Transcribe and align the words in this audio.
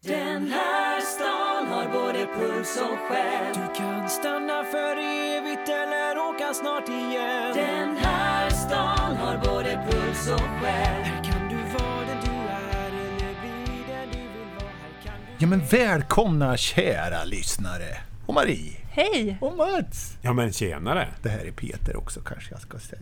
Den 0.00 0.50
här 0.50 1.00
stan 1.00 1.66
har 1.66 1.88
både 1.92 2.26
puls 2.26 2.76
och 2.76 2.98
själ. 2.98 3.54
Du 3.54 3.74
kan 3.74 4.08
stanna 4.08 4.64
för 4.64 4.96
evigt 4.96 5.68
eller 5.68 6.18
åka 6.18 6.54
snart 6.54 6.88
igen. 6.88 7.54
Den 7.54 7.96
här 7.96 8.50
stan 8.50 9.16
har 9.16 9.38
både 9.38 9.86
puls 9.90 10.28
och 10.30 10.40
själ. 10.40 11.02
Här 11.02 11.24
kan 11.24 11.48
du 11.48 11.56
vara 11.56 12.00
den 12.06 12.18
du 12.24 12.30
är 12.52 12.86
eller 12.86 13.40
bli 13.40 13.84
den 13.88 14.08
du 14.12 14.18
vill 14.18 14.48
vara. 14.58 14.68
Här 14.82 15.02
kan 15.04 15.14
du... 15.26 15.34
Ja 15.38 15.46
men 15.46 15.66
välkomna 15.66 16.56
kära 16.56 17.24
lyssnare! 17.24 17.96
Och 18.26 18.34
Marie! 18.34 18.76
Hej! 18.90 19.38
Och 19.40 19.56
Mats! 19.56 20.16
Ja 20.22 20.32
men 20.32 20.52
tjenare! 20.52 21.08
Det 21.22 21.28
här 21.28 21.44
är 21.46 21.52
Peter 21.52 21.96
också 21.96 22.20
kanske 22.20 22.50
jag 22.50 22.60
ska 22.60 22.78
säga. 22.78 23.00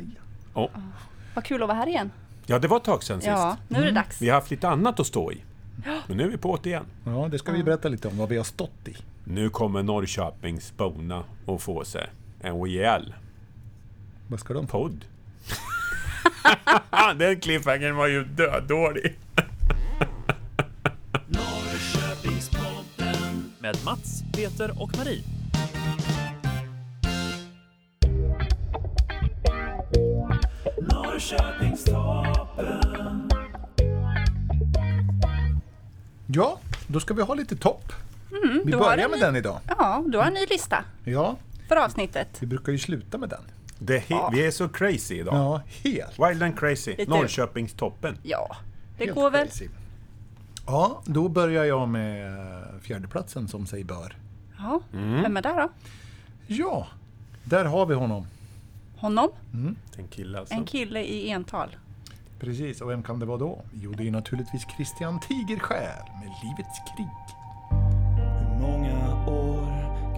Oh. 0.55 0.69
Vad 1.35 1.45
kul 1.45 1.63
att 1.63 1.69
vara 1.69 1.79
här 1.79 1.87
igen. 1.87 2.11
Ja, 2.47 2.59
det 2.59 2.69
var 2.69 2.77
ett 2.77 2.85
tag 2.85 3.03
sedan 3.03 3.21
sist. 3.21 3.29
Ja, 3.29 3.57
nu 3.69 3.79
är 3.79 3.85
det 3.85 3.91
dags. 3.91 4.23
Vi 4.23 4.29
har 4.29 4.35
haft 4.35 4.51
lite 4.51 4.69
annat 4.69 5.01
att 5.01 5.07
stå 5.07 5.33
i. 5.33 5.43
Men 6.07 6.17
nu 6.17 6.25
är 6.25 6.29
vi 6.29 6.37
på 6.37 6.59
det 6.63 6.69
igen. 6.69 6.87
Ja, 7.05 7.29
det 7.31 7.39
ska 7.39 7.53
vi 7.53 7.63
berätta 7.63 7.89
lite 7.89 8.09
om 8.09 8.17
vad 8.19 8.29
vi 8.29 8.37
har 8.37 8.45
stått 8.45 8.89
i. 8.89 8.97
Nu 9.25 9.51
kommer 9.51 9.83
Norrköpingsborna 9.83 11.25
att 11.47 11.63
få 11.63 11.85
sig 11.85 12.11
en 12.41 12.63
rejäl 12.63 13.15
Vad 14.29 14.41
ska 14.41 14.55
de 14.55 14.67
podd. 14.67 15.05
Den 17.19 17.41
cliffhangern 17.41 17.97
var 17.97 18.07
ju 18.07 18.25
dödålig. 18.25 19.19
med 23.63 23.85
Mats, 23.85 24.25
Peter 24.33 24.83
och 24.83 24.97
Marie. 24.99 25.23
Ja, 36.35 36.59
då 36.87 37.01
ska 37.01 37.15
vi 37.15 37.23
ha 37.23 37.35
lite 37.35 37.57
topp. 37.57 37.93
vi 38.31 38.37
Mm, 38.39 38.73
har 38.73 38.81
börjar 38.81 39.09
med 39.09 39.19
ny- 39.19 39.25
den 39.25 39.37
idag. 39.37 39.61
Ja, 39.79 40.05
du 40.07 40.19
har 40.19 40.25
en 40.25 40.35
ny 40.35 40.47
lista 40.51 40.85
Ja, 41.05 41.37
för 41.69 41.77
avsnittet. 41.77 42.29
vi 42.41 42.47
brukar 42.47 42.73
ju 42.73 42.79
sluta 42.79 43.19
med 43.19 43.29
den. 43.29 43.41
He- 43.79 44.29
Vi 44.33 44.47
är 44.47 44.51
så 44.51 44.69
crazy 44.69 45.15
idag. 45.19 45.35
Ja, 45.35 45.63
helt. 45.83 46.19
Wild 46.19 46.43
and 46.43 46.59
crazy. 46.59 46.95
Lite- 46.99 47.11
Norrköpingstoppen. 47.11 48.19
Ja, 48.23 48.57
det 48.99 49.05
helt 49.05 49.15
går 49.17 49.31
väl. 49.31 49.47
crazy. 49.47 49.69
Ja, 50.67 51.03
då 51.05 51.29
börjar 51.29 51.65
jag 51.65 51.89
med 51.89 52.35
fjärdeplatsen 52.83 53.49
som 53.49 53.67
sig 53.67 53.85
bör. 53.85 54.17
Ja, 54.59 54.81
vem 54.93 55.37
är 55.37 55.43
där 55.43 55.55
då? 55.63 55.69
Ja, 56.47 56.87
där 57.45 57.65
har 57.65 57.87
vi 57.87 57.95
honom. 57.95 58.27
Honom? 58.97 59.29
En 59.97 60.09
kille 60.11 60.39
alltså. 60.39 60.55
En 60.55 60.65
kille 60.65 61.01
i 61.05 61.31
ental. 61.31 61.69
Precis, 62.43 62.81
och 62.81 62.91
vem 62.91 63.03
kan 63.03 63.19
det 63.19 63.27
vara 63.27 63.39
då? 63.39 63.65
Jo, 63.73 63.93
det 63.93 64.09
är 64.09 64.11
naturligtvis 64.11 64.67
Christian 64.77 65.21
Tigerskär 65.21 66.03
med 66.21 66.31
Livets 66.43 66.79
krig. 66.97 67.09
Hur 68.41 68.61
många 68.61 69.27
år 69.27 69.67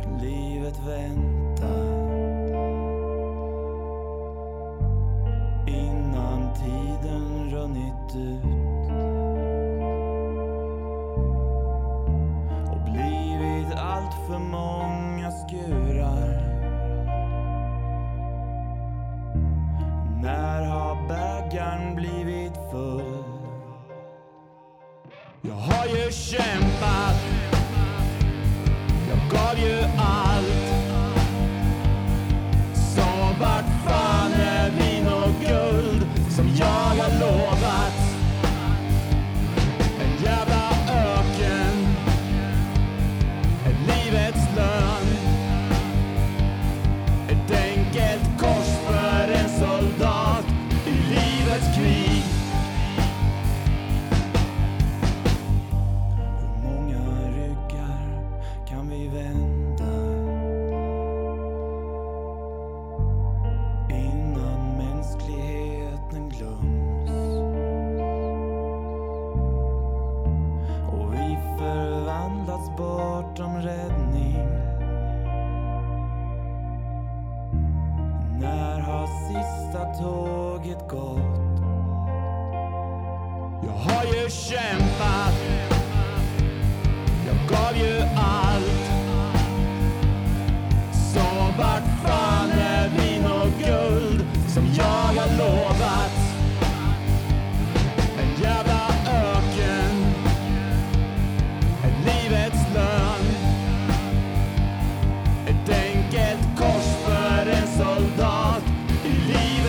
kan 0.02 0.18
livet 0.18 0.78
vänta? 0.86 1.74
Innan 5.68 6.54
tiden 6.54 7.50
runnit 7.50 8.16
ut 8.16 8.53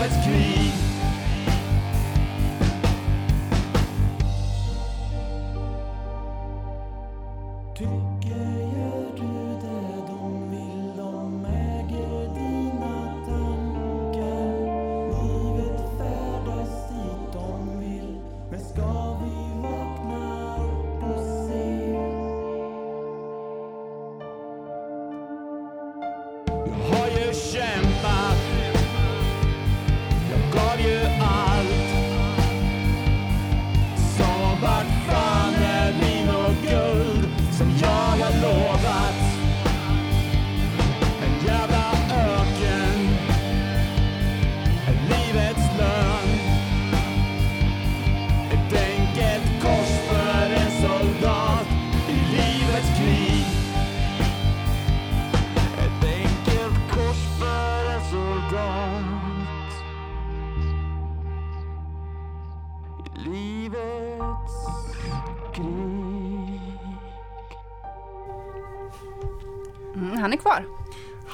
livets 0.06 0.18
krig 0.24 0.65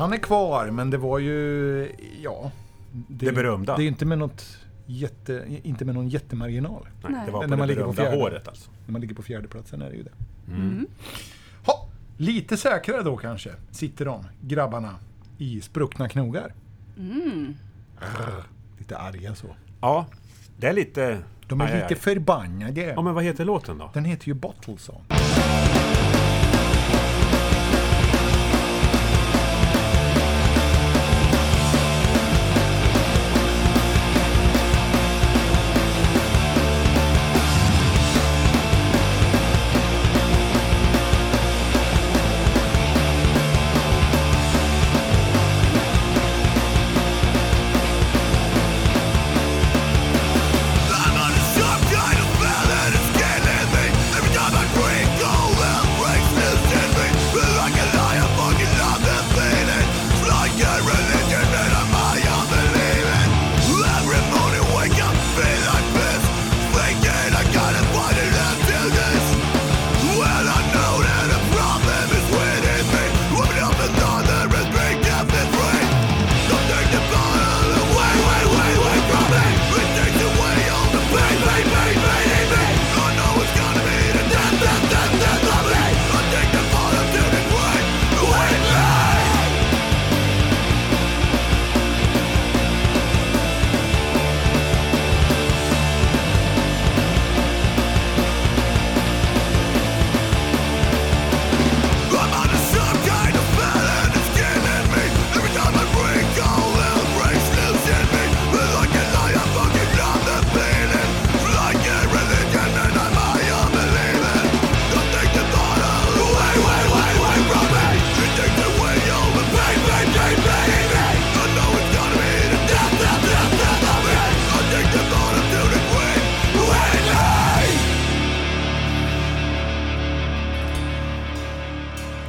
Han 0.02 0.14
är 0.14 0.18
kvar, 0.18 0.72
men 0.72 0.90
det 0.90 0.98
var 0.98 1.20
ju... 1.20 1.90
Ja. 2.24 2.52
Det 3.08 3.32
berömda. 3.32 3.78
Det 3.78 3.84
är 3.84 3.88
inte 3.88 4.06
med 4.06 4.18
något 4.18 4.58
jätte, 4.86 5.46
inte 5.64 5.86
med 5.86 5.96
någon 5.96 6.10
jättemarginal. 6.10 6.88
Nej, 7.04 7.12
Nej. 7.12 7.22
det 7.26 7.32
var 7.32 7.40
När 7.42 7.48
på 7.48 7.58
man 7.58 7.60
det 7.68 7.74
ligger 7.74 7.84
på 7.88 7.94
fjärde. 7.94 8.18
håret 8.18 8.48
alltså. 8.48 8.72
När 8.86 8.92
man 8.92 9.02
ligger 9.02 9.16
på 9.16 9.22
fjärdeplatsen 9.24 9.82
är 9.82 9.90
det 9.90 9.96
ju 9.96 10.04
det. 10.04 10.12
Mm. 10.48 10.88
Ha, 11.66 11.88
lite 12.18 12.58
säkrare 12.58 13.02
då 13.04 13.18
kanske, 13.18 13.50
sitter 13.72 14.06
de, 14.06 14.26
grabbarna, 14.42 14.96
i 15.38 15.62
spruckna 15.62 16.10
knogar. 16.10 16.54
Mm. 16.98 17.56
Arr, 18.00 18.44
lite 18.78 18.98
arga 18.98 19.36
så. 19.36 19.48
Ja, 19.82 20.06
det 20.58 20.68
är 20.68 20.74
lite... 20.74 21.20
De 21.48 21.62
är 21.62 21.66
Aj, 21.66 21.72
aj, 21.72 21.78
lite 21.82 21.94
aj. 21.94 22.00
förbannade. 22.00 22.82
Ja, 22.82 23.02
men 23.02 23.14
vad 23.14 23.24
heter 23.24 23.46
låten 23.46 23.78
då? 23.78 23.90
Den 23.94 24.06
heter 24.06 24.28
ju 24.28 24.34
Bottle 24.34 24.78
Song. 24.78 25.04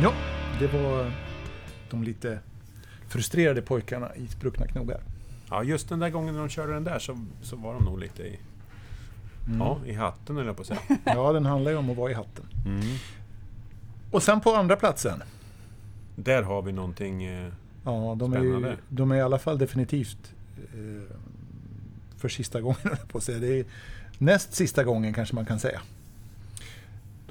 Ja, 0.01 0.13
det 0.59 0.67
var 0.67 1.13
de 1.91 2.03
lite 2.03 2.39
frustrerade 3.09 3.63
pojkarna 3.63 4.15
i 4.17 4.27
Spruckna 4.29 4.67
knogar. 4.67 5.01
Ja, 5.51 5.63
just 5.65 5.89
den 5.89 5.99
där 5.99 6.11
gången 6.11 6.35
när 6.35 6.41
de 6.41 6.49
körde 6.49 6.73
den 6.73 6.85
där 6.85 6.99
så, 6.99 7.19
så 7.43 7.57
var 7.57 7.75
de 7.75 7.85
nog 7.85 7.99
lite 7.99 8.23
i, 8.23 8.39
ja, 9.59 9.79
i 9.87 9.93
hatten 9.93 10.39
eller 10.39 10.53
på 10.53 10.61
att 10.61 10.67
säga. 10.67 10.81
Ja, 11.05 11.33
den 11.33 11.47
handlar 11.47 11.71
ju 11.71 11.77
om 11.77 11.91
att 11.91 11.97
vara 11.97 12.11
i 12.11 12.15
hatten. 12.15 12.45
Mm. 12.67 12.81
Och 14.11 14.23
sen 14.23 14.41
på 14.41 14.55
andra 14.55 14.77
platsen. 14.77 15.23
Där 16.17 16.43
har 16.43 16.63
vi 16.63 16.73
någonting... 16.73 17.25
Eh, 17.25 17.53
Ja, 17.85 18.15
de 18.19 18.33
är, 18.33 18.41
ju, 18.41 18.51
Spännande. 18.53 18.77
de 18.89 19.13
är 19.13 19.17
i 19.17 19.21
alla 19.21 19.39
fall 19.39 19.59
definitivt 19.59 20.33
eh, 20.57 21.17
för 22.17 22.29
sista 22.29 22.61
gången, 22.61 22.97
på 23.09 23.19
att 23.19 23.25
säga. 23.25 23.39
Det 23.39 23.61
är 23.61 23.65
näst 24.19 24.55
sista 24.55 24.85
gången 24.85 25.15
kanske 25.15 25.35
man 25.35 25.47
kan 25.47 25.59
säga. 25.59 25.81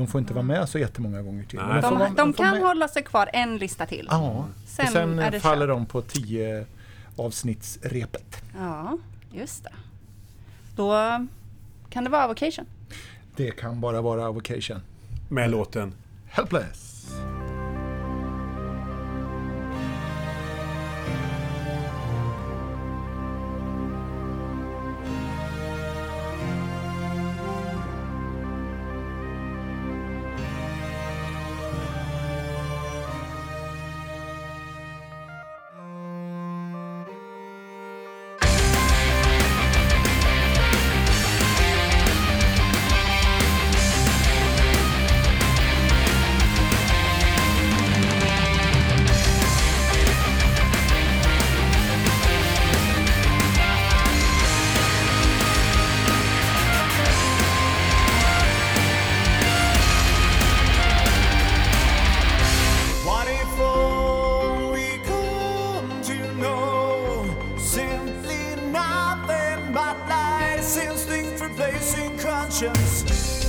De 0.01 0.07
får 0.07 0.19
inte 0.21 0.33
vara 0.33 0.43
med 0.43 0.69
så 0.69 0.79
jättemånga 0.79 1.21
gånger 1.21 1.43
till. 1.43 1.59
De, 1.59 1.81
vara- 1.81 2.09
de 2.09 2.33
får 2.33 2.43
kan 2.43 2.51
med- 2.53 2.61
hålla 2.61 2.87
sig 2.87 3.03
kvar 3.03 3.29
en 3.33 3.57
lista 3.57 3.85
till. 3.85 4.07
Ja, 4.11 4.45
Sen, 4.65 4.85
och 4.85 4.91
sen 4.91 5.41
faller 5.41 5.67
kört. 5.67 5.75
de 5.75 5.85
på 5.85 6.01
tio 6.01 6.65
avsnittsrepet. 7.15 8.41
Ja, 8.59 8.97
just 9.31 9.63
det. 9.63 9.71
Då 10.75 10.93
kan 11.89 12.03
det 12.03 12.09
vara 12.09 12.23
Avocation. 12.23 12.65
Det 13.35 13.51
kan 13.51 13.81
bara 13.81 14.01
vara 14.01 14.25
Avocation. 14.25 14.79
med 15.29 15.49
låten. 15.51 15.93
Helpless! 16.29 17.07
Christians. 72.73 73.40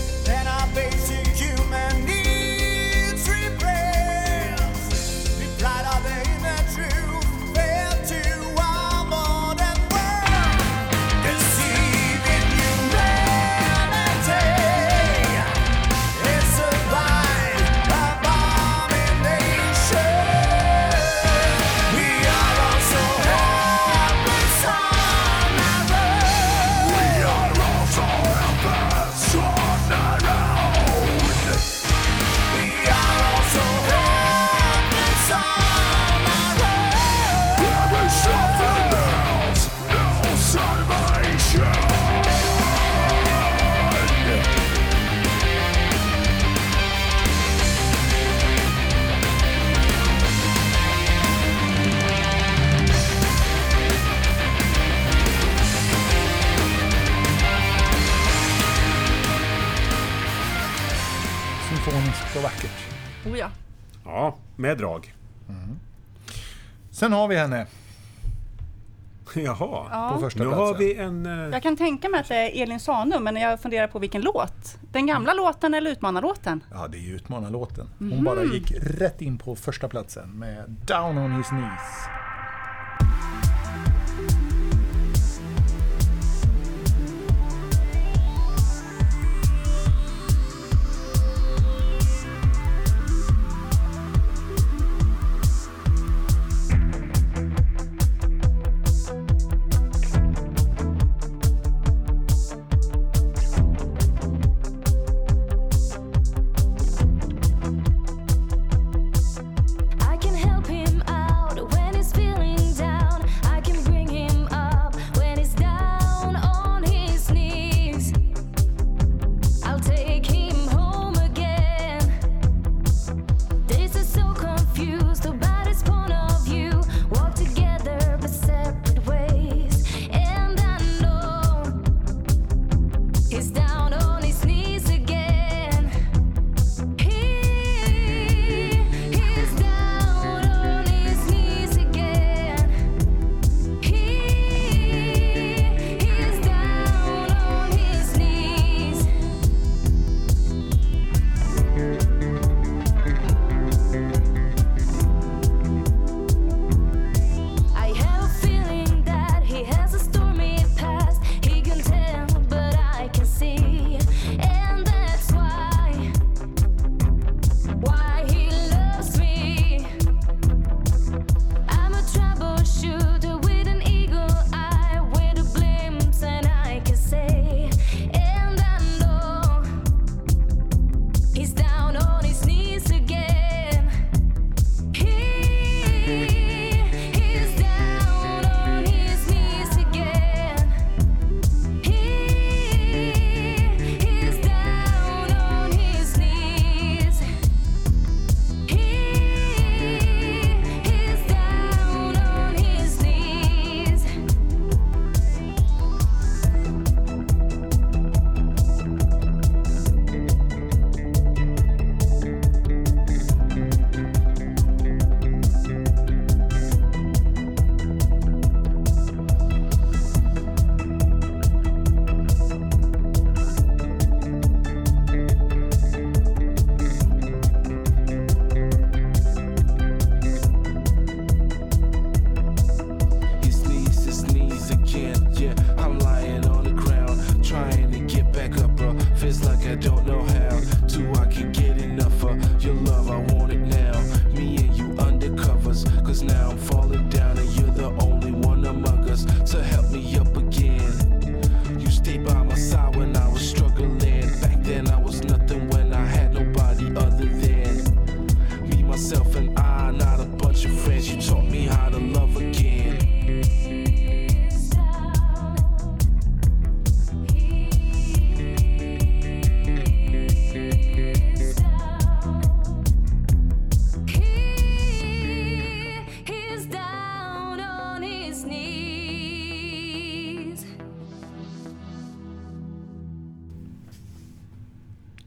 Med 64.62 64.78
drag. 64.78 65.14
Sen 66.90 67.12
har 67.12 67.28
vi 67.28 67.36
henne 67.36 67.66
Jaha. 69.34 69.56
på 69.56 69.88
ja. 69.90 70.18
första 70.20 70.38
Nu 70.38 70.44
platsen. 70.50 70.66
har 70.66 70.74
vi 70.74 70.94
en... 70.96 71.26
eh, 71.26 71.32
Jag 71.32 71.62
kan 71.62 71.76
tänka 71.76 72.08
mig 72.08 72.20
att 72.20 72.28
det 72.28 72.34
är 72.58 72.62
Elin 72.62 72.80
Sanum, 72.80 73.24
men 73.24 73.36
jag 73.36 73.60
funderar 73.62 73.86
på 73.88 73.98
vilken 73.98 74.22
låt. 74.22 74.78
Den 74.92 75.06
gamla 75.06 75.32
låten 75.34 75.74
eller 75.74 75.90
utmanarlåten? 75.90 76.64
Ja, 76.72 76.88
det 76.88 76.98
är 76.98 77.02
ju 77.02 77.14
utmanarlåten. 77.14 77.88
Hon 77.98 78.08
Mhm. 78.08 78.24
bara 78.24 78.44
gick 78.44 78.72
rätt 78.80 79.20
in 79.22 79.38
på 79.38 79.56
första 79.56 79.88
platsen 79.88 80.30
med 80.30 80.64
Down 80.86 81.18
on 81.18 81.32
his 81.36 81.46
knees. 81.48 82.06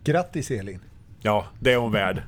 Grattis 0.06 0.52
Elin! 0.52 0.80
Ja, 1.22 1.46
det 1.60 1.74
är 1.74 1.78
hon 1.78 1.92
värd. 1.92 2.22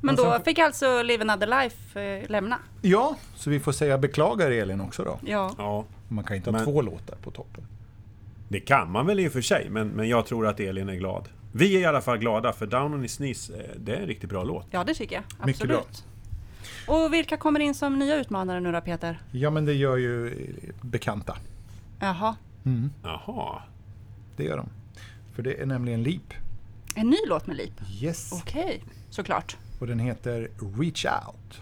Men 0.00 0.16
då 0.16 0.38
fick 0.44 0.58
alltså 0.58 1.02
Live 1.02 1.22
Another 1.22 1.46
Life 1.62 2.00
eh, 2.02 2.30
lämna. 2.30 2.58
Ja, 2.82 3.16
så 3.34 3.50
vi 3.50 3.60
får 3.60 3.72
säga 3.72 3.98
beklagar 3.98 4.50
Elin 4.50 4.80
också 4.80 5.04
då. 5.04 5.18
Ja. 5.26 5.54
Ja, 5.58 5.84
Man 6.08 6.24
kan 6.24 6.36
inte 6.36 6.50
ha 6.50 6.56
Men- 6.58 6.64
två 6.66 6.82
låtar 6.82 7.16
på 7.22 7.30
toppen. 7.30 7.64
det 8.48 8.60
kan 8.60 8.90
man 8.92 9.06
väl 9.06 9.20
i 9.20 9.28
och 9.28 9.32
för 9.32 9.40
sig, 9.40 9.66
men, 9.70 9.88
men 9.88 10.08
jag 10.08 10.26
tror 10.26 10.46
att 10.46 10.60
Elin 10.60 10.88
är 10.88 10.94
glad. 10.94 11.28
Vi 11.52 11.76
är 11.76 11.80
i 11.80 11.84
alla 11.84 12.00
fall 12.00 12.18
glada, 12.18 12.52
för 12.52 12.66
Down 12.66 12.94
on 12.94 13.02
his 13.02 13.16
knees, 13.16 13.50
eh, 13.50 13.56
det 13.76 13.92
är 13.92 14.00
en 14.00 14.06
riktigt 14.06 14.30
bra 14.30 14.44
låt. 14.44 14.66
ja, 14.70 14.84
det 14.84 14.94
tycker 14.94 15.14
jag. 15.14 15.24
Absolut. 15.38 15.46
Mycket 15.46 15.68
bra. 15.68 16.94
Och 16.94 17.12
vilka 17.14 17.36
kommer 17.36 17.60
in 17.60 17.74
som 17.74 17.98
nya 17.98 18.16
utmanare 18.16 18.60
nu 18.60 18.72
då, 18.72 18.80
Peter? 18.80 19.18
Ja, 19.30 19.50
men 19.50 19.64
det 19.64 19.72
gör 19.74 19.96
ju 19.96 20.26
eh, 20.28 20.34
bekanta. 20.80 21.36
Jaha. 22.00 22.36
Mm, 22.64 22.90
Jaha. 23.02 23.62
det 24.36 24.44
gör 24.44 24.56
de. 24.56 24.68
För 25.34 25.42
det 25.42 25.60
är 25.62 25.66
nämligen 25.66 26.02
Leap. 26.02 26.34
En 26.94 27.10
ny 27.10 27.16
låt 27.26 27.46
med 27.46 27.56
Leap? 27.56 27.72
Yes. 28.00 28.32
Okej, 28.32 28.84
såklart. 29.10 29.56
Och 29.80 29.86
den 29.86 29.98
heter 29.98 30.50
Reach 30.78 31.04
Out. 31.04 31.60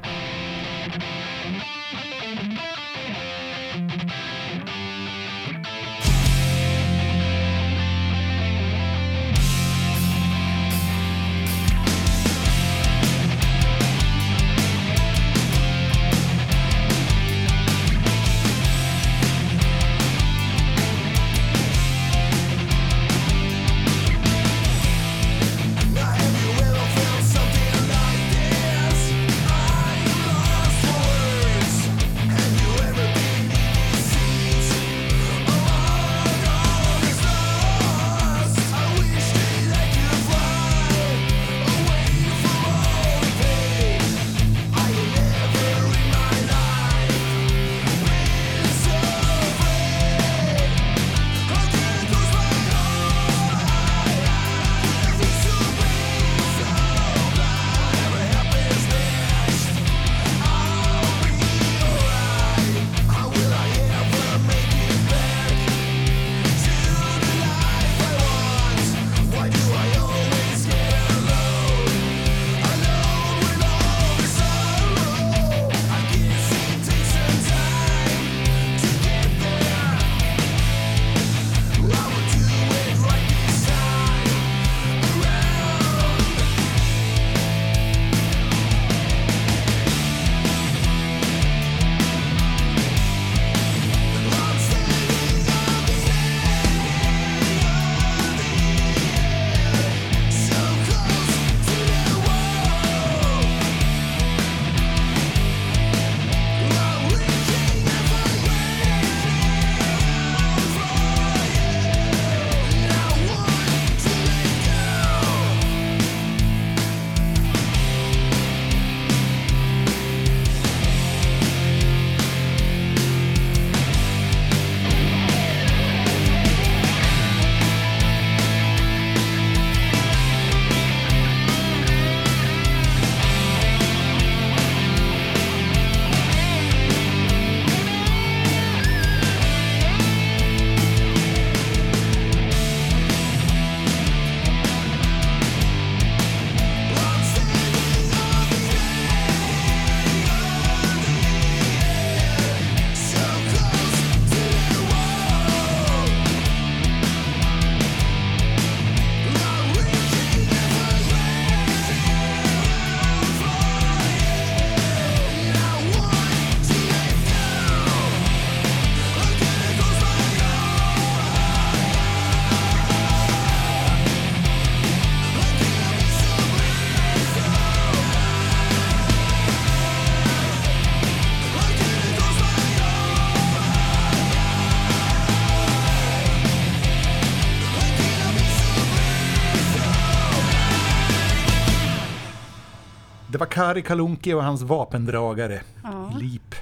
Var 193.41 193.47
Kari 193.47 193.83
Kalunki 193.83 194.33
och 194.35 194.43
hans 194.45 194.63
vapendragare, 194.63 195.61
Ja. 195.83 196.13
Leap. 196.21 196.55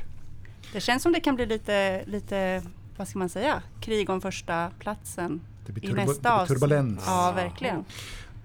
Det 0.73 0.81
känns 0.81 1.03
som 1.03 1.13
det 1.13 1.21
kan 1.21 1.35
bli 1.35 1.47
lite, 1.47 2.03
lite 2.07 2.63
vad 2.97 3.09
ska 3.09 3.19
man 3.19 3.29
säga, 3.29 3.63
krig 3.81 4.11
om 4.11 4.21
första 4.21 4.71
platsen 4.79 5.41
Det 5.67 5.73
blir, 5.73 5.85
i 5.85 5.89
turbo- 5.93 5.95
nästa 5.97 6.13
det 6.15 6.21
blir 6.21 6.31
avsnitt. 6.33 6.61
turbulens. 6.61 7.03
Ja, 7.07 7.33
verkligen. 7.37 7.85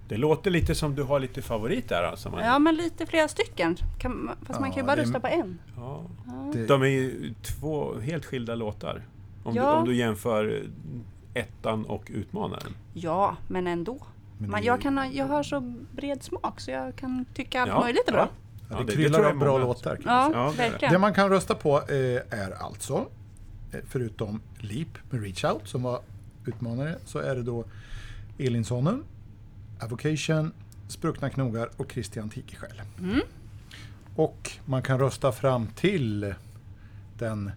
Det 0.08 0.16
låter 0.16 0.50
lite 0.50 0.74
som 0.74 0.94
du 0.94 1.02
har 1.02 1.20
lite 1.20 1.42
favoriter 1.42 2.02
alltså. 2.02 2.30
Man, 2.30 2.44
Ja, 2.44 2.58
men 2.58 2.74
lite 2.76 3.06
flera 3.06 3.28
stycken. 3.28 3.76
Kan, 3.98 4.24
man- 4.24 4.36
fast 4.46 4.60
man 4.60 4.70
kan 4.70 4.76
ju 4.76 4.80
Ja, 4.82 4.86
bara 4.86 4.96
det 4.96 5.02
rösta 5.02 5.20
på 5.20 5.26
en. 5.26 5.58
Ja. 5.76 6.02
Det, 6.52 6.66
De 6.66 6.82
är 6.82 6.86
ju 6.86 7.34
två 7.42 7.98
helt 8.00 8.24
skilda 8.24 8.54
låtar. 8.54 9.02
Om, 9.44 9.54
Ja. 9.56 9.62
du, 9.62 9.76
om 9.78 9.84
du 9.84 9.94
jämför 9.96 10.62
ettan 11.34 11.84
och 11.84 12.04
utmanaren. 12.14 12.74
Ja, 12.94 13.36
men 13.48 13.66
ändå. 13.66 13.98
Men 14.44 14.50
Man, 14.50 14.60
det- 14.60 14.66
jag, 14.66 14.80
kan, 14.80 14.98
ha- 14.98 15.06
jag 15.06 15.26
har 15.26 15.42
så 15.42 15.60
bred 15.92 16.22
smak 16.22 16.60
så 16.60 16.70
jag 16.70 16.96
kan 16.96 17.24
tycka 17.34 17.60
allt 17.62 17.68
Ja, 17.68 17.80
möjligt 17.80 18.08
är 18.08 18.12
bra. 18.12 18.28
ja, 18.30 18.66
Ja, 18.70 18.78
det, 18.78 18.84
det- 18.84 18.92
kryllar 18.92 19.24
av 19.24 19.38
bra 19.38 19.58
låtar. 19.58 19.98
Ja, 20.04 20.28
det 20.28 20.62
det. 20.62 20.70
verkligen. 20.70 20.92
Det 20.92 20.98
man 20.98 21.14
kan 21.14 21.28
rösta 21.28 21.54
på 21.54 21.76
eh, 21.78 22.38
är 22.40 22.62
alltså, 22.64 23.08
eh, 23.72 23.80
förutom 23.88 24.40
Leap 24.58 24.88
med 25.10 25.22
Reach 25.22 25.44
Out 25.44 25.68
som 25.68 25.82
var 25.82 26.00
utmanare, 26.46 26.96
så 27.04 27.18
är 27.18 27.34
det 27.34 27.42
då 27.42 27.64
Elin 28.38 28.64
Sonnum, 28.64 29.04
Avocation, 29.80 30.52
Spruckna 30.88 31.30
knogar 31.30 31.68
och 31.76 31.92
Christian 31.92 32.30
Tikeskäll. 32.30 32.82
Mm. 33.00 33.20
Och 34.16 34.50
man 34.64 34.82
kan 34.82 34.98
rösta 34.98 35.32
fram 35.32 35.66
till 35.66 36.34
den 37.18 37.50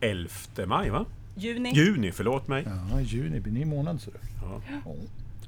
11 0.00 0.30
maj 0.66 0.90
va? 0.90 1.04
Juni. 1.36 1.70
Juni, 1.74 2.12
förlåt 2.12 2.48
mig. 2.48 2.66
ja, 2.92 3.00
juni, 3.00 3.28
det 3.34 3.40
blir 3.40 3.52
ny 3.52 3.64
månad. 3.64 4.00
Så 4.00 4.10
det. 4.10 4.18
Ja. 4.42 4.60
Ja. 4.84 4.92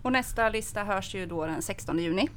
Och 0.06 0.12
nästa 0.12 0.48
lista 0.48 0.84
hörs 0.84 1.14
ju 1.14 1.26
då 1.26 1.46
den 1.46 1.62
16 1.62 1.98
juni. 1.98 2.28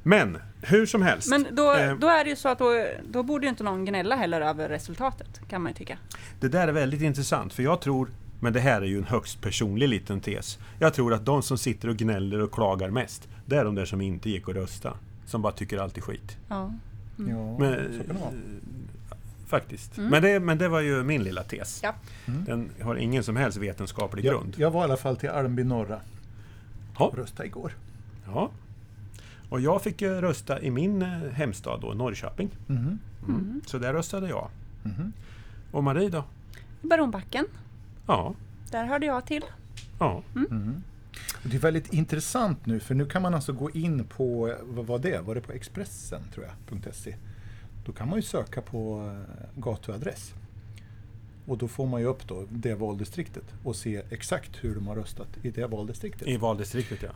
Men, 0.03 0.37
hur 0.61 0.85
som 0.85 1.01
helst. 1.01 1.29
men 1.29 1.47
då, 1.51 1.73
Eh. 1.75 1.95
då 1.99 2.07
är 2.07 2.23
det 2.23 2.29
ju 2.29 2.35
så 2.35 2.49
att 2.49 2.59
då, 2.59 2.85
då 3.09 3.23
borde 3.23 3.45
ju 3.45 3.49
inte 3.49 3.63
någon 3.63 3.85
gnälla 3.85 4.15
heller 4.15 4.41
över 4.41 4.69
resultatet, 4.69 5.41
kan 5.49 5.61
man 5.61 5.71
ju 5.71 5.75
tycka. 5.75 5.97
Det 6.39 6.47
där 6.47 6.67
är 6.67 6.71
väldigt 6.71 7.01
intressant, 7.01 7.53
för 7.53 7.63
jag 7.63 7.81
tror, 7.81 8.09
men 8.39 8.53
det 8.53 8.59
här 8.59 8.81
är 8.81 8.85
ju 8.85 8.97
en 8.97 9.03
högst 9.03 9.41
personlig 9.41 9.89
liten 9.89 10.19
tes. 10.21 10.59
Jag 10.79 10.93
tror 10.93 11.13
att 11.13 11.25
de 11.25 11.43
som 11.43 11.57
sitter 11.57 11.87
och 11.89 11.95
gnäller 11.97 12.39
och 12.41 12.51
klagar 12.51 12.89
mest, 12.89 13.27
det 13.45 13.55
är 13.57 13.65
de 13.65 13.75
där 13.75 13.85
som 13.85 14.01
inte 14.01 14.29
gick 14.29 14.47
och 14.47 14.53
rösta. 14.53 14.93
Som 15.25 15.41
bara 15.41 15.53
tycker 15.53 15.77
allt 15.77 15.97
är 15.97 16.01
skit. 16.01 16.37
Ja. 16.49 16.73
Ja, 17.17 17.57
Men, 17.59 18.01
Faktiskt. 19.47 19.97
Mm. 19.97 20.09
Men, 20.09 20.21
det, 20.23 20.39
men 20.39 20.57
det 20.57 20.67
var 20.67 20.79
ju 20.81 21.03
min 21.03 21.23
lilla 21.23 21.43
tes. 21.43 21.79
Ja. 21.83 21.93
Mm. 22.25 22.45
Den 22.45 22.69
har 22.81 22.95
ingen 22.95 23.23
som 23.23 23.35
helst 23.35 23.57
vetenskaplig 23.57 24.25
Jag, 24.25 24.33
grund. 24.33 24.53
jag 24.57 24.71
var 24.71 24.81
i 24.81 24.83
alla 24.83 24.97
fall 24.97 25.17
till 25.17 25.29
Almby 25.29 25.63
norra 25.63 25.99
Ja. 26.99 27.05
och 27.05 27.17
röstade 27.17 27.47
igår. 27.47 27.71
Ja. 28.25 28.51
Och 29.49 29.61
jag 29.61 29.81
fick 29.81 30.01
ju 30.01 30.21
rösta 30.21 30.61
i 30.61 30.71
min 30.71 31.01
eh, 31.01 31.07
hemstad 31.33 31.81
då, 31.81 31.93
Norrköping. 31.93 32.49
Mhm. 32.67 32.99
Mm. 33.27 33.61
Så 33.65 33.77
där 33.77 33.93
röstade 33.93 34.29
jag. 34.29 34.49
Mhm. 34.83 35.13
Och 35.71 35.83
Marie 35.83 36.09
då? 36.09 36.23
Baronbacken, 36.81 37.45
Ja. 38.07 38.33
där 38.71 38.85
hörde 38.85 39.05
jag 39.05 39.25
till. 39.25 39.43
Ja. 39.99 40.23
Mhm. 40.33 40.83
Och 41.43 41.49
Det 41.49 41.57
är 41.57 41.61
väldigt 41.61 41.93
intressant 41.93 42.65
nu, 42.65 42.79
för 42.79 42.95
nu 42.95 43.05
kan 43.05 43.21
man 43.21 43.33
alltså 43.33 43.53
gå 43.53 43.71
in 43.71 44.03
på, 44.03 44.55
vad 44.63 44.85
var 44.85 44.99
det? 44.99 45.21
Var 45.25 45.35
det 45.35 45.41
på 45.41 45.51
Expressen, 45.51 46.21
tror 46.33 46.45
jag, 46.45 46.93
.se? 46.95 47.15
Då 47.87 47.93
kan 47.93 48.09
man 48.09 48.15
ju 48.15 48.21
söka 48.21 48.61
på 48.61 49.11
eh, 49.27 49.61
gatuadress. 49.61 50.33
Och 51.45 51.57
då 51.57 51.67
får 51.67 51.87
man 51.87 52.01
ju 52.01 52.07
upp 52.07 52.27
då 52.27 52.45
det 52.49 52.73
valdistriktet 52.73 53.43
och 53.63 53.75
se 53.75 54.01
exakt 54.09 54.63
hur 54.63 54.75
de 54.75 54.87
har 54.87 54.95
röstat 54.95 55.27
i 55.41 55.51
det 55.51 55.67
valdistriktet. 55.67 56.27
I 56.27 56.37
valdistriktet 56.37 56.99
ja. 57.01 57.09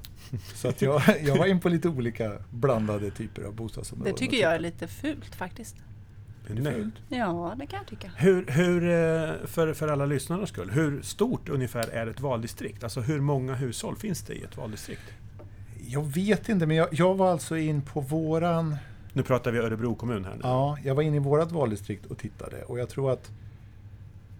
Så 0.54 0.68
att 0.68 0.82
jag, 0.82 1.02
jag 1.24 1.38
var 1.38 1.46
in 1.46 1.60
på 1.60 1.70
lite 1.70 1.90
olika 1.90 2.38
blandade 2.50 3.12
typer 3.12 3.44
av 3.44 3.56
bostadsområden. 3.56 4.14
Det 4.14 4.20
tycker 4.20 4.38
jag 4.38 4.56
är 4.56 4.60
lite 4.60 4.88
fult 4.88 5.36
faktiskt. 5.36 5.76
Lite 6.48 6.62
Nej. 6.62 6.74
fult. 6.74 6.96
Ja, 7.10 7.56
det 7.60 7.68
kan 7.68 7.78
jag 7.78 7.88
tycka. 7.88 8.12
Hur, 8.18 8.46
hur 8.48 8.84
eh, 8.84 9.48
för, 9.48 9.74
för 9.74 9.88
alla 9.88 10.06
lyssnarnas 10.06 10.50
skull, 10.50 10.70
hur 10.72 11.02
stort 11.02 11.50
ungefär 11.50 11.88
är 11.88 12.08
ett 12.08 12.20
valdistrikt? 12.20 12.84
Alltså 12.84 13.02
hur 13.02 13.20
många 13.20 13.56
hushåll 13.56 13.96
finns 13.96 14.22
det 14.22 14.34
i 14.34 14.44
ett 14.44 14.58
valdistrikt? 14.58 15.04
Jag 15.88 16.14
vet 16.14 16.50
inte, 16.50 16.66
men 16.66 16.78
jag, 16.78 16.88
jag 16.92 17.16
var 17.16 17.32
alltså 17.32 17.58
in 17.58 17.82
på 17.82 18.02
våran... 18.02 18.78
Nu 19.14 19.24
pratar 19.24 19.52
vi 19.52 19.60
Örebro 19.60 19.96
kommun 19.96 20.26
här 20.26 20.34
nu. 20.34 20.40
Ja, 20.44 20.78
jag 20.84 20.96
var 20.96 21.04
inne 21.04 21.16
i 21.16 21.20
vårat 21.20 21.52
valdistrikt 21.52 22.06
och 22.06 22.18
tittade 22.18 22.64
och 22.64 22.80
jag 22.80 22.90
tror 22.90 23.12
att 23.12 23.32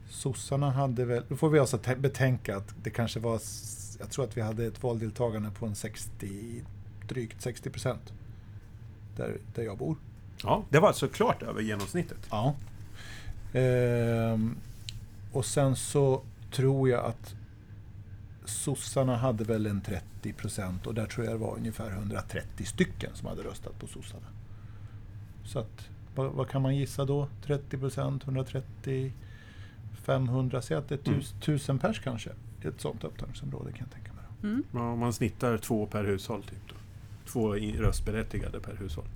sossarna 0.10 0.72
hade 0.72 1.06
väl... 1.06 1.24
Då 1.30 1.36
får 1.36 1.50
vi 1.50 1.60
alltså 1.60 1.80
betänka 1.98 2.58
att 2.58 2.76
det 2.84 2.90
kanske 2.90 3.20
var... 3.20 3.42
Jag 4.00 4.10
tror 4.10 4.26
att 4.26 4.38
vi 4.38 4.42
hade 4.42 4.66
ett 4.66 4.84
valdeltagande 4.84 5.50
på 5.60 5.66
en 5.66 5.76
60, 5.76 6.64
drygt 7.08 7.42
60 7.42 7.70
procent. 7.70 8.14
Där, 9.18 9.38
där 9.56 9.64
jag 9.64 9.78
bor. 9.78 9.96
Ja, 10.44 10.64
det 10.70 10.80
var 10.80 10.88
alltså 10.88 11.08
klart 11.08 11.44
över 11.44 11.62
genomsnittet. 11.62 12.28
Ja. 12.30 12.56
Ehm, 13.54 14.56
och 15.32 15.46
sen 15.46 15.76
så 15.76 16.22
tror 16.52 16.90
jag 16.90 17.06
att 17.06 17.36
sossarna 18.46 19.18
hade 19.18 19.44
väl 19.44 19.66
en 19.66 19.82
30 19.82 20.34
procent 20.34 20.88
och 20.88 20.94
där 20.94 21.06
tror 21.06 21.26
jag 21.26 21.36
det 21.36 21.40
var 21.40 21.56
ungefär 21.58 21.92
130 21.92 22.66
stycken 22.66 23.12
som 23.14 23.28
hade 23.28 23.44
röstat 23.44 23.80
på 23.80 23.88
sossarna. 23.88 24.28
Så 25.52 25.60
att, 25.60 25.90
vad, 26.16 26.32
vad 26.32 26.50
kan 26.50 26.62
man 26.62 26.76
gissa 26.76 27.06
då? 27.06 27.28
30 27.46 27.78
procent, 27.78 28.24
130, 28.24 29.14
500, 30.04 30.62
säg 30.62 30.78
att 30.78 30.90
det 30.90 30.96
är 30.96 31.08
Mm. 31.10 31.20
tus, 31.20 31.36
tusen 31.42 31.80
pers 31.80 32.00
kanske 32.04 32.30
i 32.64 32.68
ett 32.68 32.82
sånt 32.82 33.04
upptagningsområde 33.04 33.72
kan 33.72 33.80
jag 33.80 33.92
tänka 33.92 34.14
mig. 34.14 34.24
Då. 34.42 34.48
Mm. 34.48 34.64
Ja, 34.74 34.92
om 34.92 35.00
man 35.00 35.14
snittar 35.14 35.58
två 35.58 35.86
per 35.86 36.04
hushåll 36.04 36.44
typ 36.44 36.70
då. 36.70 36.76
Två 37.32 37.54
röstberättigade 37.56 38.60
per 38.60 38.76
hushåll. 38.76 39.08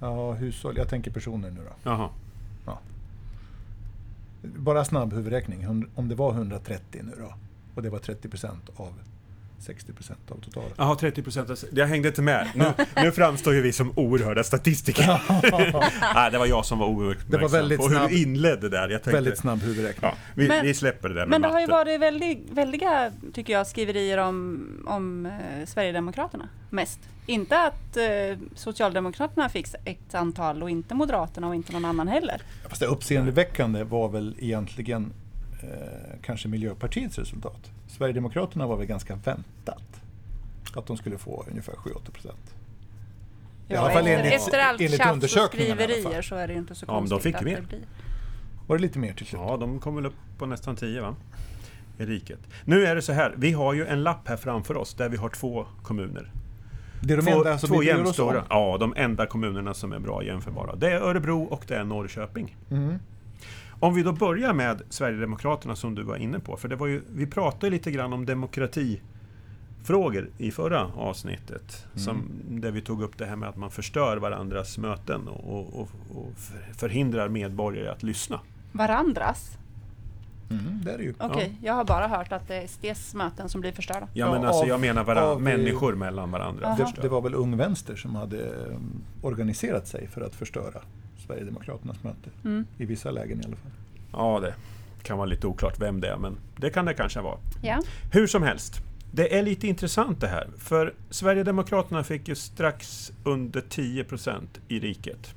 Ja, 0.00 0.32
hushåll, 0.32 0.76
jag 0.76 0.88
tänker 0.88 1.10
personer 1.10 1.50
nu 1.50 1.60
då. 1.64 1.90
Jaha. 1.90 2.08
Bara 4.42 4.84
snabb 4.84 5.12
huvudräkning, 5.12 5.88
om 5.94 6.08
det 6.08 6.14
var 6.14 6.32
130 6.32 7.00
nu 7.04 7.12
då 7.18 7.34
och 7.74 7.82
det 7.82 7.90
var 7.90 7.98
30 7.98 8.28
procent 8.28 8.70
av 8.76 8.92
60 9.60 9.92
procent 9.92 10.30
av 10.30 10.34
totalen. 10.40 10.70
Jaha, 10.76 10.94
30 10.96 11.22
procent. 11.22 11.64
Jag 11.72 11.86
hängde 11.86 12.08
inte 12.08 12.22
med. 12.22 12.48
Nu, 12.54 12.64
nu 13.02 13.12
framstår 13.12 13.54
ju 13.54 13.62
vi 13.62 13.72
som 13.72 13.92
oerhörda 13.96 14.44
statistiker. 14.44 15.22
Nej, 16.14 16.30
det 16.30 16.38
var 16.38 16.46
jag 16.46 16.64
som 16.66 16.78
var 16.78 16.86
ouppmärksam 16.86 17.30
Det 17.30 17.38
var 17.38 17.48
väldigt 17.48 17.78
på 17.78 17.88
hur 17.88 17.96
snabb- 17.96 18.08
du 18.10 18.22
inledde 18.22 18.68
där. 18.68 18.80
Jag 18.82 18.88
tänkte, 18.90 19.10
Väldigt 19.10 19.38
snabb 19.38 19.62
huvudräkning. 19.62 20.10
Ja, 20.10 20.16
vi, 20.34 20.48
Men- 20.48 20.66
vi 20.66 20.74
släpper 20.74 21.08
det 21.08 21.14
där 21.14 21.20
med 21.20 21.28
Men 21.30 21.42
det 21.42 21.48
har 21.48 21.60
ju 21.60 21.66
matte. 21.66 21.72
varit 21.84 22.00
väldigt, 22.00 22.50
väldiga, 22.50 23.12
tycker 23.32 23.52
jag, 23.52 23.66
skriverier 23.66 24.18
om, 24.18 24.66
om 24.86 25.26
eh, 25.26 25.32
Sverigedemokraterna 25.66 26.48
mest. 26.70 27.00
Inte 27.26 27.60
att 27.62 27.96
eh, 27.96 28.02
Socialdemokraterna 28.54 29.48
fick 29.48 29.66
ett 29.84 30.14
antal 30.14 30.62
och 30.62 30.70
inte 30.70 30.94
Moderaterna 30.94 31.48
och 31.48 31.54
inte 31.54 31.72
någon 31.72 31.84
annan 31.84 32.08
heller. 32.08 32.42
Fast 32.68 32.80
det 32.80 32.86
uppseendeväckande 32.86 33.84
var 33.84 34.08
väl 34.08 34.36
egentligen 34.38 35.12
kanske 36.22 36.48
Miljöpartiets 36.48 37.18
resultat. 37.18 37.70
Sverigedemokraterna 37.88 38.66
var 38.66 38.76
väl 38.76 38.86
ganska 38.86 39.14
väntat. 39.14 39.82
Att 40.74 40.86
de 40.86 40.96
skulle 40.96 41.18
få 41.18 41.44
ungefär 41.50 41.72
7-8 41.72 42.10
procent. 42.12 42.54
I 43.68 43.74
alla 43.74 43.90
fall 43.90 44.06
efter, 44.06 44.18
enligt- 44.18 44.32
efter 44.34 44.58
allt 44.58 44.80
enligt 44.80 44.96
tjafs 45.02 45.36
och 45.36 45.48
skriverier 45.52 46.22
så 46.22 46.34
är 46.34 46.46
det 46.46 46.52
ju 46.52 46.58
inte 46.58 46.74
så 46.74 46.84
Ja, 46.88 46.92
men 47.00 47.04
de 47.04 47.10
konstigt 47.10 47.22
fick 47.32 47.36
att 47.36 47.44
mer. 47.44 47.56
det 47.56 47.66
blir. 47.66 47.80
Var 48.66 48.76
det 48.76 48.82
lite 48.82 48.98
mer 48.98 49.12
till 49.12 49.26
slut? 49.26 49.40
Ja, 49.46 49.56
de 49.56 49.78
kom 49.80 49.96
väl 49.96 50.06
upp 50.06 50.14
på 50.38 50.46
nästan 50.46 50.76
10 50.76 51.00
va? 51.00 51.14
I 51.98 52.04
riket. 52.06 52.38
Nu 52.64 52.86
är 52.86 52.94
det 52.94 53.02
så 53.02 53.12
här, 53.12 53.34
vi 53.36 53.52
har 53.52 53.74
ju 53.74 53.86
en 53.86 54.02
lapp 54.02 54.28
här 54.28 54.36
framför 54.36 54.76
oss 54.76 54.94
där 54.94 55.08
vi 55.08 55.16
har 55.16 55.28
två 55.28 55.66
kommuner. 55.82 56.30
Det 57.02 57.12
är 57.12 57.16
de 57.16 57.22
två 57.26 57.38
enda 57.38 57.58
som 57.58 57.68
två 57.68 57.82
jämnstora. 57.82 58.44
Ja, 58.50 58.76
de 58.80 58.94
enda 58.96 59.26
kommunerna 59.26 59.74
som 59.74 59.92
är 59.92 59.98
bra 59.98 60.24
jämförbara. 60.24 60.74
Det 60.76 60.90
är 60.90 61.00
Örebro 61.00 61.42
och 61.42 61.64
det 61.68 61.76
är 61.76 61.84
Norrköping. 61.84 62.56
Mm. 62.70 62.98
Om 63.80 63.94
vi 63.94 64.02
då 64.02 64.12
börjar 64.12 64.52
med 64.52 64.82
Sverigedemokraterna 64.88 65.76
som 65.76 65.94
du 65.94 66.02
var 66.02 66.16
inne 66.16 66.40
på, 66.40 66.56
för 66.56 66.68
det 66.68 66.76
var 66.76 66.86
ju, 66.86 67.02
vi 67.14 67.26
pratade 67.26 67.70
lite 67.70 67.90
grann 67.90 68.12
om 68.12 68.26
demokratifrågor 68.26 70.30
i 70.38 70.50
förra 70.50 70.86
avsnittet. 70.96 71.86
Mm. 71.92 71.98
Som, 72.04 72.22
där 72.48 72.70
vi 72.70 72.80
tog 72.80 73.02
upp 73.02 73.18
det 73.18 73.26
här 73.26 73.36
med 73.36 73.48
att 73.48 73.56
man 73.56 73.70
förstör 73.70 74.16
varandras 74.16 74.78
möten 74.78 75.28
och, 75.28 75.60
och, 75.60 75.80
och, 75.80 75.88
och 76.16 76.32
för- 76.36 76.72
förhindrar 76.74 77.28
medborgare 77.28 77.88
att 77.88 78.02
lyssna. 78.02 78.40
Varandras? 78.72 79.50
Mm, 80.50 80.80
det 80.84 80.92
är 80.92 80.98
det 80.98 81.04
ju. 81.04 81.14
Okej, 81.18 81.56
jag 81.62 81.74
har 81.74 81.84
bara 81.84 82.08
hört 82.08 82.32
att 82.32 82.48
det 82.48 82.54
är 82.56 82.66
SDs 82.66 83.14
möten 83.14 83.48
som 83.48 83.60
blir 83.60 83.72
förstörda. 83.72 84.08
Ja, 84.12 84.26
Ja, 84.26 84.32
men 84.32 84.44
alltså 84.44 84.66
jag 84.66 84.80
menar 84.80 85.04
varann, 85.04 85.24
av- 85.24 85.42
människor 85.42 85.94
mellan 85.94 86.30
varandra. 86.30 86.76
Det, 86.78 87.02
det 87.02 87.08
var 87.08 87.20
väl 87.20 87.34
Ung 87.34 87.56
Vänster 87.56 87.96
som 87.96 88.14
hade 88.14 88.38
eh, 88.46 88.76
organiserat 89.22 89.88
sig 89.88 90.08
för 90.08 90.20
att 90.20 90.34
förstöra 90.34 90.80
Sverigedemokraternas 91.30 92.02
möte. 92.04 92.30
Mm. 92.44 92.66
I 92.78 92.84
vissa 92.84 93.10
lägen 93.10 93.40
i 93.40 93.44
alla 93.44 93.56
fall. 93.56 93.70
Ja, 94.12 94.40
det 94.40 94.54
kan 95.02 95.18
vara 95.18 95.26
lite 95.26 95.46
oklart 95.46 95.80
vem 95.80 96.00
det 96.00 96.08
är, 96.08 96.16
men 96.16 96.36
det 96.56 96.70
kan 96.70 96.84
det 96.84 96.94
kanske 96.94 97.20
vara. 97.20 97.38
Ja. 97.62 97.82
Hur 98.12 98.26
som 98.26 98.42
helst. 98.42 98.80
Det 99.12 99.38
är 99.38 99.42
lite 99.42 99.68
intressant 99.68 100.20
det 100.20 100.28
här, 100.28 100.48
för 100.58 100.94
Sverigedemokraterna 101.10 102.04
fick 102.04 102.28
ju 102.28 102.34
strax 102.34 103.12
under 103.24 103.60
10% 103.60 104.42
i 104.68 104.80
riket. 104.80 105.34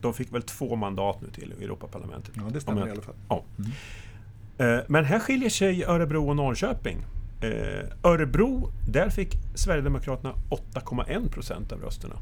De 0.00 0.14
fick 0.14 0.32
väl 0.34 0.42
två 0.42 0.76
mandat 0.76 1.20
nu 1.22 1.28
till 1.30 1.52
Europaparlamentet. 1.62 2.32
Ja, 2.36 2.42
det 2.52 2.60
stämmer 2.60 2.80
jag- 2.80 2.88
i 2.88 2.92
alla 2.92 3.02
fall. 3.02 3.14
Ja. 3.28 3.44
Mm. 3.58 4.78
Eh, 4.78 4.84
Men 4.88 5.04
här 5.04 5.18
skiljer 5.18 5.50
sig 5.50 5.84
Örebro 5.84 6.28
och 6.28 6.36
Norrköping. 6.36 6.96
Eh, 7.40 8.10
Örebro, 8.10 8.70
där 8.88 9.10
fick 9.10 9.36
Sverigedemokraterna 9.54 10.34
8,1 10.50 11.28
procent 11.28 11.72
av 11.72 11.80
rösterna. 11.80 12.14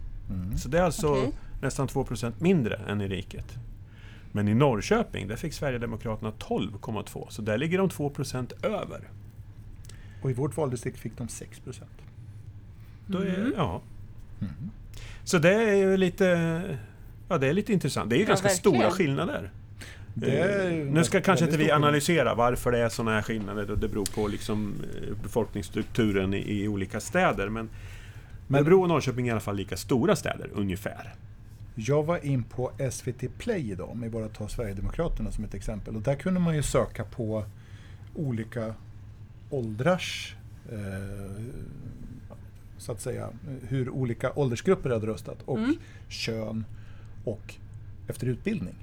Så 0.59 0.69
det 0.69 0.79
är 0.79 0.83
alltså 0.83 1.09
Okej. 1.09 1.33
nästan 1.61 1.89
2 1.89 2.05
procent 2.05 2.41
mindre 2.41 2.75
än 2.89 3.01
i 3.01 3.09
riket. 3.09 3.55
Men 4.33 4.49
i 4.49 4.55
Norrköping, 4.55 5.29
där 5.29 5.37
fick 5.37 5.53
Sverigedemokraterna 5.53 6.31
12,2. 6.39 7.27
Så 7.31 7.43
där 7.43 7.59
ligger 7.59 7.79
de 7.79 7.89
2 7.89 8.11
procent 8.11 8.53
över. 8.65 9.01
Och 10.23 10.31
i 10.31 10.35
vårt 10.35 10.57
valdistrikt 10.57 10.99
fick 10.99 11.19
de 11.19 11.29
6 11.29 11.61
procent. 11.61 11.91
Då 13.07 13.19
är, 13.19 13.35
Mm. 13.35 13.53
ja. 13.57 13.81
Mm. 14.41 14.53
Så 15.25 15.39
det 15.39 15.55
är 15.55 15.75
ju 15.75 15.97
lite, 15.97 16.25
ja, 17.29 17.39
det 17.39 17.47
är 17.49 17.53
lite 17.53 17.73
intressant. 17.73 18.11
Det 18.11 18.17
är 18.17 18.19
ju 18.19 18.23
Ja, 18.25 18.29
ganska 18.29 18.49
verkligen. 18.49 18.75
stora 18.81 18.91
skillnader. 18.91 19.51
Eh, 20.23 20.73
nu 20.73 21.05
ska 21.05 21.21
kanske 21.21 21.45
inte 21.45 21.57
vi 21.57 21.71
analysera 21.71 22.35
varför 22.35 22.73
det 22.73 22.79
är 22.79 22.89
sådana 22.89 23.11
här 23.15 23.23
skillnader. 23.23 23.71
och 23.71 23.79
Det 23.79 23.89
beror 23.89 24.05
på 24.15 24.29
liksom 24.29 24.75
eh, 25.03 25.17
befolkningsstrukturen 25.23 26.35
i, 26.35 26.63
i 26.63 26.69
olika 26.69 27.01
städer. 27.01 27.49
Men- 27.49 27.69
Örebro 28.55 28.83
och 28.83 28.89
Norrköping 28.89 29.27
är 29.27 29.29
i 29.29 29.33
alla 29.33 29.41
fall 29.41 29.57
lika 29.57 29.77
stora 29.77 30.17
städer, 30.17 30.51
ungefär. 30.55 31.15
Jag 31.75 32.03
var 32.03 32.25
in 32.27 32.43
på 32.43 32.71
SVT 32.91 33.39
Play 33.39 33.71
idag, 33.73 33.91
om 33.91 34.01
vi 34.01 34.09
bara 34.09 34.29
tar 34.29 34.49
Sverigedemokraterna 34.49 35.31
som 35.31 35.45
ett 35.45 35.55
exempel. 35.55 35.97
Och 35.97 36.03
där 36.03 36.15
kunde 36.15 36.41
man 36.41 36.57
ju 36.57 36.63
söka 36.63 37.05
på 37.05 37.45
olika 38.15 38.75
åldrars, 39.51 40.37
eh, 40.73 41.43
så 42.79 42.93
att 42.93 43.01
säga, 43.01 43.29
hur 43.69 43.91
olika 43.91 44.33
åldersgrupper 44.33 44.91
hade 44.91 45.07
röstat. 45.07 45.43
Och 45.45 45.59
Mm. 45.59 45.77
kön 46.09 46.65
och 47.25 47.55
efter 48.09 48.27
utbildning. 48.27 48.75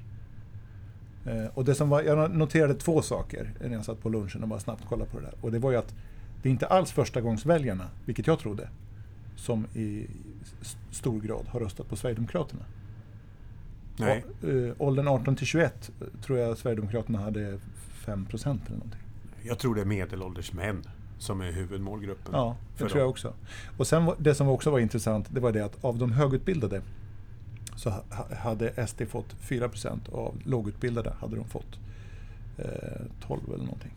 Eh, 1.26 1.46
och 1.54 1.66
det 1.66 1.76
som 1.76 1.90
var, 1.90 2.02
jag 2.02 2.32
noterade 2.36 2.74
två 2.74 3.02
saker 3.02 3.52
när 3.62 3.72
jag 3.74 3.86
satt 3.86 4.02
på 4.02 4.10
lunchen 4.10 4.44
och 4.44 4.50
bara 4.50 4.60
snabbt 4.60 4.86
kollade 4.86 5.10
på 5.12 5.20
det 5.20 5.26
där. 5.26 5.36
Och 5.42 5.52
det 5.52 5.60
var 5.60 5.72
ju 5.72 5.78
att 5.78 5.94
det 6.42 6.50
är 6.50 6.52
inte 6.52 6.68
alls 6.68 6.92
förstagångsväljarna, 6.92 7.88
vilket 8.06 8.28
jag 8.28 8.40
trodde, 8.40 8.70
som 9.40 9.66
i 9.74 10.08
stor 10.92 11.22
grad 11.22 11.46
har 11.48 11.60
röstat 11.60 11.90
på 11.90 11.96
Sverigedemokraterna. 11.96 12.62
Nej. 13.98 14.26
Och, 14.42 14.50
eh, 14.50 14.74
åldern 14.78 15.08
18 15.08 15.36
till 15.36 15.48
21 15.48 15.92
eh, 16.02 16.08
tror 16.22 16.40
jag 16.40 16.58
Sverigedemokraterna 16.58 17.20
hade 17.20 17.60
5 18.06 18.26
procent 18.26 18.62
eller 18.68 18.78
någonting. 18.78 19.02
Jag 19.42 19.60
tror 19.60 19.76
det 19.76 19.82
är 19.82 19.86
medelålders 19.86 20.54
män 20.54 20.84
som 21.18 21.42
är 21.42 21.52
huvudmålgruppen. 21.52 22.32
Ja, 22.34 22.56
det 22.72 22.78
tror 22.78 22.92
jag 22.92 23.00
dem. 23.00 23.10
också. 23.10 23.34
Och 23.78 23.88
sen 23.88 24.12
det 24.18 24.36
som 24.36 24.48
också 24.48 24.72
var 24.72 24.80
intressant, 24.80 25.28
det 25.30 25.40
var 25.40 25.52
det 25.52 25.66
att 25.66 25.84
av 25.84 25.98
de 25.98 26.12
högutbildade 26.12 26.82
så 27.76 27.90
ha- 27.90 28.36
hade 28.40 28.88
SD 28.88 29.02
fått 29.10 29.34
4 29.40 29.70
procent 29.70 30.08
och 30.08 30.28
av 30.28 30.36
lågutbildade 30.46 31.14
hade 31.20 31.36
de 31.36 31.46
fått 31.46 31.80
eh, 32.58 32.66
12 33.28 33.42
eller 33.48 33.64
någonting. 33.64 33.92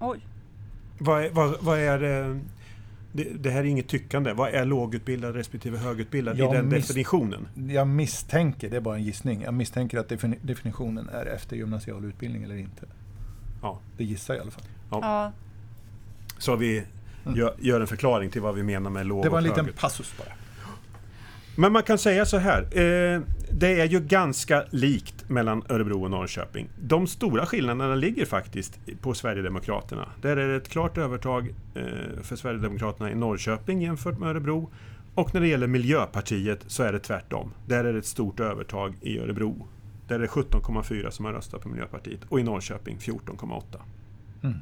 Oj. 0.00 0.20
Vad 0.98 1.24
är, 1.24 1.30
vad, 1.30 1.56
vad 1.60 1.78
är 1.78 1.98
det, 1.98 2.40
det, 3.16 3.24
det 3.24 3.50
här 3.50 3.60
är 3.60 3.64
inget 3.64 3.88
tyckande. 3.88 4.32
Vad 4.32 4.48
är 4.54 4.64
lågutbildad 4.64 5.34
respektive 5.34 5.78
högutbildad 5.78 6.38
Jag 6.38 6.54
i 6.54 6.56
den 6.56 6.70
definitionen? 6.70 7.48
Jag 7.68 7.86
misstänker, 7.88 8.70
det 8.70 8.76
är 8.76 8.80
bara 8.80 8.96
en 8.96 9.02
gissning, 9.02 9.42
jag 9.42 9.54
misstänker 9.54 9.98
att 9.98 10.08
defini- 10.10 10.38
definitionen 10.42 11.08
är 11.08 11.26
efter 11.26 11.56
gymnasial 11.56 12.04
utbildning 12.04 12.42
eller 12.42 12.56
inte. 12.56 12.86
Ja. 13.62 13.80
Det 13.96 14.04
gissar 14.04 14.34
jag 14.34 14.38
i 14.38 14.42
alla 14.42 14.50
fall. 14.50 14.64
Ja. 14.90 15.32
Så 16.38 16.56
vi 16.56 16.82
gör, 17.36 17.54
gör 17.58 17.80
en 17.80 17.86
förklaring 17.86 18.30
till 18.30 18.40
vad 18.42 18.54
vi 18.54 18.62
menar 18.62 18.90
med 18.90 19.06
låg 19.06 19.22
Det 19.24 19.28
var 19.28 19.38
en 19.38 19.44
och 19.44 19.50
liten 19.50 19.64
hög. 19.64 19.76
passus 19.76 20.14
bara. 20.18 20.28
Men 21.56 21.72
man 21.72 21.82
kan 21.82 21.98
säga 21.98 22.26
så 22.26 22.38
här. 22.38 22.62
Eh, 22.62 23.20
det 23.50 23.80
är 23.80 23.84
ju 23.84 24.00
ganska 24.00 24.64
likt 24.70 25.28
mellan 25.28 25.62
Örebro 25.68 26.04
och 26.04 26.10
Norrköping. 26.10 26.68
De 26.80 27.06
stora 27.06 27.46
skillnaderna 27.46 27.94
ligger 27.94 28.26
faktiskt 28.26 28.78
på 29.00 29.14
Sverigedemokraterna. 29.14 30.08
Där 30.22 30.36
är 30.36 30.48
det 30.48 30.56
ett 30.56 30.68
klart 30.68 30.98
övertag 30.98 31.54
eh, 31.74 32.22
för 32.22 32.36
Sverigedemokraterna 32.36 33.10
i 33.10 33.14
Norrköping 33.14 33.82
jämfört 33.82 34.18
med 34.18 34.28
Örebro. 34.28 34.70
Och 35.14 35.34
när 35.34 35.40
det 35.40 35.48
gäller 35.48 35.66
Miljöpartiet 35.66 36.64
så 36.66 36.82
är 36.82 36.92
det 36.92 36.98
tvärtom. 36.98 37.52
Där 37.66 37.84
är 37.84 37.92
det 37.92 37.98
ett 37.98 38.06
stort 38.06 38.40
övertag 38.40 38.94
i 39.00 39.18
Örebro. 39.18 39.68
Där 40.08 40.14
är 40.14 40.18
det 40.18 40.26
17,4 40.26 41.10
som 41.10 41.24
har 41.24 41.32
röstat 41.32 41.62
på 41.62 41.68
Miljöpartiet 41.68 42.20
och 42.28 42.40
i 42.40 42.42
Norrköping 42.42 42.98
14,8. 42.98 43.62
Mm. 44.42 44.58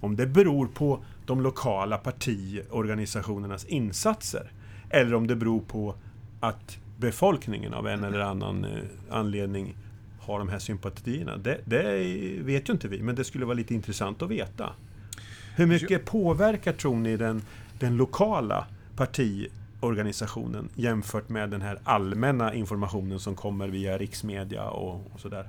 Om 0.00 0.16
det 0.16 0.26
beror 0.26 0.66
på 0.66 1.04
de 1.26 1.40
lokala 1.40 1.98
partiorganisationernas 1.98 3.64
insatser 3.64 4.52
eller 4.90 5.14
om 5.14 5.26
det 5.26 5.36
beror 5.36 5.60
på 5.60 5.94
att 6.40 6.78
befolkningen 6.96 7.74
av 7.74 7.88
en 7.88 8.04
eller 8.04 8.20
annan 8.20 8.64
eh, 8.64 8.82
anledning 9.10 9.76
har 10.20 10.38
de 10.38 10.48
här 10.48 10.58
sympatierna. 10.58 11.36
Det, 11.36 11.60
det 11.64 11.82
vet 12.40 12.68
ju 12.68 12.72
inte 12.72 12.88
vi, 12.88 13.02
men 13.02 13.14
det 13.14 13.24
skulle 13.24 13.44
vara 13.44 13.54
lite 13.54 13.74
intressant 13.74 14.22
att 14.22 14.30
veta. 14.30 14.72
Hur 15.56 15.66
mycket 15.66 16.04
påverkar, 16.04 16.72
tror 16.72 16.96
ni, 16.96 17.16
den, 17.16 17.42
den 17.78 17.96
lokala 17.96 18.66
partiorganisationen 18.96 20.68
jämfört 20.74 21.28
med 21.28 21.50
den 21.50 21.62
här 21.62 21.78
allmänna 21.84 22.54
informationen 22.54 23.20
som 23.20 23.34
kommer 23.34 23.68
via 23.68 23.98
riksmedia 23.98 24.64
och, 24.68 24.94
och 25.14 25.20
sådär? 25.20 25.48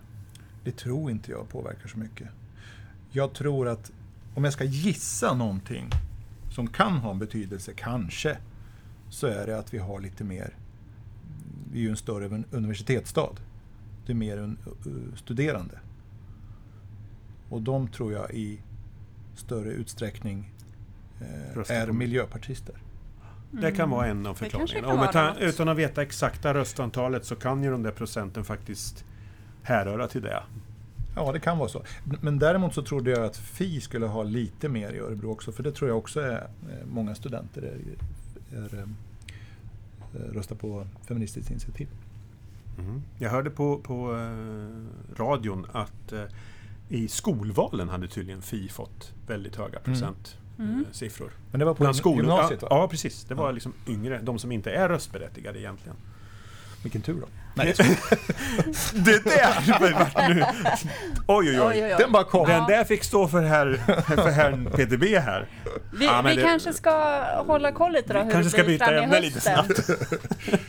Det 0.64 0.72
tror 0.72 1.12
inte 1.12 1.32
jag 1.32 1.50
påverkar 1.50 1.88
så 1.88 2.00
mycket. 2.00 2.28
Jag 3.12 3.34
tror 3.34 3.68
att 3.68 3.92
om 4.36 4.44
jag 4.44 4.54
ska 4.54 4.64
gissa 4.64 5.34
någonting 5.34 5.90
som 6.52 6.68
kan 6.68 6.94
ha 6.94 7.12
en 7.12 7.20
betydelse, 7.20 7.74
kanske, 7.76 8.38
så 9.10 9.28
är 9.28 9.48
det 9.48 9.60
att 9.60 9.74
vi 9.74 9.78
har 9.78 10.00
lite 10.00 10.24
mer... 10.24 10.54
Vi 11.72 11.80
är 11.80 11.84
ju 11.84 11.90
en 11.90 11.98
större 11.98 12.28
un- 12.30 12.44
universitetsstad. 12.52 13.30
Det 14.06 14.12
är 14.12 14.16
mer 14.16 14.56
studerande. 15.16 15.80
Och 17.50 17.62
de 17.62 17.88
tror 17.88 18.14
jag 18.14 18.32
i 18.32 18.60
större 19.36 19.70
utsträckning 19.72 20.54
eh, 21.22 21.72
är 21.78 21.92
miljöpartister. 21.92 22.76
Det 23.52 23.72
kan 23.72 23.90
vara 23.90 24.06
en 24.08 24.18
av 24.26 24.26
Mm. 24.26 24.36
Förklaringarna. 24.36 25.36
utan 25.40 25.70
att 25.70 25.78
veta 25.78 26.02
exakta 26.02 26.54
röstantalet 26.54 27.26
så 27.26 27.36
kan 27.36 27.64
ju 27.64 27.72
de 27.72 27.84
där 27.84 27.92
procenten 27.92 28.44
faktiskt 28.46 29.06
härröra 29.64 30.08
till 30.08 30.22
det. 30.22 30.44
Ja, 31.16 31.32
det 31.32 31.40
kan 31.40 31.58
vara 31.58 31.70
så. 31.70 31.84
Men 32.22 32.40
däremot 32.40 32.74
så 32.74 32.82
trodde 32.84 33.12
jag 33.12 33.24
att 33.26 33.38
Fi 33.38 33.82
skulle 33.82 34.06
ha 34.06 34.24
lite 34.24 34.70
mer 34.70 34.92
i 34.94 35.00
Örebro 35.00 35.32
också, 35.32 35.52
för 35.52 35.64
det 35.64 35.72
tror 35.72 35.90
jag 35.90 35.98
också 35.98 36.20
är 36.22 36.38
eh, 36.70 36.86
många 36.88 37.16
studenter 37.16 37.62
är, 37.62 37.78
är, 38.58 38.88
eh, 40.20 40.34
röstar 40.34 40.56
på 40.56 40.88
Feministiskt 41.08 41.52
initiativ. 41.52 41.88
Mm. 42.80 43.02
Jag 43.18 43.30
hörde 43.30 43.50
på, 43.50 43.78
på 43.80 44.16
eh, 44.16 45.20
radion 45.20 45.66
att 45.72 46.12
eh, 46.14 46.24
i 46.90 47.08
skolvalen 47.08 47.90
hade 47.90 48.08
tydligen 48.08 48.42
Fi 48.42 48.70
fått 48.70 49.14
väldigt 49.28 49.56
höga 49.56 49.80
procent 49.80 50.38
Mm. 50.60 50.80
eh, 50.80 50.92
siffror. 50.92 51.32
Men 51.52 51.60
det 51.60 51.66
var 51.66 51.74
på 51.74 51.84
Bland 51.84 51.96
gym- 51.96 52.00
skolor. 52.00 52.18
gymnasiet 52.18 52.60
ja, 52.62 52.68
va? 52.70 52.76
ja, 52.76 52.88
precis. 52.88 53.24
Det 53.24 53.36
var 53.36 53.52
liksom 53.54 53.74
yngre, 53.88 54.22
de 54.24 54.40
som 54.40 54.52
inte 54.52 54.72
är 54.72 54.90
röstberättigade 54.90 55.60
egentligen. 55.60 55.98
Vilken 56.84 57.02
tur 57.02 57.14
då. 57.22 57.28
Nej, 57.54 57.74
Det 58.94 59.24
där 59.24 59.94
var 59.94 60.30
nu... 60.34 60.44
Oj, 61.28 61.62
oj, 61.62 61.84
oj. 61.84 61.96
den 62.00 62.12
bara 62.12 62.24
kom. 62.24 62.48
Den 62.48 62.66
där 62.68 62.84
fick 62.84 63.04
stå 63.04 63.28
för, 63.28 63.42
herr, 63.44 63.74
för 64.16 64.30
herrn 64.30 64.66
PTB 64.76 65.18
här. 65.20 65.46
Vi, 65.94 66.06
Ja, 66.06 66.22
vi 66.28 66.36
det- 66.36 66.42
kanske 66.42 66.74
ska 66.74 67.24
hålla 67.48 67.72
koll 67.72 67.92
lite 67.94 68.14
då 68.14 68.20
hur 68.20 68.32
kanske 68.32 68.44
det 68.48 68.50
ska 68.50 68.64
byta 68.64 69.04
ämne 69.04 69.22
lite 69.22 69.42
snabbt. 69.42 69.90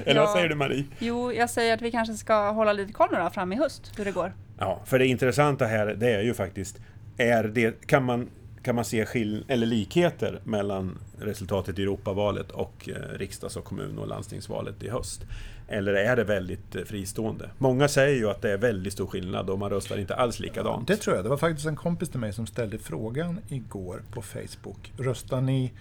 Eller 0.05 0.21
vad 0.21 0.29
Ja. 0.29 0.35
säger 0.35 0.49
du 0.49 0.55
Marie? 0.55 0.85
Jo, 0.99 1.33
jag 1.33 1.51
säger 1.51 1.75
att 1.75 1.83
vi 1.83 1.91
kanske 1.91 2.15
ska 2.15 2.51
hålla 2.51 2.73
lite 2.73 2.93
koll 2.93 3.09
nu 3.13 3.19
då 3.19 3.31
fram 3.31 3.53
i 3.53 3.57
höst, 3.57 3.93
hur 3.97 4.05
det 4.05 4.13
går. 4.13 4.33
Ja, 4.59 4.81
för 4.87 4.99
det 4.99 5.07
intressanta 5.07 5.65
här 5.67 5.87
det 5.87 6.11
är 6.15 6.23
ju 6.23 6.35
faktiskt, 6.35 6.79
är 7.17 7.45
det, 7.45 7.87
kan, 7.87 8.05
man, 8.05 8.29
kan 8.63 8.75
man 8.75 8.85
se 8.85 9.07
skill 9.07 9.45
eller 9.49 9.67
likheter 9.67 10.41
mellan 10.45 10.99
resultatet 11.21 11.79
i 11.79 11.83
Europavalet 11.83 12.51
och 12.51 12.89
eh, 12.89 13.19
riksdags 13.19 13.57
och 13.57 13.65
kommun 13.65 13.99
och 13.99 14.09
landstingsvalet 14.09 14.83
i 14.83 14.89
höst? 14.91 15.23
Eller 15.69 15.93
är 15.93 16.17
det 16.17 16.25
väldigt 16.25 16.77
eh, 16.77 16.83
fristående? 16.83 17.51
Många 17.59 17.89
säger 17.89 18.17
ju 18.17 18.31
att 18.31 18.43
det 18.43 18.53
är 18.53 18.59
väldigt 18.59 18.93
stor 18.93 19.07
skillnad 19.07 19.51
och 19.51 19.59
man 19.59 19.71
röstar 19.71 19.97
inte 19.97 20.15
alls 20.15 20.41
likadant. 20.41 20.89
Det 20.89 20.97
tror 20.97 21.17
jag. 21.17 21.25
Det 21.25 21.29
var 21.29 21.37
faktiskt 21.37 21.67
en 21.67 21.77
kompis 21.77 22.09
till 22.09 22.21
mig 22.21 22.33
som 22.33 22.47
ställde 22.47 22.79
frågan 22.79 23.41
igår 23.49 24.03
på 24.13 24.23
Facebook. 24.23 24.93
Röstar 24.99 25.41
ni 25.41 25.73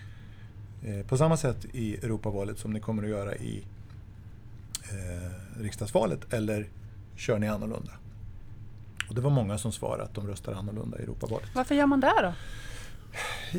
eh, 0.84 1.06
på 1.08 1.17
samma 1.17 1.38
sätt 1.38 1.65
i 1.73 1.95
Europavalet 1.95 2.60
som 2.60 2.71
ni 2.71 2.80
kommer 2.80 3.04
att 3.04 3.10
göra 3.10 3.36
i 3.36 3.63
eh, 4.84 5.62
riksdagsvalet 5.62 6.34
eller 6.34 6.67
kör 7.15 7.39
ni 7.39 7.47
annorlunda? 7.47 7.91
Och 9.10 9.15
det 9.15 9.21
var 9.21 9.32
många 9.32 9.58
som 9.58 9.71
svarade 9.71 10.04
att 10.04 10.13
de 10.13 10.28
röstar 10.28 10.54
annorlunda 10.54 11.00
i 11.00 11.02
Europavalet. 11.02 11.50
Varför 11.54 11.76
gör 11.76 11.86
man 11.86 12.00
det 12.00 12.13
då? 12.21 12.34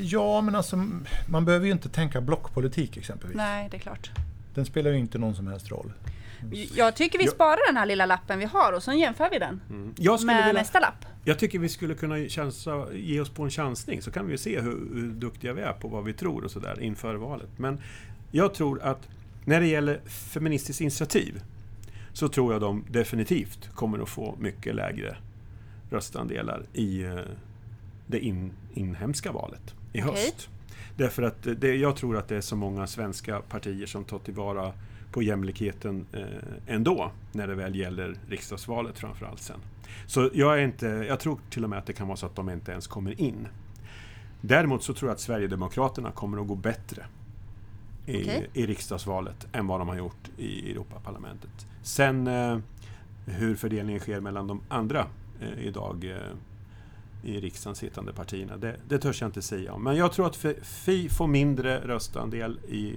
Ja, 0.01 0.41
men 0.41 0.55
alltså 0.55 0.89
man 1.29 1.45
behöver 1.45 1.67
ju 1.67 1.73
inte 1.73 1.89
tänka 1.89 2.21
blockpolitik 2.21 2.97
exempelvis. 2.97 3.37
Nej, 3.37 3.69
det 3.71 3.77
är 3.77 3.81
klart. 3.81 4.11
Den 4.55 4.67
spelar 4.67 4.91
ju 4.91 4.99
inte 4.99 5.19
någon 5.19 5.35
som 5.35 5.47
helst 5.47 5.71
roll. 5.71 5.93
Jag 6.75 6.97
tycker 6.97 7.19
vi 7.19 7.27
sparar 7.27 7.67
den 7.67 7.77
här 7.77 7.87
lilla 7.87 8.07
lappen 8.07 8.39
vi 8.39 8.45
har 8.45 8.73
och 8.73 8.83
så 8.83 8.93
jämför 8.93 9.31
vi 9.31 9.39
den 9.39 9.61
Mm. 9.71 9.95
Med 10.27 10.47
vilja, 10.47 10.53
nästa 10.53 10.81
lapp. 10.81 11.05
jag 11.25 11.39
tycker 11.39 11.59
vi 11.59 11.69
skulle 11.69 11.95
kunna 11.95 12.17
chansa, 12.29 12.87
ge 12.93 13.21
oss 13.21 13.31
på 13.31 13.43
en 13.43 13.51
chansning 13.51 14.03
så 14.03 14.11
kan 14.11 14.27
vi 14.27 14.39
se 14.39 14.61
hur, 14.61 14.89
hur 14.95 15.11
duktiga 15.11 15.53
vi 15.53 15.63
är 15.63 15.73
på 15.73 15.89
vad 15.89 16.05
vi 16.05 16.13
tror 16.13 16.45
och 16.45 16.51
sådär 16.51 16.81
inför 16.81 17.15
valet. 17.15 17.49
Men 17.57 17.81
jag 18.31 18.55
tror 18.55 18.83
att 18.83 19.09
när 19.45 19.61
det 19.61 19.67
gäller 19.67 20.01
Feministiskt 20.07 20.81
initiativ 20.81 21.43
så 22.13 22.29
tror 22.29 22.53
jag 22.53 22.61
de 22.61 22.85
definitivt 22.91 23.69
kommer 23.75 23.99
att 23.99 24.09
få 24.09 24.37
mycket 24.39 24.75
lägre 24.75 25.17
röstandelar 25.91 26.63
i, 26.73 27.03
eh, 27.03 27.19
det 28.07 28.19
in, 28.21 28.53
inhemska 28.75 29.33
valet 29.33 29.75
i 29.93 30.03
Okej. 30.03 30.11
höst. 30.11 30.49
Därför 30.97 31.23
att 31.23 31.47
det, 31.57 31.75
jag 31.75 31.97
tror 31.97 32.17
att 32.17 32.29
det 32.29 32.37
är 32.37 32.41
så 32.41 32.57
många 32.57 32.87
svenska 32.87 33.41
partier 33.41 33.87
som 33.87 34.05
tar 34.05 34.19
tillvara 34.19 34.73
på 35.13 35.23
jämlikheten 35.23 36.07
eh, 36.13 36.75
ändå, 36.75 37.11
när 37.33 37.47
det 37.47 37.55
väl 37.55 37.77
gäller 37.77 38.17
riksdagsvalet 38.29 38.99
framförallt 38.99 39.41
sen. 39.41 39.61
Så 40.07 40.31
jag, 40.35 40.59
är 40.59 40.63
inte, 40.63 40.87
jag 40.87 41.21
tror 41.21 41.39
till 41.51 41.65
och 41.65 41.71
med 41.71 41.79
att 41.79 41.87
det 41.87 41.93
kan 41.93 42.07
vara 42.07 42.17
så 42.17 42.27
att 42.27 42.37
de 42.37 42.51
inte 42.51 42.73
ens 42.73 42.87
kommer 42.87 43.21
in. 43.21 43.49
Däremot 44.41 44.83
så 44.83 44.95
tror 44.95 45.09
jag 45.09 45.15
att 45.15 45.21
Sverigedemokraterna 45.21 46.11
kommer 46.11 46.41
att 46.41 46.49
gå 46.49 46.55
bättre 46.55 47.07
i, 48.07 48.23
Okej. 48.23 48.51
i 48.53 48.67
riksdagsvalet 48.67 49.47
än 49.53 49.67
vad 49.67 49.81
de 49.81 49.89
har 49.89 49.97
gjort 49.97 50.31
i 50.37 50.71
Europaparlamentet. 50.71 51.67
Sen 51.83 52.27
eh, 52.27 52.59
hur 53.27 53.57
fördelningen 53.57 54.01
sker 54.01 54.21
mellan 54.21 54.47
de 54.47 54.61
andra 54.69 55.07
eh, 55.41 55.67
idag 55.67 56.05
eh, 56.05 56.17
i 57.23 57.41
riksdagen 57.41 57.77
sittande 57.77 58.13
partierna, 58.13 58.57
det, 58.57 58.77
det 58.89 58.99
törs 58.99 59.21
jag 59.21 59.29
inte 59.29 59.43
säga 59.43 59.73
om. 59.73 59.85
Men 59.85 59.97
jag 59.97 60.13
tror 60.13 60.27
att 60.27 60.37
Fi 60.63 61.09
får 61.09 61.27
mindre 61.27 61.79
röstandel 61.79 62.59
i 62.69 62.95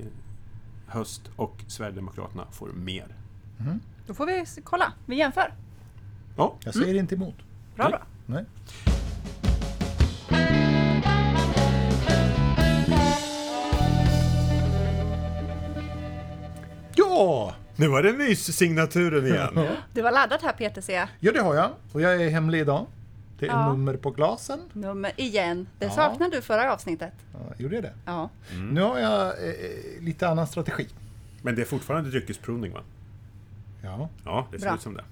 höst 0.91 1.21
och 1.36 1.58
Sverigedemokraterna 1.67 2.45
får 2.51 2.67
mer. 2.67 3.15
Då 4.08 4.13
får 4.13 4.25
vi 4.25 4.45
kolla, 4.63 4.93
vi 5.06 5.15
jämför. 5.15 5.54
Ja, 6.38 6.56
Jag 6.63 6.73
säger 6.73 6.95
inte 6.95 7.15
emot. 7.15 7.36
Bra, 7.75 7.84
Nej. 7.84 7.91
bra. 7.91 8.01
Nej. 8.25 8.45
Ja! 16.95 17.56
nu 17.75 17.88
var 17.88 18.04
det 18.04 18.13
myssignaturen 18.13 19.25
igen. 19.27 19.67
Du 19.93 20.01
var 20.01 20.12
laddat 20.12 20.41
här 20.41 20.51
Peter 20.54 20.82
ser 20.82 20.95
jag. 20.95 21.08
ja, 21.19 21.32
det 21.32 21.41
har 21.41 21.56
jag. 21.56 21.69
Och 21.91 22.01
jag 22.01 22.21
är 22.23 22.30
hemlig 22.30 22.60
idag. 22.60 22.86
Det 23.41 23.47
är 23.47 23.51
Ja. 23.51 23.69
nummer 23.71 23.97
på 23.97 24.12
glasen. 24.12 24.60
Nummer 24.73 25.12
igen. 25.17 25.67
Det 25.80 25.86
Ja. 25.86 25.91
saknade 25.91 26.36
du 26.36 26.41
förra 26.41 26.73
avsnittet. 26.73 27.13
Ja, 27.34 27.39
gjorde 27.58 27.75
jag 27.75 27.84
det? 27.84 27.93
Ja. 28.06 28.30
Nu 28.71 28.82
har 28.82 28.99
jag 28.99 29.27
eh, 29.27 29.54
lite 29.99 30.27
annan 30.30 30.47
strategi. 30.47 30.88
Men 31.41 31.56
det 31.56 31.62
är 31.62 31.65
fortfarande 31.65 32.10
dryckesprovning 32.10 32.73
va? 32.73 32.80
Ja, 33.84 34.10
Ja, 34.25 34.47
det 34.51 34.60
ser 34.60 34.65
Bra. 34.67 34.75
ut 34.75 34.82
som 34.82 34.93
det. 34.93 35.04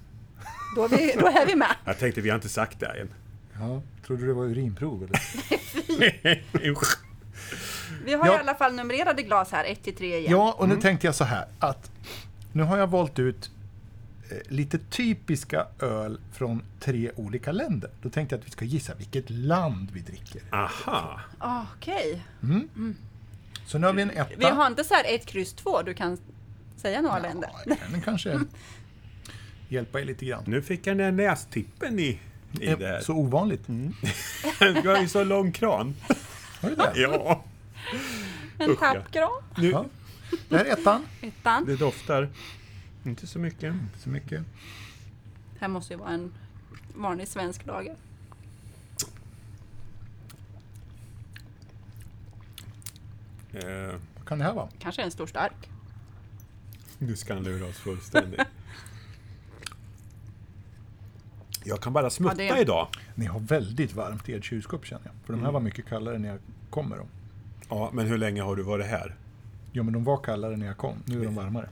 Då 0.75 0.83
är, 0.85 0.89
vi, 0.89 1.13
då 1.19 1.27
är 1.27 1.45
vi 1.45 1.55
med. 1.55 1.75
Jag 1.85 1.97
tänkte, 1.99 2.21
vi 2.21 2.29
har 2.29 2.35
inte 2.35 2.49
sagt 2.49 2.79
det 2.79 2.85
än. 2.85 3.09
ja. 3.59 3.81
Trodde 4.05 4.21
du 4.21 4.27
det 4.27 4.33
var 4.33 4.45
urinprov 4.45 5.03
eller? 5.03 5.19
Vi 8.05 8.13
har 8.13 8.27
Ja. 8.27 8.35
i 8.35 8.37
alla 8.39 8.55
fall 8.55 8.73
numrerade 8.75 9.23
glas 9.23 9.51
här, 9.51 9.65
1 9.65 9.83
till 9.83 9.95
3 9.95 10.17
igen. 10.17 10.31
Ja, 10.31 10.55
och 10.57 10.69
nu 10.69 10.75
tänkte 10.75 11.07
jag 11.07 11.15
så 11.15 11.23
här 11.23 11.45
att 11.59 11.91
nu 12.51 12.63
har 12.63 12.77
jag 12.77 12.87
valt 12.87 13.19
ut 13.19 13.45
eh, 13.45 13.51
lite 14.47 14.77
typiska 14.77 15.67
öl 15.79 16.19
från 16.33 16.61
tre 16.79 17.11
olika 17.15 17.51
länder. 17.51 17.89
Då 18.01 18.09
tänkte 18.09 18.35
jag 18.35 18.39
att 18.41 18.47
vi 18.47 18.51
ska 18.51 18.65
gissa 18.65 18.95
vilket 18.95 19.29
land 19.29 19.91
vi 19.93 19.99
dricker. 19.99 20.41
Aha! 20.51 21.19
Okej. 21.77 22.21
Så 23.65 23.77
nu 23.77 23.87
har 23.87 23.93
vi 23.93 24.01
en 24.01 24.09
etta. 24.11 24.29
Vi 24.37 24.45
har 24.45 24.67
inte 24.67 24.83
så 24.83 24.93
här 24.93 25.15
1, 25.15 25.25
kryss 25.25 25.53
2, 25.53 25.81
du 25.81 25.93
kan 25.93 26.17
säga 26.77 27.01
några 27.01 27.19
länder. 27.19 27.49
Ja, 27.65 27.75
kanske 28.05 28.39
hjälpa 29.69 29.99
er 30.01 30.05
lite 30.05 30.25
grann. 30.25 30.43
Nu 30.47 30.61
fick 30.61 30.87
jag 30.87 30.97
den 30.97 31.15
där 31.15 31.25
nästippen 31.25 31.99
i, 31.99 32.19
i 32.59 32.67
Eh, 32.67 32.77
det 32.77 32.87
här. 32.87 32.99
Så 33.01 33.13
ovanligt. 33.13 33.67
Du 34.83 34.89
har 34.89 35.01
ju 35.01 35.07
så 35.07 35.23
lång 35.23 35.51
kran. 35.51 35.95
Har 36.61 36.69
du 36.69 36.75
det? 36.75 36.91
Ja, 36.95 37.43
En 38.59 38.69
Usch, 38.69 38.77
ja. 38.81 38.93
tappgran. 38.93 39.29
nu, 39.57 39.69
Ja. 39.71 39.85
Det 40.49 40.57
här 40.57 40.65
är 40.65 40.73
ettan. 40.73 41.05
Ettan. 41.21 41.65
det 41.65 41.75
doftar 41.75 42.29
inte 43.05 43.27
så 43.27 43.39
mycket. 43.39 43.73
Inte 43.73 43.99
så 43.99 44.09
mycket. 44.09 44.43
Här 45.59 45.67
måste 45.67 45.93
ju 45.93 45.99
vara 45.99 46.09
en 46.09 46.33
vanlig 46.95 47.27
svensk 47.27 47.65
lager. 47.65 47.95
Eh, 53.53 53.93
Vad 54.17 54.25
kan 54.27 54.37
det 54.39 54.43
här 54.45 54.53
vara? 54.53 54.67
Kanske 54.79 55.01
en 55.01 55.11
stor 55.11 55.27
stark. 55.27 55.69
nu 56.97 57.15
ska 57.15 57.33
han 57.33 57.43
lura 57.43 57.65
oss 57.67 57.77
fullständigt. 57.77 58.41
Jag 61.63 61.81
kan 61.81 61.93
bara 61.93 62.09
smutta 62.09 62.43
Ja, 62.43 62.55
det- 62.55 62.61
idag. 62.61 62.87
Ni 63.15 63.25
har 63.25 63.39
väldigt 63.39 63.93
varmt 63.93 64.29
i 64.29 64.33
ert 64.33 64.45
kylskåp 64.45 64.85
känner 64.85 65.05
jag. 65.05 65.13
För 65.25 65.33
de 65.33 65.43
här 65.43 65.51
var 65.51 65.59
mycket 65.59 65.85
kallare 65.85 66.17
när 66.19 66.29
jag 66.29 66.39
kom 66.69 66.89
med 66.89 66.97
dem. 66.97 67.07
Ja, 67.69 67.89
men 67.93 68.07
hur 68.07 68.17
länge 68.17 68.41
har 68.41 68.55
du 68.55 68.63
varit 68.63 68.85
här? 68.85 69.15
Ja, 69.71 69.83
men 69.83 69.93
de 69.93 70.03
var 70.03 70.17
kallare 70.17 70.57
när 70.57 70.65
jag 70.65 70.77
kom. 70.77 70.95
Nu 71.05 71.21
är 71.21 71.25
de 71.25 71.35
varmare. 71.35 71.69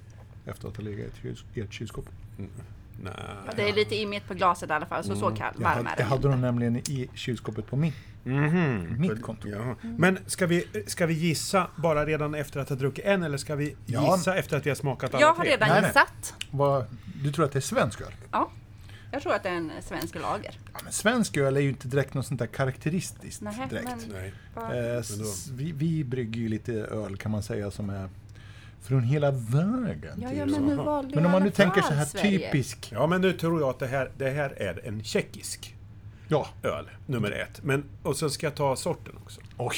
Efter 0.48 0.68
att 0.68 0.78
ha 0.78 0.84
legat 0.84 1.00
i 1.00 1.04
ett 1.06 1.16
kyls- 1.24 1.44
i 1.54 1.62
ert 1.62 1.74
kylskåp. 1.74 2.06
Nej. 2.38 3.14
Ja, 3.46 3.52
det 3.56 3.70
är 3.70 3.74
lite 3.74 3.96
immigt 3.96 4.28
på 4.28 4.34
glaset 4.34 4.70
i 4.70 4.74
alla 4.74 4.86
fall, 4.86 5.04
så 5.04 5.16
så 5.16 5.30
kall, 5.32 5.54
Jag 5.58 5.64
varm 5.64 5.64
hade, 5.64 5.80
är 5.80 5.90
jag 5.90 5.98
den 5.98 6.06
hade 6.08 6.16
inte. 6.18 6.28
dem 6.28 6.42
nämligen 6.42 6.78
i 6.78 7.10
kylskåpet 7.14 7.68
på 7.68 7.76
min. 7.76 7.94
Mhm. 8.24 8.96
Mitt 9.02 9.22
konto. 9.22 9.48
Ja. 9.50 9.76
Men 9.82 10.20
ska 10.26 10.48
vi, 10.48 10.66
ska 10.88 11.06
vi 11.06 11.14
gissa 11.14 11.68
bara 11.76 12.06
redan 12.06 12.36
efter 12.36 12.60
att 12.60 12.70
ha 12.70 12.76
druckit 12.76 13.06
en 13.06 13.24
eller 13.24 13.38
ska 13.38 13.56
vi 13.56 13.76
Ja. 13.86 14.16
gissa 14.16 14.36
efter 14.36 14.58
att 14.58 14.66
vi 14.66 14.70
har 14.70 14.76
smakat 14.76 15.14
alla 15.14 15.22
Jag 15.22 15.34
har 15.34 15.44
tre? 15.44 15.52
redan 15.54 15.70
Nej, 15.70 15.82
nej. 15.82 15.90
gissat. 15.90 16.34
Vad, 16.52 16.86
du 17.24 17.32
tror 17.32 17.46
att 17.46 17.52
det 17.52 17.60
är 17.60 17.62
svensk 17.62 18.02
öl? 18.02 18.14
Ja. 18.32 18.50
Jag 19.12 19.22
tror 19.22 19.34
att 19.34 19.44
det 19.44 19.50
är 19.50 19.54
en 19.54 19.72
svensk 19.82 20.16
lager. 20.16 20.60
Ja, 20.74 20.80
men 20.84 20.94
svensk 20.94 21.38
öl 21.38 21.58
är 21.58 21.62
ju 21.62 21.70
inte 21.70 21.88
direkt 21.88 22.14
något 22.14 22.26
sånt 22.26 22.40
där 22.40 22.48
karaktäristiskt. 22.48 23.42
Nej, 23.42 23.68
direkt. 23.70 23.86
men- 23.86 24.32
Nej. 24.70 24.98
Eh, 24.98 25.04
vi, 25.54 25.72
vi 25.72 26.04
brygger 26.04 26.42
ju 26.42 26.50
lite 26.50 26.74
öl 26.74 27.18
kan 27.18 27.32
man 27.32 27.44
säga 27.44 27.72
som 27.72 27.90
är 27.90 28.10
från 28.82 29.04
hela 29.04 29.32
vägen. 29.32 30.20
Ja, 30.22 30.32
ja, 30.34 30.46
men 30.46 30.66
nu 30.66 30.76
valde 30.76 31.16
Men 31.16 31.26
om 31.26 31.32
man 31.32 31.42
i 31.42 31.46
nu 31.46 31.52
tänker 31.52 31.82
så 31.82 31.94
här 31.94 32.06
Sverige. 32.06 32.40
typisk. 32.52 32.92
Ja, 32.96 33.08
men 33.08 33.22
nu 33.22 33.34
tror 33.34 33.60
jag 33.62 33.70
att 33.70 33.80
det 33.80 33.88
här, 33.88 34.12
det 34.18 34.30
här 34.30 34.50
är 34.62 34.88
en 34.88 35.04
tjeckisk 35.04 35.74
Ja, 36.30 36.48
öl, 36.64 36.90
nummer 37.06 37.32
ett. 37.32 37.64
Men, 37.64 37.84
och 38.04 38.16
så 38.18 38.30
ska 38.30 38.46
jag 38.46 38.56
ta 38.56 38.76
sorten 38.76 39.14
också. 39.24 39.42
oj. 39.58 39.76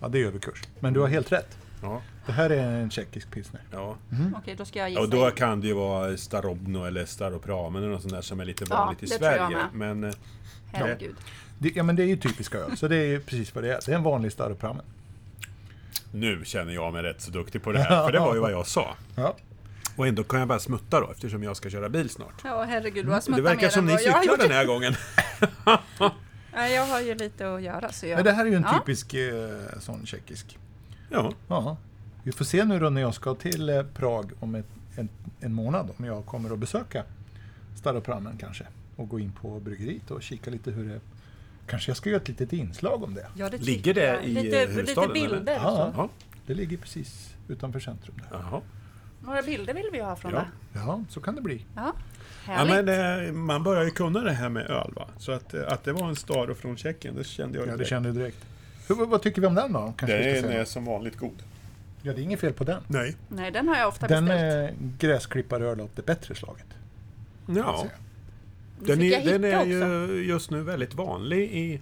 Ja, 0.00 0.08
det 0.08 0.22
är 0.22 0.26
överkurs. 0.26 0.62
Men 0.80 0.92
du 0.92 1.00
har 1.00 1.08
helt 1.08 1.32
rätt. 1.32 1.58
Ja, 1.82 2.02
Det 2.26 2.32
här 2.32 2.50
är 2.50 2.80
en 2.80 2.90
tjeckisk 2.90 3.30
pilsner. 3.30 3.60
ja. 3.72 3.96
Okej, 4.36 4.54
då 4.58 4.64
ska 4.64 4.78
jag 4.78 4.88
gissa. 4.90 5.00
Och 5.02 5.08
då 5.10 5.30
kan 5.30 5.60
det 5.60 5.66
ju 5.66 5.72
vara 5.72 6.16
Starobno 6.16 6.84
eller 6.84 7.04
Staropramen 7.06 7.82
eller 7.82 7.92
något 7.92 8.02
sånt 8.02 8.14
där 8.14 8.20
som 8.20 8.40
är 8.40 8.44
lite 8.44 8.64
Ja, 8.70 8.76
vanligt 8.76 9.02
i 9.02 9.06
det 9.06 9.18
tror 9.18 9.30
jag 9.30 9.36
Sverige. 9.50 9.56
med. 9.72 9.96
Men 10.00 10.10
eh, 10.10 10.16
Herregud. 10.72 11.14
Det, 11.58 11.68
ja, 11.76 11.82
men 11.82 11.96
det 11.96 12.02
är 12.02 12.06
ju 12.06 12.16
typiska 12.16 12.58
öl. 12.58 12.76
Så 12.76 12.88
det 12.88 12.96
är 12.96 13.06
ju 13.06 13.20
precis 13.20 13.54
vad 13.54 13.64
det 13.64 13.74
är. 13.74 13.80
Det 13.86 13.92
är 13.92 13.96
en 13.96 14.02
vanlig 14.02 14.32
Staropramen. 14.32 14.84
Nu 16.12 16.44
känner 16.44 16.72
jag 16.72 16.92
mig 16.92 17.02
rätt 17.02 17.20
så 17.20 17.30
duktig 17.30 17.62
på 17.62 17.72
det 17.72 17.78
här, 17.78 18.04
för 18.04 18.12
det 18.12 18.18
var 18.18 18.34
ju 18.34 18.40
vad 18.40 18.52
jag 18.52 18.66
sa. 18.66 18.96
Ja. 19.16 19.36
Och 19.96 20.06
ändå 20.06 20.24
kan 20.24 20.38
jag 20.38 20.48
bara 20.48 20.58
smutta 20.58 21.00
då, 21.00 21.10
eftersom 21.10 21.42
jag 21.42 21.56
ska 21.56 21.70
köra 21.70 21.88
bil 21.88 22.10
snart. 22.10 22.34
Ja, 22.44 22.62
herregud, 22.62 23.04
du 23.06 23.10
har 23.10 23.16
Det 23.16 23.22
smuttat 23.22 23.44
verkar 23.44 23.62
mer 23.62 23.68
som 23.68 23.78
än 23.80 23.86
ni 23.86 23.92
vad 23.92 24.02
jag 24.02 24.12
har 24.12 24.20
cyklar 24.22 24.36
den 24.38 24.50
här 24.50 24.64
gången. 24.64 24.94
Ja, 26.58 26.68
jag 26.68 26.86
har 26.86 27.00
ju 27.00 27.14
lite 27.14 27.54
att 27.54 27.62
göra, 27.62 27.92
så 27.92 28.06
jag... 28.06 28.16
Men 28.16 28.24
det 28.24 28.32
här 28.32 28.46
är 28.46 28.50
ju 28.50 28.56
en 28.56 28.62
Ja. 28.72 28.78
typisk 28.78 29.14
eh, 29.14 29.78
sån 29.80 30.06
tjeckisk. 30.06 30.58
Ja, 31.10 31.32
Ja. 31.48 31.76
Vi 32.22 32.32
får 32.32 32.44
se 32.44 32.64
nu 32.64 32.78
då 32.78 32.90
när 32.90 33.00
jag 33.00 33.14
ska 33.14 33.34
till 33.34 33.68
eh, 33.68 33.82
Prag 33.82 34.30
om 34.40 34.54
ett, 34.54 34.66
en, 34.96 35.08
en 35.40 35.52
månad 35.54 35.90
om 35.98 36.04
jag 36.04 36.26
kommer 36.26 36.50
att 36.52 36.58
besöka 36.58 37.02
Staropramen 37.76 38.36
kanske. 38.40 38.66
Och 38.96 39.08
gå 39.08 39.20
in 39.20 39.32
på 39.40 39.60
bryggeriet 39.60 40.10
och 40.10 40.22
kika 40.22 40.50
lite 40.50 40.70
hur 40.70 40.88
det 40.88 41.00
Kanske 41.66 41.90
jag 41.90 41.96
ska 41.96 42.10
göra 42.10 42.20
ett 42.22 42.28
litet 42.28 42.52
inslag 42.52 43.02
om 43.02 43.14
det. 43.14 43.26
Ja, 43.36 43.48
det 43.48 43.58
Ligger 43.62 43.94
det 43.94 44.20
i, 44.24 44.28
lite, 44.32 44.62
eh, 44.62 44.68
huvudstaden, 44.68 45.12
Lite 45.12 45.28
bilder. 45.28 45.36
eller? 45.40 45.52
Ja. 45.54 45.92
ja. 45.96 46.08
Det 46.46 46.54
ligger 46.54 46.76
precis 46.76 47.34
utanför 47.48 47.80
centrum. 47.80 48.14
Där. 48.30 48.60
Några 49.24 49.42
bilder 49.42 49.74
vill 49.74 49.88
vi 49.92 50.00
ha 50.00 50.16
från 50.16 50.32
Ja. 50.32 50.38
det. 50.72 50.78
Ja, 50.78 51.04
så 51.08 51.20
kan 51.20 51.34
det 51.34 51.40
bli. 51.40 51.64
Ja, 51.76 51.92
Ja, 52.48 52.64
men, 52.64 52.88
eh, 53.26 53.32
man 53.32 53.62
börjar 53.62 53.84
ju 53.84 53.90
kunna 53.90 54.20
det 54.20 54.32
här 54.32 54.48
med 54.48 54.66
öl 54.70 54.92
va? 54.96 55.08
Så 55.18 55.32
att, 55.32 55.54
eh, 55.54 55.60
att 55.68 55.84
det 55.84 55.92
var 55.92 56.08
en 56.08 56.16
Staro 56.16 56.54
från 56.54 56.76
Tjeckien, 56.76 57.14
det 57.16 57.24
kände 57.24 57.58
jag 57.58 57.62
Ja, 57.66 57.70
det 57.70 57.76
direkt. 57.76 57.90
kände 57.90 58.08
jag 58.08 58.16
direkt. 58.16 58.44
Hur, 58.88 59.06
vad- 59.06 59.22
tycker 59.22 59.40
vi 59.40 59.46
om 59.46 59.54
den 59.54 59.72
då? 59.72 59.94
Kanske 59.96 60.16
Den 60.32 60.42
säga. 60.42 60.60
är 60.60 60.64
som 60.64 60.84
vanligt 60.84 61.16
god. 61.18 61.42
Ja, 62.02 62.12
det 62.12 62.20
är 62.20 62.22
inget 62.22 62.40
fel 62.40 62.52
på 62.52 62.64
den. 62.64 62.82
Nej. 62.86 63.16
Nej, 63.28 63.50
den 63.50 63.68
har 63.68 63.76
jag 63.76 63.88
ofta 63.88 64.08
Den 64.08 64.24
beställt. 64.24 64.70
är 64.70 64.74
gräsklipparöl 64.98 65.80
av 65.80 65.90
det 65.94 66.06
bättre 66.06 66.34
slaget. 66.34 66.66
Ja. 67.46 67.86
Den 68.80 69.02
är, 69.02 69.24
den 69.24 69.44
är 69.44 69.56
också. 69.58 69.68
ju 69.68 70.24
just 70.26 70.50
nu 70.50 70.62
väldigt 70.62 70.94
vanlig 70.94 71.40
i... 71.50 71.80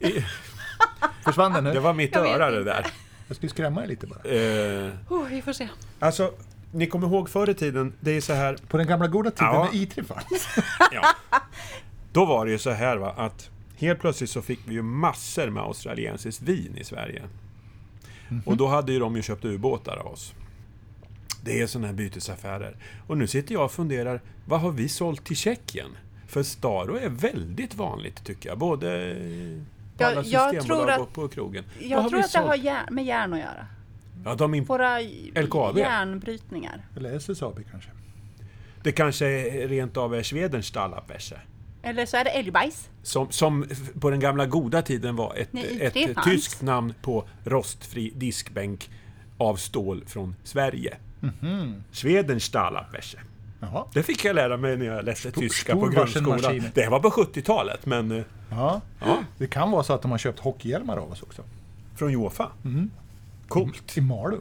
I 0.00 0.24
Försvann 1.24 1.52
den 1.52 1.64
nu? 1.64 1.72
det 1.72 1.80
var 1.80 1.92
mitt 1.94 2.14
Jag 2.14 2.26
öra 2.28 2.50
det 2.50 2.64
där. 2.64 2.86
Jag 3.28 3.36
skulle 3.36 3.50
skrämma 3.50 3.82
er 3.82 3.86
lite 3.86 4.06
bara. 4.06 4.20
Eh, 4.30 4.90
Oh, 5.08 5.26
vi 5.28 5.42
får 5.42 5.52
se. 5.52 5.68
alltså, 5.98 6.34
ni 6.72 6.86
kommer 6.86 7.06
ihåg 7.06 7.28
förr 7.28 7.50
i 7.50 7.54
tiden, 7.54 7.92
det 8.00 8.10
är 8.10 8.20
så 8.20 8.32
här... 8.32 8.56
På 8.68 8.76
den 8.76 8.86
gamla 8.86 9.06
goda 9.08 9.30
tiden 9.30 9.46
Ja. 9.54 9.68
när 9.72 9.78
I3 9.78 10.04
fanns. 10.04 10.48
Ja. 10.92 11.02
Då 12.12 12.24
var 12.24 12.46
det 12.46 12.52
ju 12.52 12.58
så 12.58 12.70
här 12.70 12.96
va, 12.96 13.14
att 13.16 13.50
helt 13.76 14.00
plötsligt 14.00 14.30
så 14.30 14.42
fick 14.42 14.60
vi 14.64 14.74
ju 14.74 14.82
massor 14.82 15.50
med 15.50 15.62
australiensiskt 15.62 16.42
vin 16.42 16.76
i 16.76 16.84
Sverige. 16.84 17.22
Och 18.44 18.56
då 18.56 18.66
hade 18.66 18.92
ju 18.92 18.98
de 18.98 19.16
ju 19.16 19.22
köpt 19.22 19.44
ubåtar 19.44 19.96
av 19.96 20.06
oss. 20.06 20.34
Det 21.44 21.60
är 21.60 21.66
sådana 21.66 21.86
här 21.86 21.94
bytesaffärer. 21.94 22.76
Och 23.06 23.18
nu 23.18 23.26
sitter 23.26 23.54
jag 23.54 23.64
och 23.64 23.72
funderar, 23.72 24.20
vad 24.44 24.60
har 24.60 24.70
vi 24.70 24.88
sålt 24.88 25.24
till 25.24 25.36
Tjeckien? 25.36 25.90
För 26.32 26.42
Staro 26.42 26.96
är 26.96 27.08
väldigt 27.08 27.74
vanligt 27.74 28.24
tycker 28.24 28.48
jag, 28.48 28.58
både 28.58 29.14
på 29.96 30.02
Jag- 30.02 30.12
alla 30.12 30.22
jag 30.22 30.50
systembolag 30.54 30.86
tror 30.86 30.90
att- 30.90 31.00
och 31.00 31.12
på 31.12 31.28
krogen. 31.28 31.64
Jag 31.80 32.08
tror 32.10 32.20
att 32.20 32.32
det 32.32 32.38
har 32.38 32.90
med 32.90 33.04
järn 33.04 33.32
att 33.32 33.38
göra. 33.38 33.66
Ja, 34.24 34.34
de 34.34 34.54
imp- 34.54 34.66
Våra 34.66 34.98
LKAB. 35.34 35.78
järnbrytningar. 35.78 36.86
Eller 36.96 37.12
SSAB 37.16 37.60
kanske. 37.70 37.90
det 38.82 38.92
kanske 38.92 39.26
är 39.26 39.68
rent 39.68 39.96
av 39.96 40.14
är 40.14 40.22
Schwedens 40.22 40.66
Stallabäsche. 40.66 41.36
Eller 41.82 42.06
så 42.06 42.16
är 42.16 42.24
det 42.24 42.30
älgbajs. 42.30 42.88
Som, 43.02 43.30
som 43.30 43.66
på 44.00 44.10
den 44.10 44.20
gamla 44.20 44.46
goda 44.46 44.82
tiden 44.82 45.16
var 45.16 45.34
ett, 45.36 45.52
Nej, 45.52 45.78
ett 45.80 46.24
tyskt 46.24 46.62
namn 46.62 46.94
på 47.02 47.24
rostfri 47.44 48.12
diskbänk 48.16 48.90
av 49.38 49.56
stål 49.56 50.04
från 50.06 50.34
Sverige. 50.44 50.96
Mhm. 51.20 51.84
Schwedenstahlabwäsche. 51.92 53.18
Jaha. 53.64 53.84
Det 53.92 54.02
fick 54.02 54.24
jag 54.24 54.34
lära 54.34 54.56
mig 54.56 54.76
när 54.76 54.86
jag 54.86 55.04
läste 55.04 55.30
tyska 55.30 55.72
på 55.72 55.80
stor 55.80 55.90
grundskolan. 55.90 56.70
Det 56.74 56.88
var 56.88 57.00
på 57.00 57.10
70-talet, 57.10 57.86
men 57.86 58.10
eh, 58.12 58.24
Ja. 58.50 58.80
ja, 59.00 59.18
Det 59.38 59.46
kan 59.46 59.70
vara 59.70 59.82
så 59.82 59.92
att 59.92 60.02
de 60.02 60.10
har 60.10 60.18
köpt 60.18 60.38
hockeyhjälmar 60.40 60.96
av 60.96 61.12
oss 61.12 61.22
också. 61.22 61.42
från 61.96 62.12
Jofa. 62.12 62.48
Mm. 62.64 62.90
Coolt. 63.48 63.96
I 63.96 64.00
Malung. 64.00 64.40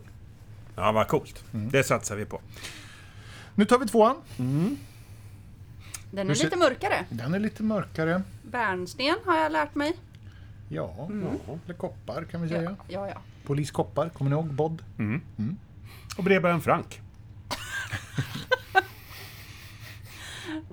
Ja, 0.76 0.92
vad 0.92 1.08
coolt. 1.08 1.44
Mm. 1.54 1.70
Det 1.70 1.84
satsar 1.84 2.16
vi 2.16 2.26
på. 2.26 2.42
Nu 3.56 3.66
tar 3.66 3.80
vi 3.80 3.88
tvåan. 3.88 4.16
Den 4.38 4.78
Hur 6.12 6.30
är 6.32 6.34
ser- 6.34 6.44
lite 6.44 6.58
mörkare. 6.58 7.06
Den 7.10 7.34
är 7.34 7.40
lite 7.40 7.64
mörkare. 7.64 8.22
Bärnsten 8.44 9.16
har 9.26 9.38
jag 9.38 9.52
lärt 9.52 9.76
mig. 9.76 9.94
Ja, 10.70 11.10
eller 11.66 11.74
koppar 11.74 12.24
kan 12.24 12.42
vi 12.42 12.50
Ja, 12.50 12.58
säga. 12.58 12.76
ja. 12.88 13.08
ja. 13.10 13.22
Poliskoppar, 13.46 14.10
kommer 14.10 14.30
ni 14.32 14.36
ihåg 14.36 14.54
Bod? 14.54 14.84
Och 16.18 16.24
brevbäraren 16.24 16.62
Frank. 16.62 17.02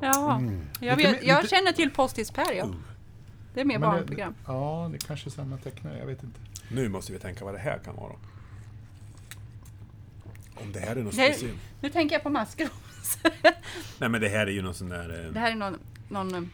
ja. 0.01 0.41
Jag, 0.81 0.97
Lite 0.99 1.11
vet, 1.13 1.21
mer- 1.23 1.29
jag 1.29 1.43
lite- 1.43 1.57
känner 1.57 1.73
till 1.73 1.91
Postis-Per, 1.91 2.53
ja. 2.53 2.75
Det 3.55 3.61
är 3.61 3.65
mer 3.65 3.79
Men 3.79 3.91
det- 3.91 3.97
barnprogram. 3.97 4.35
Ja, 4.47 4.89
det 4.91 4.97
är 4.97 5.07
kanske 5.07 5.29
är 5.29 5.31
samma 5.31 5.57
tecknare, 5.57 5.99
jag 5.99 6.07
vet 6.07 6.23
inte. 6.23 6.41
Nu 6.71 6.89
måste 6.89 7.13
vi 7.13 7.19
tänka 7.19 7.45
vad 7.45 7.55
det 7.55 7.59
här 7.59 7.79
kan 7.79 7.97
vara. 7.97 8.13
Om 10.55 10.73
det 10.73 10.81
här 10.81 10.97
är 10.97 11.03
något 11.03 11.17
Det- 11.17 11.33
speciellt. 11.33 11.59
Nu 11.81 11.89
tänker 11.91 12.15
jag 12.15 12.23
på 12.23 12.31
maskros. 12.31 12.71
Nej, 13.99 14.09
men 14.09 14.21
det 14.21 14.29
här 14.29 14.47
är 14.47 14.51
ju 14.51 14.63
någon 14.63 14.75
sån 14.75 14.89
där... 14.89 15.25
eh, 15.27 15.33
Det 15.33 15.41
här 15.41 15.51
är 15.51 15.55
någon, 15.55 15.79
någon 16.09 16.35
um, 16.35 16.51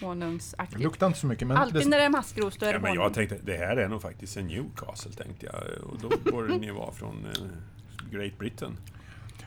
Det 0.00 0.06
honungsaktigt. 0.06 0.80
luktar 0.82 1.06
inte 1.06 1.18
så 1.18 1.26
mycket, 1.26 1.48
men 1.48 1.56
Alltid 1.56 1.80
det, 1.82 1.88
när 1.88 1.98
det 1.98 2.04
är 2.04 2.08
maskros, 2.10 2.56
då 2.56 2.66
är 2.66 2.70
Ja, 2.72 2.78
det 2.78 2.82
men 2.82 2.94
jag 2.94 3.00
honung. 3.00 3.14
tänkte, 3.14 3.38
det 3.42 3.56
här 3.56 3.76
är 3.76 3.88
nog 3.88 4.02
faktiskt 4.02 4.36
en 4.36 4.46
Newcastle, 4.46 5.12
tänkte 5.12 5.46
jag. 5.46 5.84
Och 5.90 5.98
då 6.00 6.30
borde 6.30 6.48
den 6.48 6.62
ju 6.62 6.72
vara 6.72 6.92
från 6.92 7.26
eh, 7.26 8.10
Great 8.10 8.38
Britain. 8.38 8.76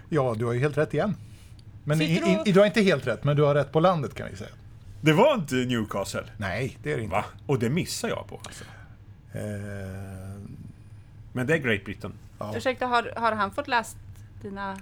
ja, 0.09 0.35
du 0.37 0.45
har 0.45 0.53
ju 0.53 0.59
helt 0.59 0.77
rätt 0.77 0.93
igen. 0.93 1.15
Men 1.83 2.01
i, 2.01 2.05
i, 2.05 2.37
i, 2.45 2.51
du 2.51 2.59
har 2.59 2.65
inte 2.67 2.81
helt 2.81 3.07
rätt, 3.07 3.23
men 3.23 3.35
du 3.37 3.43
har 3.43 3.55
rätt 3.55 3.71
på 3.71 3.79
landet 3.79 4.13
kan 4.15 4.27
vi 4.31 4.35
säga. 4.37 4.49
Det 5.01 5.13
var 5.13 5.33
inte 5.33 5.55
Newcastle? 5.55 6.23
Nej, 6.37 6.77
det 6.83 6.91
är 6.93 6.97
det 6.97 7.03
inte. 7.03 7.15
Va? 7.15 7.25
Och 7.45 7.59
det 7.59 7.69
missar 7.69 8.09
jag 8.09 8.27
på 8.27 8.41
alltså. 8.45 8.63
Eh, 9.33 9.41
Men 11.33 11.47
det 11.47 11.53
är 11.53 11.57
Great 11.57 11.85
Britain. 11.85 12.13
ja. 12.39 12.53
Ursäkta, 12.57 12.87
har, 12.87 13.13
har 13.15 13.31
han 13.31 13.51
fått 13.51 13.67
läst 13.67 13.97
dina 14.41 14.77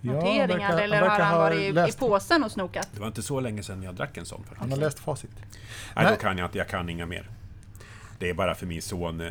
Ja, 0.00 0.12
noteringar 0.12 0.48
verkar- 0.48 0.78
eller 0.78 1.00
har 1.02 1.08
han 1.20 1.32
ha 1.32 1.38
varit 1.38 1.58
i, 1.58 1.62
i 1.64 1.72
läst- 1.72 1.98
påsen 1.98 2.44
och 2.44 2.52
snokat? 2.52 2.88
Det 2.94 3.00
var 3.00 3.06
inte 3.06 3.22
så 3.22 3.40
länge 3.40 3.62
sedan 3.62 3.82
jag 3.82 3.94
drack 3.94 4.16
en 4.16 4.26
sån 4.26 4.38
faktiskt. 4.38 4.60
Han 4.60 4.70
har 4.70 4.78
läst 4.78 4.98
facit. 4.98 5.30
Nej, 5.96 6.06
då 6.10 6.16
kan 6.16 6.38
jag 6.38 6.46
inte. 6.46 6.58
Jag 6.58 6.68
kan 6.68 6.88
inga 6.88 7.06
mer. 7.06 7.28
Det 8.18 8.30
är 8.30 8.34
bara 8.34 8.54
för 8.54 8.66
min 8.66 8.82
son 8.82 9.20
eh, 9.20 9.28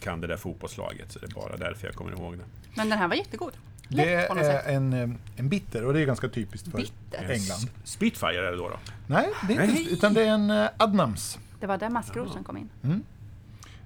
kan 0.00 0.20
det 0.20 0.26
där 0.26 0.36
fotbollslaget, 0.36 1.12
så 1.12 1.18
det 1.18 1.26
är 1.26 1.34
bara 1.34 1.56
därför 1.56 1.86
jag 1.86 1.94
kommer 1.96 2.12
ihåg 2.12 2.38
det. 2.38 2.44
Men 2.74 2.88
den 2.88 2.98
här 2.98 3.08
var 3.08 3.14
jättegod. 3.16 3.52
Det 3.96 4.16
Lätt 4.16 4.28
på 4.28 4.34
något 4.34 4.44
sätt. 4.44 4.66
är 4.66 4.72
en, 4.72 4.92
eh, 4.92 5.08
en 5.36 5.48
bitter 5.48 5.84
och 5.84 5.92
det 5.92 6.00
är 6.00 6.06
ganska 6.06 6.28
typiskt 6.28 6.70
för 6.70 6.78
Bitter? 6.78 7.30
England. 7.30 7.70
Spitfire 7.84 8.38
är 8.48 8.50
det 8.50 8.56
då? 8.56 8.68
då? 8.68 8.78
Nej, 9.06 9.28
det 9.48 9.54
är 9.54 9.62
inte, 9.62 9.74
Nej. 9.74 9.92
utan 9.92 10.14
det 10.14 10.22
är 10.22 10.28
en 10.30 10.50
eh, 10.50 10.68
Adnams. 10.76 11.38
Det 11.60 11.66
var 11.66 11.78
där 11.78 11.90
maskrosen 11.90 12.44
kom 12.44 12.56
in. 12.56 12.68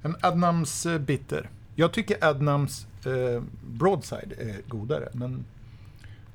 En 0.03 0.17
Adnams 0.21 0.87
eh, 0.87 0.99
bitter. 0.99 1.49
Jag 1.75 1.93
tycker 1.93 2.25
Adnams 2.25 2.87
eh, 3.07 3.43
Broadside 3.67 4.33
är 4.39 4.69
godare, 4.69 5.09
men 5.13 5.45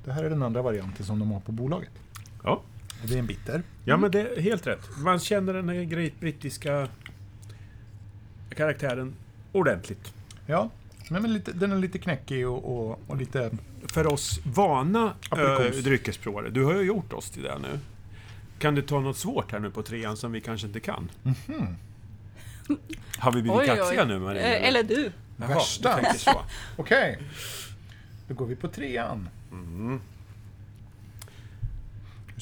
det 0.05 0.11
här 0.11 0.23
är 0.23 0.29
den 0.29 0.43
andra 0.43 0.61
varianten 0.61 1.05
som 1.05 1.19
de 1.19 1.31
har 1.31 1.39
på 1.39 1.51
bolaget. 1.51 1.91
Ja. 2.43 2.51
Och 3.03 3.09
det 3.09 3.15
är 3.15 3.19
en 3.19 3.25
bitter. 3.27 3.63
Ja, 3.85 3.97
men 3.97 4.11
det 4.11 4.21
är 4.21 4.41
helt 4.41 4.67
rätt. 4.67 4.89
Man 4.97 5.19
känner 5.19 5.53
den 5.53 5.69
här 5.69 5.83
great 5.83 6.19
brittiska 6.19 6.87
karaktären 8.55 9.13
ordentligt. 9.51 10.13
Ja, 10.45 10.69
men 11.09 11.21
men 11.21 11.33
lite, 11.33 11.51
den 11.51 11.71
är 11.71 11.75
lite 11.75 11.99
knäckig 11.99 12.47
och, 12.47 12.89
och, 12.89 12.99
och 13.07 13.17
lite... 13.17 13.51
För 13.87 14.13
oss 14.13 14.39
vana 14.43 15.13
Aprikos. 15.29 15.77
äh, 15.77 15.83
dryckesprovare, 15.83 16.49
du 16.49 16.63
har 16.63 16.73
ju 16.73 16.81
gjort 16.81 17.13
oss 17.13 17.29
till 17.29 17.43
det 17.43 17.57
nu. 17.61 17.79
Kan 18.59 18.75
du 18.75 18.81
ta 18.81 18.99
något 18.99 19.17
svårt 19.17 19.51
här 19.51 19.59
nu 19.59 19.69
på 19.71 19.83
trean 19.83 20.17
som 20.17 20.31
vi 20.31 20.41
kanske 20.41 20.67
inte 20.67 20.79
kan? 20.79 21.11
Har 23.17 23.31
vi 23.31 23.41
blivit 23.41 23.65
kaxiga 23.65 24.05
nu 24.05 24.19
Maria? 24.19 24.57
Eh, 24.57 24.67
Eller 24.67 24.83
du. 24.83 25.11
Jaha, 25.37 25.47
Värsta. 25.47 25.99
Okej, 26.77 27.19
då 28.27 28.33
går 28.33 28.45
vi 28.45 28.55
på 28.55 28.67
trean. 28.67 29.29
Hur 29.51 29.99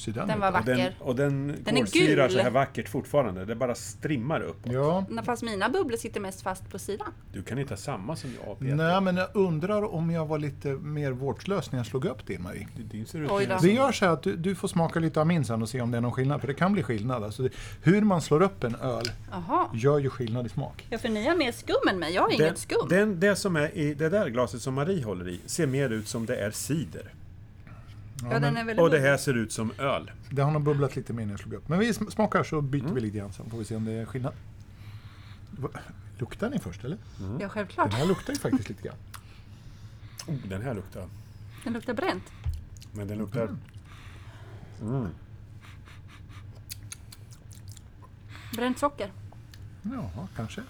ser 0.02 0.12
den, 0.12 0.40
var 0.40 0.48
Och 0.58 0.64
den, 0.64 0.76
vacker. 0.78 0.96
och 1.00 1.16
den, 1.16 1.46
Den 1.64 1.76
är 1.76 1.80
kolsyrar 1.80 2.28
så 2.28 2.34
gul. 2.34 2.42
här 2.44 2.50
vackert 2.50 2.88
fortfarande. 2.88 3.44
Det 3.44 3.54
bara 3.54 3.74
strimmar 3.74 4.40
upp. 4.40 4.58
Ja, 4.64 5.04
Fast 5.24 5.42
mina 5.42 5.68
bubblor 5.68 5.96
sitter 5.96 6.20
mest 6.20 6.42
fast 6.42 6.70
på 6.70 6.78
sidan. 6.78 7.06
Du 7.32 7.42
kan 7.42 7.58
inte 7.58 7.72
ha 7.72 7.78
samma 7.78 8.16
som 8.16 8.30
jag 8.46 8.58
Peter. 8.58 8.74
nej 8.74 9.00
men 9.00 9.16
jag 9.16 9.28
undrar 9.34 9.94
om 9.94 10.10
jag 10.10 10.26
var 10.26 10.38
lite 10.38 10.68
mer 10.68 11.12
vårdslös 11.12 11.72
när 11.72 11.78
jag 11.78 11.86
slog 11.86 12.04
upp 12.04 12.26
din 12.26 12.42
Marie. 12.42 12.68
Din 12.90 13.06
ser 13.06 13.18
ut 13.20 13.30
Oj 13.30 13.46
då. 13.46 13.58
Vi 13.62 13.72
gör 13.72 13.92
så 13.92 14.04
här 14.04 14.12
att 14.12 14.22
du, 14.22 14.36
du 14.36 14.54
får 14.54 14.68
smaka 14.68 15.00
lite 15.00 15.20
av 15.20 15.26
min 15.26 15.44
sen 15.44 15.62
och 15.62 15.68
se 15.68 15.80
om 15.80 15.90
det 15.90 15.96
är 15.96 16.00
någon 16.02 16.12
skillnad, 16.12 16.40
för 16.40 16.48
det 16.48 16.54
kan 16.54 16.72
bli 16.72 16.82
skillnad. 16.82 17.24
Alltså 17.24 17.42
det, 17.42 17.50
hur 17.82 18.00
man 18.02 18.20
slår 18.22 18.42
upp 18.42 18.64
en 18.64 18.74
öl 18.74 19.04
Jaha. 19.30 19.66
gör 19.74 19.98
ju 19.98 20.10
skillnad 20.10 20.46
i 20.46 20.48
smak. 20.48 20.86
Ja, 20.90 20.98
för 20.98 21.08
ni 21.08 21.28
har 21.28 21.36
mer 21.36 21.52
skum 21.52 21.88
än 21.90 21.98
mig. 21.98 22.14
Jag 22.14 22.22
har 22.22 22.28
Den, 22.30 22.40
inget 22.40 22.58
skum. 22.58 22.88
den, 22.88 23.20
det 23.20 23.36
som 23.36 23.56
är 23.56 23.76
i 23.76 23.94
det 23.94 24.08
där 24.08 24.28
glaset 24.28 24.62
som 24.62 24.74
Marie 24.74 25.04
håller 25.04 25.28
i 25.28 25.40
ser 25.46 25.66
mer 25.66 25.90
ut 25.90 26.08
som 26.08 26.26
det 26.26 26.36
är 26.36 26.50
cider. 26.50 27.12
Ja, 28.30 28.38
den 28.38 28.56
är 28.56 28.64
väldigt 28.64 28.82
Och 28.82 28.90
det 28.90 28.98
här 29.00 29.16
ser 29.16 29.34
ut 29.34 29.52
som 29.52 29.72
öl. 29.78 30.10
Det 30.30 30.42
har 30.42 30.50
nog 30.50 30.62
bubblat 30.62 30.96
lite 30.96 31.12
mer 31.12 31.24
när 31.24 31.32
jag 31.32 31.40
slog 31.40 31.54
upp. 31.54 31.68
Men 31.68 31.78
vi 31.78 31.92
sm- 31.92 32.10
smakar 32.10 32.42
så 32.42 32.60
byter 32.60 32.94
vi 32.94 33.00
lite 33.00 33.18
grann 33.18 33.32
sen 33.32 33.50
får 33.50 33.58
vi 33.58 33.64
se 33.64 33.76
om 33.76 33.84
det 33.84 33.92
är 33.92 34.04
skillnad. 34.06 34.32
Luktar 36.18 36.50
ni 36.50 36.58
först 36.58 36.84
eller? 36.84 36.98
Ja, 37.20 37.26
Den 37.26 37.48
självklart. 37.50 37.92
här 37.94 38.06
luktar 38.06 38.32
ju 38.32 38.38
faktiskt 38.38 38.68
lite 38.68 38.82
grann. 38.82 38.96
Oh, 40.26 40.34
den 40.48 40.62
här 40.62 40.74
luktar. 40.74 41.08
Den 41.64 41.72
luktar 41.72 41.94
bränt. 41.94 42.24
Men 42.92 43.08
den 43.08 43.18
luktar... 43.18 43.48
Mm. 44.82 45.08
Bränt 48.56 48.78
socker. 48.78 49.12
Ja, 49.82 50.28
kanske. 50.36 50.62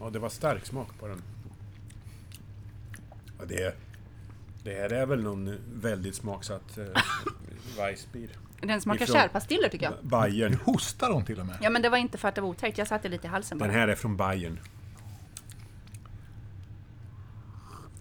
Ja, 0.00 0.10
det 0.10 0.18
var 0.18 0.28
stark 0.28 0.66
smak 0.66 0.98
på 0.98 1.08
den. 1.08 1.22
Ja, 3.38 3.44
det, 3.48 3.76
det 4.64 4.74
här 4.74 4.92
är 4.92 5.06
väl 5.06 5.22
någon 5.22 5.56
väldigt 5.74 6.14
smaksatt 6.14 6.78
eh, 6.78 6.84
Weissbier. 7.78 8.30
Den 8.60 8.80
smakar 8.80 9.04
Ifrån- 9.04 9.14
kärpastiller 9.16 9.68
tycker 9.68 9.84
jag. 9.86 9.94
Nu 10.02 10.08
Bayern. 10.08 10.54
hostar 10.64 11.10
hon 11.12 11.24
till 11.24 11.40
och 11.40 11.46
med. 11.46 11.56
Ja, 11.62 11.70
men 11.70 11.82
det 11.82 11.88
var 11.88 11.98
inte 11.98 12.18
för 12.18 12.28
att 12.28 12.34
det 12.34 12.40
var 12.40 12.48
otäckt. 12.48 12.78
Jag 12.78 12.88
satte 12.88 13.08
lite 13.08 13.26
i 13.26 13.30
halsen 13.30 13.58
Den 13.58 13.68
bara. 13.68 13.78
här 13.78 13.88
är 13.88 13.94
från 13.94 14.16
Bayern. 14.16 14.58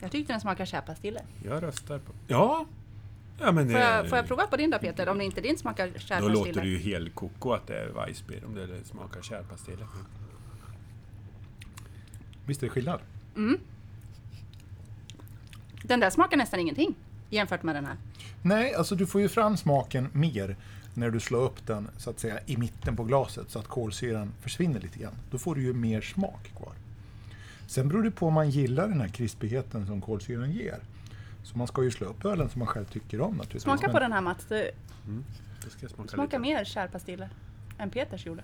Jag 0.02 0.12
tyckte 0.12 0.34
den 0.34 0.42
smakar 0.42 0.66
kärpastiller. 0.66 1.22
Jag 1.46 1.64
röstar 1.64 2.00
på... 2.00 2.12
Ja! 2.28 2.66
Ja, 3.40 3.52
men 3.52 3.70
Får 3.72 3.80
jag, 3.80 4.10
får 4.10 4.18
jag 4.18 4.28
prova 4.28 4.48
på 4.48 4.58
din 4.58 4.70
då 4.72 4.78
Peter? 4.80 5.10
Om 5.10 5.18
det 5.18 5.24
inte 5.26 5.42
din 5.42 5.58
smakar 5.58 5.88
Då 5.88 6.00
kärpastiller. 6.00 6.34
låter 6.34 6.62
det 6.62 6.68
ju 6.68 6.78
helt 6.78 7.16
koko 7.16 7.52
att 7.52 7.68
det 7.68 7.78
är 7.80 7.88
Weissbier 7.90 8.46
om 8.46 8.56
det 8.56 8.84
smakar 8.86 9.22
kärpastiller. 9.22 9.88
Visst 12.46 12.64
är 12.64 12.68
det 12.68 12.72
skillnad? 12.72 13.00
Den 15.88 16.00
där 16.00 16.10
smakar 16.10 16.38
nästan 16.38 16.60
ingenting 16.60 16.96
jämfört 17.30 17.64
med 17.64 17.76
den 17.76 17.86
här. 17.86 17.96
Nej, 18.42 18.74
alltså 18.74 18.96
du 18.96 19.06
får 19.08 19.22
ju 19.22 19.30
fram 19.30 19.58
smaken 19.58 20.10
mer 20.14 20.56
när 20.94 21.10
du 21.10 21.20
slår 21.20 21.42
upp 21.44 21.68
den 21.68 21.90
så 21.98 22.10
att 22.10 22.20
säga 22.20 22.40
i 22.46 22.58
mitten 22.58 22.96
på 22.96 23.04
glaset 23.04 23.50
så 23.50 23.60
att 23.60 23.68
kolsyran 23.68 24.34
försvinner 24.42 24.80
lite 24.80 25.00
grann. 25.00 25.14
Då 25.32 25.38
får 25.38 25.56
du 25.56 25.62
ju 25.62 25.74
mer 25.74 26.02
smak 26.02 26.52
kvar. 26.58 26.74
Sen 27.68 27.90
beror 27.90 28.04
det 28.04 28.12
på 28.12 28.28
om 28.28 28.34
man 28.34 28.50
gillar 28.50 28.88
den 28.88 29.02
här 29.02 29.08
krispigheten 29.08 29.86
som 29.88 30.02
kolsyran 30.02 30.52
ger. 30.52 30.80
Så 31.44 31.58
man 31.58 31.68
ska 31.68 31.84
ju 31.84 31.92
slå 31.92 32.08
upp 32.08 32.26
ölen 32.26 32.50
som 32.50 32.60
man 32.60 32.68
själv 32.68 32.86
tycker 32.86 33.22
om 33.22 33.32
naturligtvis. 33.32 33.64
Smaka 33.64 33.90
på 33.90 34.00
den 34.00 34.12
här 34.12 34.22
Mats. 34.22 34.46
Det 34.46 34.72
ska 35.70 35.88
smaka 35.88 36.10
smakar 36.10 36.40
lite. 36.40 36.40
mer 36.40 36.64
kärpastiller 36.66 37.30
än 37.78 37.90
Peters 37.90 38.26
gjorde. 38.26 38.44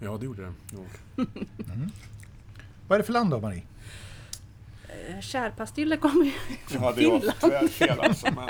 Ja, 0.00 0.16
det 0.18 0.24
gjorde 0.24 0.42
det 0.42 0.52
nog. 0.76 0.86
Vad 2.88 2.96
är 2.96 2.98
det 2.98 3.04
för 3.04 3.12
land 3.12 3.30
då, 3.30 3.40
Marie? 3.40 3.62
Eh, 5.08 5.20
Kärpastiller 5.20 5.96
kommer 5.96 6.24
ju 6.24 6.30
från 6.66 6.82
Ja, 6.82 6.92
det 6.92 6.96
Finland. 7.00 7.32
tyvärr 7.40 7.68
fel 7.68 8.00
alltså. 8.00 8.26
Men... 8.34 8.48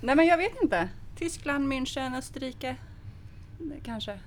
Nej 0.00 0.16
men 0.16 0.26
jag 0.26 0.36
vet 0.38 0.62
inte. 0.62 0.88
Tyskland, 1.16 1.72
München, 1.72 2.18
Österrike. 2.18 2.76
Det 3.58 3.80
Kanske 3.84 4.18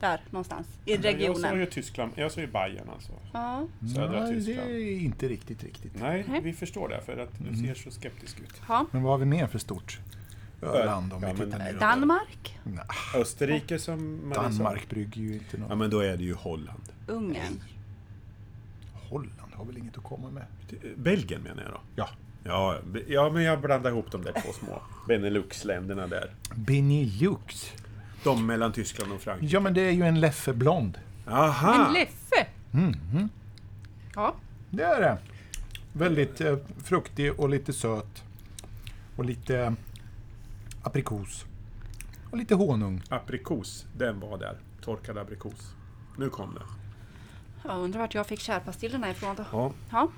där 0.00 0.20
någonstans 0.30 0.66
i 0.84 0.92
Jag 0.94 1.02
sa 1.02 1.08
regionen. 1.08 1.60
ju 1.60 1.66
Tyskland, 1.66 2.12
jag 2.14 2.32
sa 2.32 2.40
ju 2.40 2.46
Bayern 2.46 2.88
alltså. 2.94 3.12
Ja. 3.32 3.66
Södra 3.94 4.20
Nej, 4.24 4.32
det 4.32 4.40
Tyskland. 4.44 4.70
är 4.70 5.00
inte 5.00 5.28
riktigt 5.28 5.62
riktigt. 5.64 5.92
Nej, 6.00 6.24
Nej. 6.28 6.40
vi 6.40 6.52
förstår 6.52 6.88
det 6.88 7.00
för 7.00 7.18
att 7.18 7.30
du 7.50 7.56
ser 7.56 7.74
så 7.74 7.90
skeptisk 7.90 8.40
ut. 8.40 8.62
ja. 8.68 8.86
Men 8.90 9.02
vad 9.02 9.12
har 9.12 9.18
vi 9.18 9.24
mer 9.26 9.46
för 9.46 9.58
stort 9.58 9.98
öland 10.62 11.12
om 11.12 11.22
Ja, 11.22 11.32
vi 11.32 11.44
tittar 11.44 11.58
neråt? 11.58 11.80
Danmark, 11.80 12.58
Nej, 12.64 12.84
Österrike 13.14 13.78
som 13.78 14.28
Marie 14.28 14.52
sa. 14.52 14.62
Danmark 14.62 14.88
brygger 14.90 15.20
ju 15.22 15.32
inte 15.34 15.58
något. 15.58 15.70
Ja, 15.70 15.74
men 15.76 15.90
då 15.90 16.00
är 16.00 16.16
det 16.16 16.24
ju 16.24 16.34
Holland. 16.34 16.82
Ungern. 17.06 17.62
Holland 19.10 19.39
har 19.60 19.66
väl 19.66 19.78
inget 19.78 19.98
att 19.98 20.04
komma 20.04 20.30
med? 20.30 20.44
Belgien 20.96 21.40
menar 21.42 21.62
jag 21.62 21.72
då. 21.72 21.80
Ja, 21.96 22.08
Ja, 22.44 22.78
ja, 23.08 23.30
men 23.30 23.42
jag 23.42 23.60
blandar 23.60 23.90
ihop 23.90 24.10
de 24.12 24.24
där 24.24 24.32
två 24.32 24.52
små 24.52 24.82
Benelux-länderna 25.08 26.06
där. 26.06 26.30
Benelux. 26.54 27.72
De 28.24 28.46
mellan 28.46 28.72
Tyskland 28.72 29.12
och 29.12 29.20
Frankrike. 29.20 29.54
Ja, 29.54 29.60
men 29.60 29.74
det 29.74 29.80
är 29.80 29.90
ju 29.90 30.02
en 30.02 30.20
Leffe 30.20 30.52
Blond. 30.52 30.98
Aha! 31.26 31.86
En 31.86 31.92
Leffe! 31.92 32.46
Ja, 34.14 34.34
Det 34.70 34.82
är 34.82 35.00
det. 35.00 35.18
Väldigt 35.92 36.40
eh, 36.40 36.56
fruktig 36.84 37.40
och 37.40 37.48
lite 37.48 37.72
söt. 37.72 38.24
Och 39.16 39.24
lite 39.24 39.58
eh, 39.58 39.72
aprikos. 40.82 41.44
Och 42.30 42.38
lite 42.38 42.54
honung. 42.54 43.02
Aprikos, 43.08 43.86
den 43.96 44.20
var 44.20 44.38
där. 44.38 44.56
Torkad 44.80 45.18
aprikos. 45.18 45.74
Nu 46.16 46.30
kom 46.30 46.54
det. 46.54 46.62
Jag 47.64 47.78
undrar 47.78 48.00
vart 48.00 48.14
jag 48.14 48.26
fick 48.26 48.40
kärpastillerna 48.40 49.10
ifrån 49.10 49.36
då. 49.36 49.44
Ja, 49.52 49.72
Ja, 49.90 50.10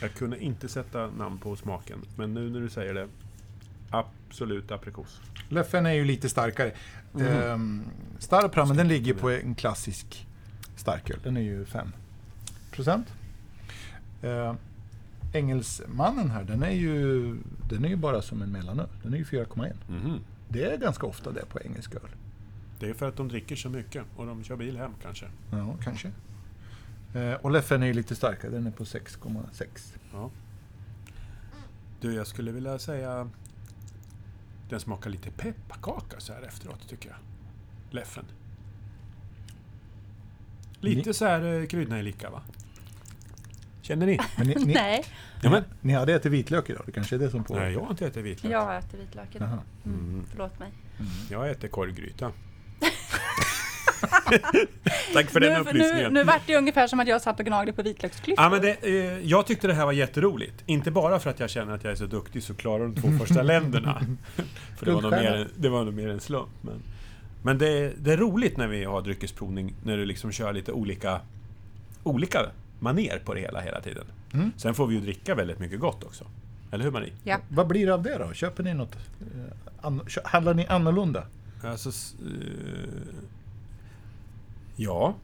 jag 0.00 0.12
kunde 0.14 0.38
inte 0.38 0.68
sätta 0.68 1.06
namn 1.10 1.38
på 1.38 1.56
smaken, 1.56 1.98
men 2.16 2.34
nu 2.34 2.50
när 2.50 2.60
du 2.60 2.68
säger 2.68 2.94
det. 2.94 3.08
Absolut 3.90 4.70
aprikos. 4.70 5.20
Leffen 5.48 5.86
är 5.86 5.92
ju 5.92 6.04
lite 6.04 6.28
starkare. 6.28 6.72
Mm. 7.14 7.82
Starprammen 8.18 8.76
den 8.76 8.88
ligger 8.88 9.14
på 9.14 9.30
en 9.30 9.54
klassisk 9.54 10.26
starköl. 10.76 11.18
Den 11.22 11.36
är 11.36 11.40
ju 11.40 11.64
5 11.64 11.92
procent. 12.70 13.12
Eh, 14.22 14.54
Engelsmannen 15.32 16.30
här, 16.30 16.44
den 16.44 16.62
är, 16.62 16.70
ju, 16.70 17.36
den 17.68 17.84
är 17.84 17.88
ju 17.88 17.96
bara 17.96 18.22
som 18.22 18.42
en 18.42 18.52
mellanöl. 18.52 18.88
Den 19.02 19.14
är 19.14 19.18
ju 19.18 19.24
4,1. 19.24 19.72
Mhm. 19.88 20.20
Det 20.48 20.64
är 20.64 20.76
ganska 20.76 21.06
ofta 21.06 21.32
det 21.32 21.46
på 21.46 21.60
engelsk 21.60 21.94
öl. 21.94 22.00
Det 22.80 22.90
är 22.90 22.94
för 22.94 23.08
att 23.08 23.16
de 23.16 23.28
dricker 23.28 23.56
så 23.56 23.68
mycket 23.68 24.04
och 24.16 24.26
de 24.26 24.44
kör 24.44 24.56
bil 24.56 24.76
hem 24.76 24.92
kanske. 25.02 25.26
Ja, 25.50 25.76
kanske. 25.82 26.10
Eh, 27.16 27.32
och 27.34 27.50
Leffen 27.50 27.82
är 27.82 27.86
ju 27.86 27.92
lite 27.92 28.16
starkare. 28.16 28.50
Den 28.50 28.66
är 28.66 28.70
på 28.70 28.84
6,6. 28.84 29.94
Ja. 30.12 30.30
Du, 32.00 32.14
jag 32.14 32.26
skulle 32.26 32.52
vilja 32.52 32.78
säga... 32.78 33.30
Den 34.68 34.80
smakar 34.80 35.10
lite 35.10 35.30
pepparkaka 35.30 36.20
så 36.20 36.32
här 36.32 36.42
efteråt, 36.42 36.88
tycker 36.88 37.08
jag. 37.08 37.18
Leffen. 37.90 38.24
Lite 40.80 41.08
Ni- 41.08 41.14
så 41.14 41.24
här 41.24 41.60
eh, 41.60 41.66
kryddnejlika, 41.66 42.30
va? 42.30 42.42
Känner 43.82 44.06
ni? 44.06 44.18
Men 44.38 44.46
ni, 44.46 44.54
ni, 44.54 44.74
nej. 44.74 45.04
Ja, 45.42 45.50
men, 45.50 45.64
ni 45.80 45.92
hade 45.92 46.14
ätit 46.14 46.32
vitlök 46.32 46.70
idag. 46.70 46.82
Det 46.86 46.92
kanske 46.92 47.16
är 47.16 47.18
det 47.18 47.30
som 47.30 47.44
påverkar. 47.44 47.64
nej, 47.66 47.74
jag 47.74 47.80
har 47.80 47.90
inte 47.90 48.06
ätit 48.06 48.24
vitlök. 48.24 48.52
Jag 48.52 48.76
äter 48.76 48.98
vitlök 48.98 49.36
idag. 49.36 49.48
Jaha. 49.48 49.60
Mm, 49.84 50.24
förlåt 50.30 50.58
mig. 50.58 50.72
Jag 51.30 51.50
äter 51.50 51.68
korvgryta. 51.68 52.32
Tack 55.12 55.30
för 55.30 55.40
den 55.40 55.52
nu, 55.52 55.58
upplysningen. 55.60 56.12
nu, 56.12 56.18
nu 56.20 56.24
vart 56.24 56.42
det 56.46 56.56
ungefär 56.56 56.86
som 56.86 57.00
att 57.00 57.08
jag 57.08 57.22
satt 57.22 57.40
och 57.40 57.46
gnagde 57.46 57.72
på 57.72 57.82
vitlöksklyftor. 57.82 58.44
Ja, 58.44 58.50
men 58.50 58.60
det, 58.60 58.76
eh, 58.82 59.18
jag 59.28 59.46
tyckte 59.46 59.66
det 59.66 59.74
här 59.74 59.84
var 59.84 59.92
jätteroligt. 59.92 60.62
Inte 60.66 60.90
bara 60.90 61.18
för 61.18 61.30
att 61.30 61.40
jag 61.40 61.50
känner 61.50 61.74
att 61.74 61.84
jag 61.84 61.90
är 61.92 61.96
så 61.96 62.06
duktig 62.06 62.42
så 62.42 62.54
klarar 62.54 62.84
de 62.84 62.94
två 62.94 63.08
första 63.24 63.42
länderna. 63.52 64.02
för 64.76 64.86
det 64.86 64.92
var, 64.92 65.02
nog 65.02 65.10
mer, 65.10 65.48
det 65.56 65.68
var 65.68 65.84
nog 65.84 65.94
mer 65.94 66.08
en 66.08 66.20
slump. 66.20 66.48
Men, 66.62 66.82
men 67.42 67.58
det, 67.58 67.92
det 67.98 68.12
är 68.12 68.16
roligt 68.16 68.56
när 68.56 68.66
vi 68.66 68.84
har 68.84 69.02
dryckesprovning, 69.02 69.74
när 69.84 69.96
du 69.96 70.06
liksom 70.06 70.32
kör 70.32 70.52
lite 70.52 70.72
olika, 70.72 71.20
olika 72.02 72.40
maner 72.78 73.18
på 73.24 73.34
det 73.34 73.40
hela 73.40 73.60
hela 73.60 73.80
tiden. 73.80 74.04
Mm. 74.34 74.52
Sen 74.56 74.74
får 74.74 74.86
vi 74.86 74.94
ju 74.94 75.00
dricka 75.00 75.34
väldigt 75.34 75.58
mycket 75.58 75.80
gott 75.80 76.04
också. 76.04 76.24
Eller 76.70 76.84
hur 76.84 76.90
Marie? 76.90 77.12
Ja. 77.24 77.38
Vad 77.48 77.66
blir 77.66 77.86
det 77.86 77.94
av 77.94 78.02
det 78.02 78.18
då? 78.18 78.32
Köper 78.32 78.62
ni 78.62 78.74
något? 78.74 78.96
eh, 79.82 80.22
handlar 80.24 80.54
ni 80.54 80.66
annorlunda? 80.66 81.26
Alltså, 81.64 81.88
eh, 81.88 81.94
ja, 84.76 85.14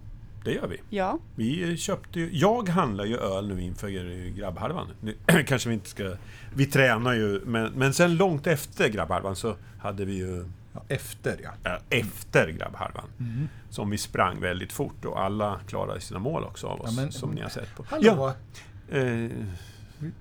det 0.44 0.52
gör 0.52 0.66
vi. 0.66 0.80
Ja, 0.90 1.18
Vi 1.34 1.76
köpte 1.76 2.20
ju, 2.20 2.30
jag 2.32 2.68
handlar 2.68 3.04
ju 3.04 3.16
öl 3.18 3.48
nu 3.54 3.62
inför 3.62 3.88
grabbhalvan. 4.36 4.88
Nu, 5.00 5.16
kanske 5.46 5.68
vi 5.68 5.74
inte 5.74 5.88
ska... 5.88 6.14
Vi 6.54 6.66
tränar 6.66 7.12
ju, 7.12 7.40
men, 7.46 7.72
men 7.72 7.92
sen 7.94 8.16
långt 8.16 8.46
efter 8.46 8.88
grabbhalvan 8.88 9.36
så 9.36 9.56
hade 9.78 10.04
vi 10.04 10.12
ju... 10.16 10.44
Ja, 10.74 10.82
efter 10.88 11.36
ja. 11.42 11.70
Äh, 11.70 11.98
efter 12.00 12.48
grabbhalvan. 12.50 13.04
Som 13.70 13.90
vi 13.90 13.98
sprang 13.98 14.40
väldigt 14.40 14.72
fort 14.72 15.04
och 15.04 15.20
alla 15.20 15.60
klarade 15.68 16.00
sina 16.00 16.20
mål 16.20 16.44
också 16.44 16.66
av 16.66 16.80
oss, 16.80 16.90
Ja, 16.96 17.02
men- 17.02 17.12
som 17.12 17.30
ni 17.30 17.40
har 17.40 17.48
sett 17.48 17.74
på. 17.76 17.84
Hallå? 17.88 18.34
Ja, 18.90 18.98
eh, 18.98 19.30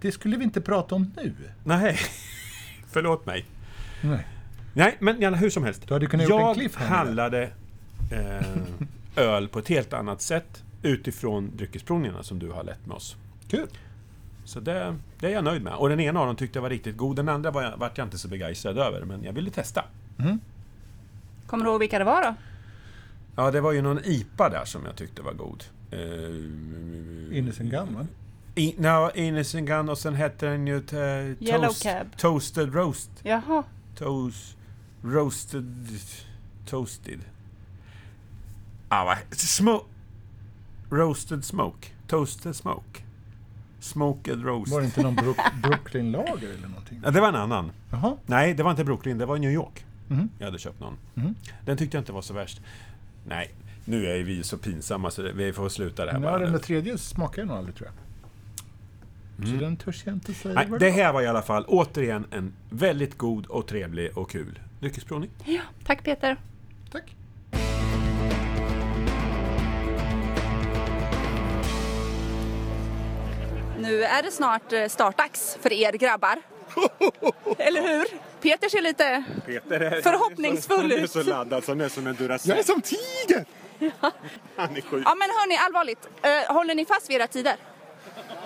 Det 0.01 0.11
skulle 0.11 0.37
vi 0.37 0.43
inte 0.43 0.61
prata 0.61 0.95
om 0.95 1.13
nu. 1.17 1.33
nej, 1.63 1.97
förlåt 2.91 3.25
mig. 3.25 3.45
Nej. 4.01 4.27
Nej, 4.73 4.97
men 4.99 5.33
hur 5.33 5.49
som 5.49 5.63
helst. 5.63 5.87
Du 5.87 5.93
hade 5.93 6.05
kunnat 6.05 6.29
gjort 6.29 6.57
en 6.57 6.69
jag 6.79 6.85
handlade 6.87 7.43
eh, 8.11 8.41
öl 9.15 9.47
på 9.47 9.59
ett 9.59 9.67
helt 9.67 9.93
annat 9.93 10.21
sätt 10.21 10.63
utifrån 10.81 11.51
dryckesprovningarna 11.57 12.23
som 12.23 12.39
du 12.39 12.49
har 12.51 12.63
lett 12.63 12.85
med 12.85 12.95
oss. 12.95 13.15
Kul. 13.47 13.67
Så 14.45 14.59
det, 14.59 14.95
det 15.19 15.27
är 15.27 15.31
jag 15.31 15.43
nöjd 15.43 15.61
med. 15.61 15.73
Och 15.73 15.89
den 15.89 15.99
ena 15.99 16.19
av 16.19 16.27
dem 16.27 16.35
tyckte 16.35 16.57
jag 16.57 16.61
var 16.61 16.69
riktigt 16.69 16.97
god. 16.97 17.15
Den 17.15 17.29
andra 17.29 17.51
var 17.51 17.63
jag, 17.63 17.77
vart 17.77 17.97
jag 17.97 18.07
inte 18.07 18.17
så 18.17 18.27
begeistrad 18.27 18.77
över, 18.77 19.05
men 19.05 19.23
jag 19.23 19.33
ville 19.33 19.51
testa. 19.51 19.85
kommer 21.47 21.65
du 21.65 21.71
ihåg 21.71 21.79
vilka 21.79 21.99
det 21.99 22.05
var 22.05 22.21
då? 22.21 22.35
Ja, 23.35 23.51
det 23.51 23.61
var 23.61 23.71
ju 23.71 23.81
någon 23.81 23.99
IPA 24.05 24.49
där 24.49 24.65
som 24.65 24.85
jag 24.85 24.95
tyckte 24.95 25.21
var 25.21 25.33
god. 25.33 25.63
Uh, 25.93 27.37
Innocent 27.37 27.71
Gun 27.71 27.95
va? 27.95 28.07
I, 28.55 28.75
no, 28.77 29.11
Innocent 29.15 29.67
Gun 29.67 29.89
och 29.89 29.97
sen 29.97 30.15
hette 30.15 30.45
den 30.45 30.67
ju 30.67 30.83
Yellow 31.39 31.67
toast, 31.67 31.83
Cab. 31.83 32.17
Toasted 32.17 32.75
Roast. 32.75 33.11
Jaha, 33.23 33.63
Toast... 33.95 34.57
Roasted... 35.03 35.87
Toasted. 36.65 37.19
Ah, 38.93 39.05
vad... 39.05 39.17
Smoke... 39.37 39.85
Roasted 40.89 41.45
Smoke. 41.45 41.87
Toasted 42.07 42.55
Smoke. 42.55 43.01
Smoked 43.79 44.43
Roast. 44.45 44.71
Var 44.71 44.79
det 44.79 44.85
inte 44.85 45.01
någon 45.03 45.15
Brook, 45.15 45.37
Brooklyn-lager 45.63 46.47
eller 46.57 46.67
någonting? 46.67 47.01
Ja, 47.03 47.11
det 47.11 47.21
var 47.21 47.27
en 47.29 47.35
annan. 47.35 47.71
Jaha. 47.91 48.17
Nej, 48.25 48.53
det 48.53 48.63
var 48.63 48.71
inte 48.71 48.83
Brooklyn, 48.83 49.17
det 49.17 49.25
var 49.25 49.37
New 49.37 49.51
York. 49.51 49.85
Mhm. 50.07 50.29
Jag 50.39 50.45
hade 50.45 50.59
köpt 50.59 50.79
någon. 50.79 50.97
Mhm. 51.13 51.35
Den 51.65 51.77
tyckte 51.77 51.97
jag 51.97 52.01
inte 52.01 52.11
var 52.11 52.21
så 52.21 52.33
värst. 52.33 52.61
Nej, 53.27 53.51
nu 53.85 54.05
är 54.05 54.23
vi 54.23 54.43
så 54.43 54.57
pinsamma 54.57 55.11
så 55.11 55.21
det- 55.21 55.33
vi 55.33 55.53
får 55.53 55.69
sluta 55.69 56.05
det 56.05 56.11
här 56.11 56.19
Ja, 56.19 56.23
bara 56.31 56.39
den 56.39 56.51
där 56.51 56.59
tredje 56.59 56.97
smakar 56.97 57.41
jag 57.41 57.47
nog 57.47 57.57
aldrig 57.57 57.75
tror 57.75 57.87
jag. 57.89 59.47
Så 59.47 59.53
den 59.55 59.77
törs 59.77 60.03
jag 60.05 60.15
inte 60.15 60.33
säga 60.33 60.53
Nej, 60.55 60.65
det 60.65 60.71
var. 60.71 60.89
här 60.89 61.13
var 61.13 61.21
i 61.21 61.27
alla 61.27 61.41
fall 61.41 61.65
återigen 61.67 62.25
en 62.31 62.53
väldigt 62.69 63.17
god 63.17 63.45
och 63.45 63.67
trevlig 63.67 64.17
och 64.17 64.29
kul 64.31 64.59
dryckesprovning. 64.79 65.29
ja, 65.45 65.61
tack 65.85 66.03
Peter. 66.03 66.37
Nu 73.81 74.03
är 74.03 74.23
det 74.23 74.31
snart 74.31 74.73
eh, 74.73 74.87
startdags 74.87 75.57
för 75.61 75.73
er 75.73 75.91
grabbar. 75.91 76.41
Eller 77.57 77.81
hur? 77.81 78.05
Peter 78.41 78.69
ser 78.69 78.81
lite... 78.81 79.23
Peter 79.45 79.79
är, 79.79 80.01
Förhoppningsfull 80.01 80.81
han 80.81 80.91
är 80.91 80.95
ut. 80.95 81.11
så 81.11 81.23
laddad 81.23 81.63
som 81.63 81.81
är 81.81 81.89
som 81.89 82.07
en 82.07 82.15
Duracell. 82.15 82.49
Jag 82.49 82.59
är 82.59 82.63
som 82.63 82.81
tiger! 82.81 83.45
Han 84.55 84.77
är 84.77 84.81
sjuk. 84.81 85.03
Ja 85.05 85.15
men 85.15 85.29
hörni, 85.29 85.57
allvarligt. 85.57 86.09
Eh, 86.21 86.53
håller 86.55 86.75
ni 86.75 86.85
fast 86.85 87.09
vid 87.09 87.15
era 87.15 87.27
tider? 87.27 87.55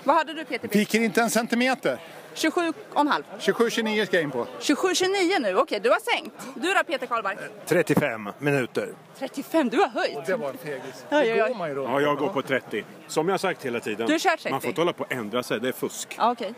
Vad 0.03 0.15
hade 0.15 0.33
du 0.33 0.45
Peter? 0.45 0.67
Viker 0.67 0.99
inte 0.99 1.21
en 1.21 1.29
centimeter. 1.29 1.99
27,5. 2.35 3.23
27-29 3.39 4.05
ska 4.05 4.15
jag 4.15 4.23
in 4.23 4.31
på. 4.31 4.47
27,29 4.59 5.39
nu. 5.39 5.55
Okej, 5.55 5.79
du 5.79 5.89
har 5.89 5.99
sänkt. 5.99 6.35
Du 6.55 6.73
då 6.73 6.83
Peter 6.83 7.07
Karlberg? 7.07 7.37
35 7.65 8.29
minuter. 8.39 8.89
35, 9.19 9.69
du 9.69 9.77
har 9.77 9.87
höjt. 9.87 10.25
Det 10.25 10.35
var 10.35 10.49
en 10.49 10.57
fegis. 10.57 11.05
Då. 11.09 11.15
Ja, 11.83 12.01
jag 12.01 12.17
går 12.17 12.29
på 12.29 12.41
30. 12.41 12.85
Som 13.07 13.29
jag 13.29 13.39
sagt 13.39 13.65
hela 13.65 13.79
tiden. 13.79 14.07
Du 14.07 14.19
kör 14.19 14.29
30. 14.29 14.49
Man 14.51 14.61
får 14.61 14.67
inte 14.67 14.81
hålla 14.81 14.93
på 14.93 15.03
och 15.03 15.11
ändra 15.11 15.43
sig, 15.43 15.59
det 15.59 15.67
är 15.67 15.71
fusk. 15.73 16.15
Ja, 16.17 16.31
okej. 16.31 16.53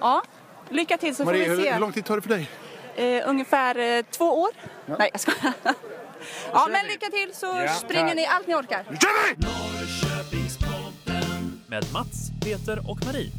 Ja, 0.00 0.22
lycka 0.68 0.98
till 0.98 1.16
så 1.16 1.24
får 1.24 1.32
Marie, 1.32 1.42
vi 1.42 1.48
hur, 1.56 1.62
se. 1.62 1.72
hur 1.72 1.80
lång 1.80 1.92
tid 1.92 2.04
tar 2.04 2.16
det 2.16 2.22
för 2.22 2.28
dig? 2.28 2.48
Eh, 2.96 3.28
ungefär 3.28 3.78
eh, 3.78 4.02
två 4.10 4.40
år. 4.42 4.50
Nej, 4.86 5.10
jag 5.12 5.20
skojar. 5.20 5.52
Ja, 6.52 6.68
men 6.70 6.86
lycka 6.86 7.06
till 7.06 7.34
så 7.34 7.66
springer 7.80 8.14
ni 8.14 8.26
allt 8.26 8.46
ni 8.46 8.54
orkar. 8.54 8.84
Norrköpingspodden 9.36 11.62
med 11.66 11.84
Mats, 11.92 12.30
Peter 12.44 12.90
och 12.90 12.98
Marie. 13.06 13.30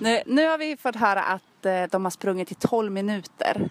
Nu, 0.00 0.22
nu 0.26 0.46
har 0.48 0.58
vi 0.58 0.76
fått 0.76 0.96
höra 0.96 1.22
att 1.22 1.66
eh, 1.66 1.82
de 1.82 2.04
har 2.04 2.10
sprungit 2.10 2.52
i 2.52 2.54
12 2.54 2.92
minuter. 2.92 3.70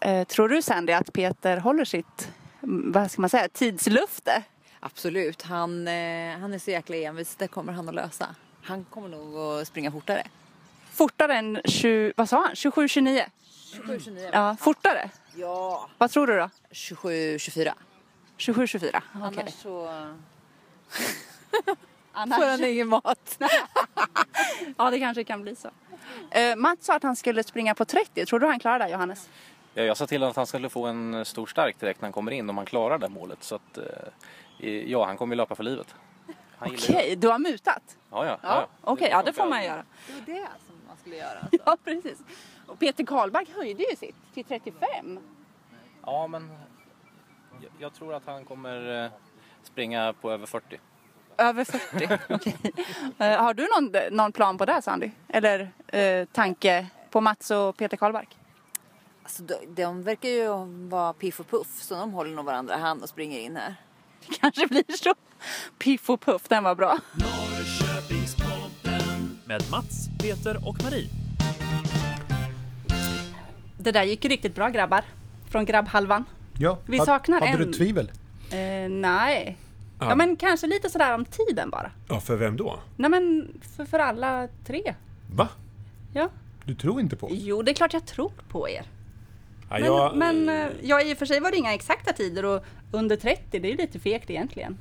Eh, 0.00 0.24
tror 0.26 0.48
du 0.48 0.62
Sandy 0.62 0.92
att 0.92 1.12
Peter 1.12 1.56
håller 1.56 1.84
sitt, 1.84 2.32
mm, 2.62 2.92
vad 2.92 3.10
ska 3.10 3.20
man 3.20 3.30
säga, 3.30 3.48
tidslufte? 3.48 4.42
Absolut, 4.80 5.42
han, 5.42 5.88
eh, 5.88 6.38
han 6.38 6.54
är 6.54 6.58
så 6.58 6.70
jäkla 6.70 6.96
envis. 6.96 7.36
Det 7.36 7.48
kommer 7.48 7.72
han 7.72 7.88
att 7.88 7.94
lösa. 7.94 8.34
Han 8.62 8.84
kommer 8.84 9.08
nog 9.08 9.36
att 9.36 9.68
springa 9.68 9.92
fortare. 9.92 10.26
Fortare 10.92 11.34
än 11.34 11.60
20, 11.64 12.12
vad 12.16 12.28
sa 12.28 12.42
han? 12.46 12.56
27, 12.56 12.88
29? 12.88 13.26
27, 13.72 14.00
29. 14.00 14.30
Ja, 14.32 14.56
fortare. 14.60 15.10
Ja. 15.36 15.88
Vad 15.98 16.10
tror 16.10 16.26
du 16.26 16.36
då? 16.36 16.50
27, 16.70 17.38
24. 17.38 17.74
27, 18.36 18.66
24? 18.66 19.02
Okej. 19.14 19.22
Annars 19.22 19.54
så 19.54 19.88
Annars. 22.14 22.38
får 22.38 22.46
han 22.46 22.64
ingen 22.64 22.88
mat. 22.88 23.38
Ja, 24.76 24.90
det 24.90 24.98
kanske 24.98 25.24
kan 25.24 25.42
bli 25.42 25.56
så. 25.56 25.70
Eh, 26.30 26.56
Mats 26.56 26.84
sa 26.86 26.96
att 26.96 27.02
han 27.02 27.16
skulle 27.16 27.42
springa 27.42 27.74
på 27.74 27.84
30. 27.84 28.26
Tror 28.26 28.38
du 28.40 28.46
han 28.46 28.58
klarar 28.58 28.78
det, 28.78 28.88
Johannes? 28.88 29.30
Ja, 29.74 29.82
jag 29.82 29.96
sa 29.96 30.06
till 30.06 30.20
honom 30.20 30.30
att 30.30 30.36
han 30.36 30.46
skulle 30.46 30.68
få 30.68 30.86
en 30.86 31.24
stor 31.24 31.46
stark 31.46 31.80
direkt 31.80 32.00
när 32.00 32.06
han 32.06 32.12
kommer 32.12 32.32
in 32.32 32.50
om 32.50 32.56
han 32.56 32.66
klarar 32.66 32.98
det 32.98 33.08
målet. 33.08 33.42
Så 33.44 33.54
att, 33.54 33.78
eh, 34.58 34.90
ja, 34.90 35.04
han 35.06 35.16
kommer 35.16 35.34
ju 35.34 35.36
löpa 35.36 35.54
för 35.54 35.62
livet. 35.62 35.94
Okej, 36.58 37.16
du 37.16 37.28
har 37.28 37.38
mutat? 37.38 37.96
Ja, 38.10 38.26
ja. 38.26 38.38
Ja, 38.42 38.66
Okej, 38.80 39.08
ja 39.10 39.22
det 39.22 39.32
får 39.32 39.46
man 39.46 39.64
göra. 39.64 39.84
Det 40.06 40.12
var 40.12 40.20
det 40.20 40.46
som 40.66 40.74
man 40.88 40.96
skulle 40.96 41.16
göra. 41.16 41.48
Ja, 41.66 41.76
precis. 41.84 42.18
Och 42.66 42.78
Peter 42.78 43.04
Karlberg 43.04 43.46
höjde 43.56 43.82
ju 43.90 43.96
sitt 43.96 44.16
till 44.34 44.44
35. 44.44 45.18
Ja, 46.06 46.26
men 46.26 46.50
jag, 47.60 47.70
jag 47.78 47.94
tror 47.94 48.14
att 48.14 48.26
han 48.26 48.44
kommer 48.44 49.04
eh, 49.04 49.10
springa 49.62 50.12
på 50.20 50.30
över 50.32 50.46
40. 50.46 50.80
Över 51.38 51.64
40, 51.64 52.18
okej. 52.34 52.56
Eh, 53.18 53.26
har 53.42 53.54
du 53.54 53.62
någon, 53.80 54.16
någon 54.16 54.32
plan 54.32 54.58
på 54.58 54.64
det 54.64 54.82
Sandy? 54.82 55.10
Eller 55.28 55.70
eh, 55.86 56.24
tanke 56.32 56.86
på 57.10 57.20
Mats 57.20 57.50
och 57.50 57.76
Peter 57.76 57.96
Karlberg? 57.96 58.26
Alltså, 59.22 59.42
de, 59.42 59.54
de 59.82 60.02
verkar 60.02 60.28
ju 60.28 60.48
vara 60.88 61.12
piff 61.12 61.40
och 61.40 61.50
puff 61.50 61.66
så 61.82 61.94
de 61.94 62.12
håller 62.12 62.34
nog 62.34 62.44
varandra 62.44 62.76
i 62.76 62.80
hand 62.80 63.02
och 63.02 63.08
springer 63.08 63.38
in 63.40 63.56
här. 63.56 63.74
Det 64.28 64.34
kanske 64.40 64.66
blir 64.66 64.84
så. 64.96 65.14
Piff 65.78 66.10
och 66.10 66.20
puff, 66.20 66.42
den 66.48 66.64
var 66.64 66.74
bra. 66.74 66.98
Med 69.44 69.62
Mats, 69.70 70.08
Peter 70.22 70.68
och 70.68 70.82
Marie. 70.82 71.08
Det 73.78 73.92
där 73.92 74.02
gick 74.02 74.24
ju 74.24 74.30
riktigt 74.30 74.54
bra 74.54 74.68
grabbar. 74.68 75.04
Från 75.50 75.64
grabbhalvan. 75.64 76.24
Ja, 76.58 76.78
Vi 76.86 76.98
saknar 76.98 77.40
hade 77.40 77.52
en. 77.52 77.58
du 77.58 77.72
tvivel? 77.72 78.10
Eh, 78.50 78.88
nej. 78.90 79.56
Ja. 79.98 80.08
Ja. 80.08 80.14
men 80.14 80.36
kanske 80.36 80.66
lite 80.66 80.90
sådär 80.90 81.14
om 81.14 81.24
tiden 81.24 81.70
bara. 81.70 81.90
Ja, 82.08 82.20
för 82.20 82.36
vem 82.36 82.56
då? 82.56 82.78
Nej 82.96 83.10
men 83.10 83.48
för, 83.76 83.84
för 83.84 83.98
alla 83.98 84.48
tre. 84.66 84.94
Va? 85.30 85.48
Ja. 86.14 86.28
Du 86.64 86.74
tror 86.74 87.00
inte 87.00 87.16
på 87.16 87.26
oss? 87.26 87.32
Jo, 87.36 87.62
det 87.62 87.70
är 87.70 87.74
klart 87.74 87.92
jag 87.92 88.06
tror 88.06 88.32
på 88.48 88.68
er. 88.68 88.82
Ja, 89.70 89.78
Men, 89.78 89.84
jag, 89.84 90.16
men 90.16 90.48
eh, 90.48 90.66
ja, 90.82 91.02
i 91.02 91.14
och 91.14 91.18
för 91.18 91.26
sig 91.26 91.40
var 91.40 91.50
det 91.50 91.56
inga 91.56 91.74
exakta 91.74 92.12
tider 92.12 92.44
och 92.44 92.64
under 92.92 93.16
30, 93.16 93.58
det 93.58 93.68
är 93.68 93.70
ju 93.70 93.76
lite 93.76 93.98
fegt 93.98 94.30
egentligen. 94.30 94.78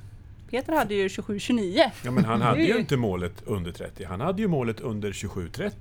Peter 0.50 0.74
hade 0.74 0.94
ju 0.94 1.08
27-29. 1.08 1.92
ja, 2.04 2.12
men 2.12 2.26
han 2.26 2.42
hade 2.42 2.64
ju 2.64 2.78
inte 2.78 2.98
målet 2.98 3.44
under 3.46 3.72
30. 3.72 4.04
Han 4.04 4.22
hade 4.22 4.42
ju 4.42 4.48
målet 4.48 4.80
under 4.80 5.12
27-30. 5.12 5.72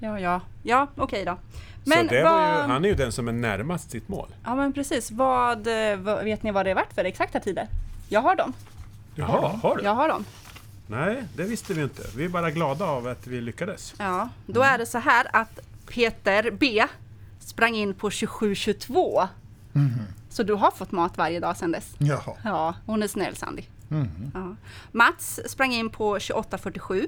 Ja, 0.00 0.20
ja. 0.20 0.40
Ja, 0.62 0.88
okej 0.96 1.24
då. 1.24 1.38
Så 1.84 1.90
Men 1.90 2.06
det 2.06 2.22
vad... 2.22 2.32
var 2.32 2.62
ju, 2.62 2.68
han 2.68 2.84
är 2.84 2.88
ju 2.88 2.94
den 2.94 3.12
som 3.12 3.28
är 3.28 3.32
närmast 3.32 3.90
sitt 3.90 4.08
mål. 4.08 4.34
Ja, 4.44 4.54
men 4.54 4.72
precis. 4.72 5.10
Vad, 5.10 5.66
eh, 5.66 5.96
vad, 5.96 6.24
vet 6.24 6.42
ni 6.42 6.50
vad 6.50 6.66
det 6.66 6.70
är 6.70 6.74
värt 6.74 6.92
för 6.92 7.04
exakta 7.04 7.40
tider? 7.40 7.68
Jag 8.08 8.20
har 8.20 8.36
dem. 8.36 8.52
Jaha, 9.14 9.48
har 9.62 9.76
du? 9.76 9.82
Jag 9.84 9.94
har 9.94 10.08
dem. 10.08 10.24
Nej, 10.86 11.24
det 11.36 11.42
visste 11.44 11.74
vi 11.74 11.82
inte. 11.82 12.02
Vi 12.16 12.24
är 12.24 12.28
bara 12.28 12.50
glada 12.50 12.84
av 12.84 13.06
att 13.06 13.26
vi 13.26 13.40
lyckades. 13.40 13.94
Ja, 13.98 14.28
då 14.46 14.62
är 14.62 14.78
det 14.78 14.86
så 14.86 14.98
här 14.98 15.26
att 15.32 15.58
Peter 15.88 16.50
B 16.50 16.84
sprang 17.40 17.74
in 17.76 17.94
på 17.94 18.08
27-22. 18.10 19.28
Så 20.30 20.42
du 20.42 20.54
har 20.54 20.70
fått 20.70 20.92
mat 20.92 21.18
varje 21.18 21.40
dag 21.40 21.56
sedan 21.56 21.72
dess? 21.72 21.94
Jaha. 21.98 22.34
Ja, 22.44 22.74
hon 22.86 23.02
är 23.02 23.08
snäll 23.08 23.36
Sandy. 23.36 23.62
Mhm. 23.88 24.30
Ja. 24.34 24.56
Mats 24.92 25.40
sprang 25.46 25.72
in 25.72 25.90
på 25.90 26.18
28-47. 26.18 27.06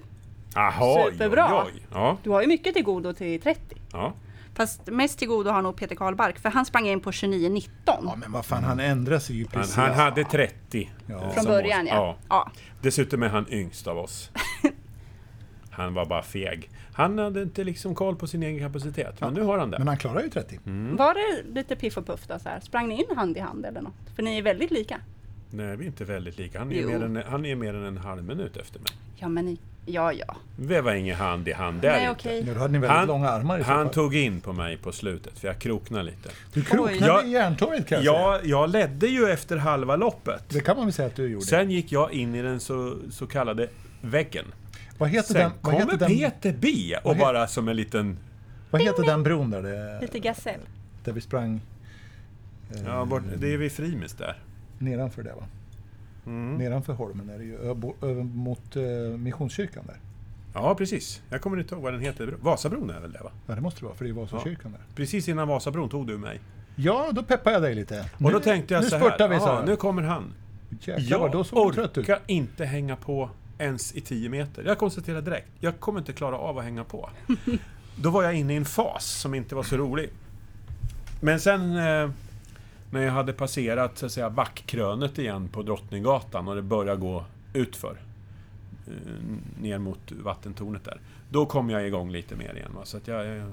Jaha, 0.55 1.11
Superbra. 1.13 1.65
oj, 1.67 1.73
oj. 1.75 1.83
Ja, 1.93 2.17
Du 2.23 2.31
har 2.31 2.41
ju 2.41 2.47
mycket 2.47 2.75
till 2.75 2.85
godo 2.85 3.13
till 3.13 3.41
30. 3.43 3.61
ja. 3.93 4.13
Fast 4.59 4.87
mest 4.87 5.19
till 5.19 5.29
godo 5.29 5.51
har 5.51 5.63
nog 5.63 5.77
Peter 5.77 5.95
Karlbark, 5.95 6.39
för 6.39 6.49
han 6.49 6.67
sprang 6.67 6.89
in 6.89 7.01
på 7.01 7.11
29-19. 7.11 7.69
Ja, 7.85 8.17
men 8.17 8.33
vad 8.33 8.45
fan, 8.45 8.65
han 8.65 8.81
ändrar 8.81 9.19
sig 9.19 9.37
ju 9.37 9.43
Han, 9.43 9.53
precis. 9.53 9.77
han 9.77 9.95
hade 9.95 10.25
30. 10.25 10.91
Ja. 11.07 11.31
Från 11.31 11.45
början 11.45 11.85
mål. 11.85 11.95
ja. 11.95 12.17
ja. 12.29 12.51
Dessutom 12.83 13.23
är 13.23 13.29
han 13.29 13.47
yngst 13.51 13.87
av 13.87 13.99
oss. 13.99 14.31
Han 15.71 15.95
var 15.95 16.07
bara 16.07 16.23
feg. 16.23 16.71
Han 16.93 17.19
hade 17.19 17.43
inte 17.43 17.65
liksom 17.65 17.95
koll 17.95 18.17
på 18.17 18.27
sin 18.27 18.43
egen 18.43 18.59
kapacitet, 18.59 19.21
men 19.21 19.35
nu 19.35 19.43
har 19.43 19.59
han 19.59 19.71
det. 19.71 19.79
Men 19.79 19.89
han 19.89 19.97
klarar 19.97 20.23
ju 20.23 20.31
30. 20.31 20.59
Mm. 20.67 20.97
Var 20.97 21.15
det 21.15 21.55
lite 21.55 21.77
piff 21.77 21.97
och 21.99 22.07
puff 22.07 22.27
då? 22.27 22.39
Så 22.39 22.49
här? 22.49 22.61
Sprang 22.61 22.89
ni 22.89 23.05
in 23.05 23.17
hand 23.17 23.37
i 23.37 23.41
hand 23.41 23.67
eller 23.67 23.81
något? 23.81 23.95
För 24.17 24.23
ni 24.23 24.39
är 24.39 24.43
väldigt 24.43 24.71
lika. 24.71 25.01
Nej, 25.51 25.77
vi 25.77 25.85
är 25.85 25.87
inte 25.87 26.05
väldigt 26.05 26.39
lika. 26.39 26.59
Han 26.59 26.73
är, 26.73 26.77
Jo. 26.81 26.89
mer 26.89 27.03
än, 27.05 27.23
han 27.29 27.45
är 27.47 27.55
mer 27.55 27.75
än 27.75 27.85
en 27.85 27.99
halv 27.99 28.25
minut 28.25 28.57
efter 28.57 28.79
mig. 28.81 28.89
Ja, 29.17 29.29
men. 29.29 29.59
Ja, 29.87 30.13
ja. 30.13 30.37
Var 30.83 30.93
ingen 30.95 31.17
hand 31.17 31.49
i 31.49 31.53
hand 31.53 31.81
där 31.81 31.89
Nej, 31.93 32.01
inte. 32.01 32.13
okej. 32.13 32.45
Ja, 32.49 32.55
då 32.55 32.61
hade 32.61 32.73
ni 32.73 32.79
väldigt 32.79 32.97
Han- 32.97 33.07
långa 33.07 33.29
armar 33.29 33.59
i 33.59 33.63
Han 33.63 33.85
fall. 33.87 33.95
tog 33.95 34.17
in 34.17 34.41
på 34.41 34.53
mig 34.53 34.77
på 34.77 34.93
slutet, 34.93 35.39
för 35.39 35.49
jag 35.49 35.59
kroknade 35.59 36.05
lite. 36.05 36.29
Du 36.53 36.63
kroknade 36.63 37.07
Jag- 37.07 37.27
i 37.27 37.31
järntorget 37.31 37.87
kan 37.89 38.03
jag 38.05 38.15
säga. 38.15 38.21
Ja, 38.21 38.41
jag 38.45 38.71
ledde 38.71 39.07
ju 39.07 39.31
efter 39.31 39.57
halva 39.57 39.97
loppet. 39.97 40.45
Det 40.49 40.61
kan 40.61 40.77
man 40.77 40.87
väl 40.87 40.93
säga 40.93 41.07
att 41.09 41.17
du 41.17 41.29
gjorde. 41.29 41.45
Sen 41.47 41.71
gick 41.71 41.93
jag 41.93 42.13
in 42.13 42.35
i 42.35 42.43
den 42.43 42.61
så, 42.61 42.97
så 43.11 43.27
kallade 43.27 43.69
väggen. 44.01 44.45
vad 44.99 45.09
heter 45.09 45.33
Sen 45.33 45.37
den, 45.43 45.51
vad 45.51 45.73
kommer 45.75 45.93
heter 45.93 46.09
den, 46.09 46.19
Peter 46.19 46.55
B 46.61 46.69
och 46.97 47.05
Vad 47.05 47.17
he- 47.17 47.21
bara 47.21 47.47
som 47.47 47.69
en 47.69 47.77
liten... 47.77 48.19
vad 48.71 48.83
heter 48.83 49.03
den 49.03 49.23
bron 49.23 49.51
där, 49.51 49.63
det, 49.63 49.99
Lite 50.01 50.19
gasell. 50.19 50.61
där 51.05 51.13
vi 51.13 51.21
sprang 51.21 51.61
eh, 52.75 52.83
Ja, 52.87 53.05
bort, 53.05 53.23
det 53.37 53.53
är 53.53 53.57
vid 53.57 53.73
Frimis 53.73 54.13
där. 54.13 54.37
Nedanför 54.79 55.23
det 55.23 55.33
va? 55.33 55.45
Mm. 56.27 56.55
Nedanför 56.57 56.93
Holmen 56.93 57.31
är 57.31 57.39
det 57.39 57.45
ju, 57.45 57.59
över 58.03 58.23
mot 58.23 58.77
eh, 58.77 58.83
Missionskyrkan 59.19 59.85
där. 59.87 59.97
Ja, 60.55 60.75
precis. 60.75 61.23
Jag 61.31 61.41
kommer 61.41 61.59
inte 61.59 61.75
ihåg 61.75 61.85
vad 61.85 61.93
den 61.93 62.01
heter. 62.03 62.35
Vasabron 62.43 62.91
är 62.91 63.01
väl 63.01 63.13
det 63.13 63.21
va? 63.23 63.31
Ja, 63.47 63.55
det 63.55 63.61
måste 63.61 63.81
det 63.81 63.85
vara, 63.87 63.95
för 63.97 64.05
det 64.05 64.11
är 64.11 64.13
Vasakyrkan 64.15 64.73
där. 64.73 64.81
Precis 64.95 65.29
innan 65.29 65.49
Vasabron 65.49 65.89
tog 65.89 66.07
du 66.07 66.19
mig. 66.19 66.41
Ja, 66.77 67.09
då 67.13 67.23
peppar 67.23 67.51
jag 67.51 67.63
dig 67.63 67.75
lite. 67.75 68.11
Och 68.25 68.31
då 68.33 68.41
tänkte 68.41 68.75
jag 68.75 68.83
nu 68.85 68.89
så 68.91 68.97
här. 68.97 69.09
spurtar 69.09 69.29
vi, 69.29 69.35
"Jaha, 69.35 69.45
sa 69.47 69.55
jag. 69.55 69.67
nu 69.67 69.77
kommer 69.77 70.03
han. 70.03 70.33
Jäklar, 70.81 71.31
Jag 71.35 71.47
orkar 71.53 72.19
inte 72.27 72.65
hänga 72.65 72.97
på 72.97 73.31
ens 73.59 73.95
i 73.95 74.01
10 74.01 74.29
meter. 74.29 74.65
Jag 74.67 74.79
konstaterar 74.79 75.23
direkt, 75.23 75.49
jag 75.61 75.81
kommer 75.81 75.99
inte 76.01 76.13
klara 76.13 76.39
av 76.39 76.59
att 76.59 76.65
hänga 76.65 76.85
på. 76.85 77.11
Då 78.03 78.11
var 78.11 78.23
jag 78.23 78.35
inne 78.35 78.53
i 78.53 78.57
en 78.57 78.65
fas 78.65 79.05
som 79.07 79.35
inte 79.35 79.55
var 79.55 79.63
så 79.63 79.77
rolig. 79.77 80.11
Men 81.21 81.41
sen 81.41 81.77
eh, 81.77 82.11
när 82.91 83.03
jag 83.03 83.13
hade 83.13 83.33
passerat 83.33 83.99
så 83.99 84.07
att 84.07 84.13
säga, 84.13 84.31
backkrönet 84.31 85.19
igen 85.19 85.49
på 85.49 85.63
Drottninggatan 85.63 86.49
och 86.49 86.55
det 86.55 86.63
började 86.63 87.01
gå 87.01 87.25
utför 87.53 88.01
eh, 88.87 88.93
ner 89.61 89.79
mot 89.79 90.13
vattentornet 90.13 90.85
där. 90.85 91.01
Då 91.31 91.47
kom 91.47 91.71
jag 91.71 91.87
igång 91.87 92.11
lite 92.11 92.37
mer 92.37 92.55
igen. 92.55 92.73
Va? 92.75 92.85
Så 92.85 92.97
att 92.97 93.09
jag, 93.09 93.37
eh, 93.37 93.45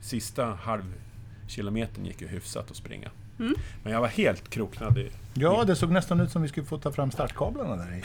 sista 0.00 0.44
halvkilometern 0.44 2.04
gick 2.04 2.20
ju 2.20 2.26
hyfsat 2.26 2.70
att 2.70 2.76
springa. 2.76 3.10
Mm. 3.38 3.54
Men 3.82 3.92
jag 3.92 4.00
var 4.00 4.08
helt 4.08 4.50
kroknad 4.50 4.98
i, 4.98 5.10
Ja, 5.40 5.64
det 5.64 5.76
såg 5.76 5.90
nästan 5.90 6.20
ut 6.20 6.30
som 6.30 6.42
vi 6.42 6.48
skulle 6.48 6.66
få 6.66 6.78
ta 6.78 6.92
fram 6.92 7.10
startkablarna 7.10 7.76
där 7.76 7.92
i. 7.92 8.02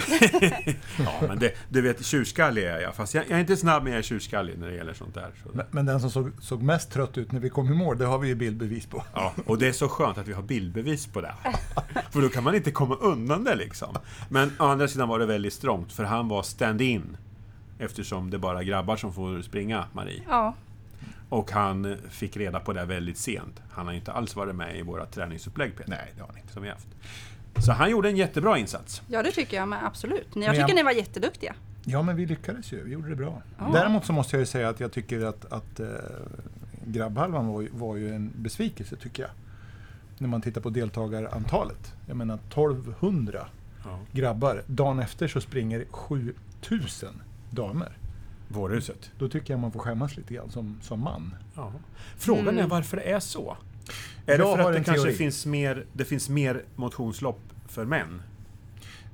Ja, 0.99 1.27
men 1.27 1.39
det, 1.39 1.53
du 1.69 1.81
vet, 1.81 2.05
tjurskallig 2.05 2.63
är 2.63 2.79
jag. 2.79 2.95
Fast 2.95 3.13
jag, 3.13 3.23
jag 3.29 3.35
är 3.35 3.39
inte 3.39 3.57
snabb, 3.57 3.83
men 3.83 3.91
jag 3.91 3.99
är 3.99 4.03
tjurskallig 4.03 4.57
när 4.57 4.67
det 4.67 4.75
gäller 4.75 4.93
sånt 4.93 5.13
där. 5.13 5.31
Så. 5.43 5.49
Men, 5.53 5.65
men 5.71 5.85
den 5.85 5.99
som 5.99 6.11
såg, 6.11 6.31
såg 6.41 6.61
mest 6.61 6.91
trött 6.91 7.17
ut 7.17 7.31
när 7.31 7.39
vi 7.39 7.49
kom 7.49 7.73
i 7.73 7.75
mål, 7.75 7.97
det 7.97 8.05
har 8.05 8.19
vi 8.19 8.27
ju 8.27 8.35
bildbevis 8.35 8.85
på. 8.85 9.03
Ja, 9.13 9.33
och 9.45 9.57
det 9.57 9.67
är 9.67 9.71
så 9.71 9.89
skönt 9.89 10.17
att 10.17 10.27
vi 10.27 10.33
har 10.33 10.43
bildbevis 10.43 11.07
på 11.07 11.21
det. 11.21 11.35
För 12.11 12.21
då 12.21 12.29
kan 12.29 12.43
man 12.43 12.55
inte 12.55 12.71
komma 12.71 12.95
undan 12.95 13.43
det 13.43 13.55
liksom. 13.55 13.97
Men 14.29 14.51
å 14.59 14.63
andra 14.63 14.87
sidan 14.87 15.09
var 15.09 15.19
det 15.19 15.25
väldigt 15.25 15.53
strångt, 15.53 15.93
för 15.93 16.03
han 16.03 16.27
var 16.27 16.43
stand-in. 16.43 17.17
Eftersom 17.79 18.29
det 18.29 18.37
är 18.37 18.39
bara 18.39 18.63
grabbar 18.63 18.95
som 18.95 19.13
får 19.13 19.41
springa, 19.41 19.85
Marie. 19.93 20.21
Ja. 20.29 20.55
Och 21.29 21.51
han 21.51 21.97
fick 22.09 22.37
reda 22.37 22.59
på 22.59 22.73
det 22.73 22.85
väldigt 22.85 23.17
sent. 23.17 23.61
Han 23.71 23.85
har 23.85 23.93
ju 23.93 23.99
inte 23.99 24.11
alls 24.11 24.35
varit 24.35 24.55
med 24.55 24.77
i 24.77 24.81
våra 24.81 25.05
träningsupplägg, 25.05 25.75
Peter. 25.77 25.89
Nej, 25.89 26.11
det 26.15 26.21
har 26.21 26.27
han 26.27 26.37
inte. 26.37 26.53
Som 26.53 26.63
vi 26.63 26.69
haft. 26.69 26.87
Så 27.65 27.71
han 27.71 27.91
gjorde 27.91 28.09
en 28.09 28.17
jättebra 28.17 28.57
insats. 28.57 29.01
ja, 29.07 29.23
det 29.23 29.31
tycker 29.31 29.57
jag 29.57 29.67
men 29.67 29.85
absolut. 29.85 30.35
Ni, 30.35 30.41
jag 30.45 30.51
Men 30.51 30.59
jag- 30.59 30.67
tycker 30.67 30.75
ni 30.75 30.83
var 30.83 30.91
jätteduktiga. 30.91 31.55
Ja, 31.85 32.01
men 32.01 32.15
vi 32.15 32.25
lyckades 32.25 32.73
ju. 32.73 32.83
Vi 32.83 32.91
gjorde 32.91 33.09
det 33.09 33.15
bra. 33.15 33.41
Ja. 33.59 33.69
Däremot 33.73 34.05
så 34.05 34.13
måste 34.13 34.35
jag 34.35 34.39
ju 34.39 34.45
säga 34.45 34.69
att 34.69 34.79
jag 34.79 34.91
tycker 34.91 35.25
att, 35.25 35.53
att 35.53 35.79
äh, 35.79 35.87
grabbhalvan 36.85 37.47
var, 37.47 37.61
ju- 37.61 37.69
var 37.73 37.95
ju 37.95 38.15
en 38.15 38.31
besvikelse, 38.35 38.95
tycker 38.95 39.23
jag. 39.23 39.31
När 40.17 40.27
man 40.27 40.41
tittar 40.41 40.61
på 40.61 40.69
deltagarantalet. 40.69 41.93
Jag 42.07 42.17
menar 42.17 42.35
1200 42.49 43.47
Ja. 43.85 43.99
grabbar. 44.11 44.61
Dagen 44.67 44.99
efter 44.99 45.27
så 45.27 45.41
springer 45.41 45.85
7000 45.91 47.21
damer. 47.49 47.97
Vårhuset. 48.53 49.11
Då 49.19 49.29
tycker 49.29 49.53
jag 49.53 49.59
man 49.59 49.71
får 49.71 49.79
skämmas 49.79 50.17
lite 50.17 50.33
grann 50.33 50.49
som, 50.51 50.77
som 50.81 50.99
man. 50.99 51.35
Ja. 51.55 51.71
Frågan 52.17 52.47
Mm. 52.47 52.57
är 52.65 52.67
varför 52.67 52.97
det 52.97 53.03
är 53.03 53.19
så. 53.19 53.57
Är 54.25 54.37
det 54.37 54.43
Jag 54.43 54.57
för 54.57 54.63
har 54.63 54.71
att 54.71 54.77
det 54.77 54.83
kanske 54.83 55.03
teori. 55.03 55.15
finns 55.17 55.45
mer, 55.45 55.85
det 55.93 56.05
finns 56.05 56.29
mer 56.29 56.63
motionslopp 56.75 57.39
för 57.67 57.85
män? 57.85 58.21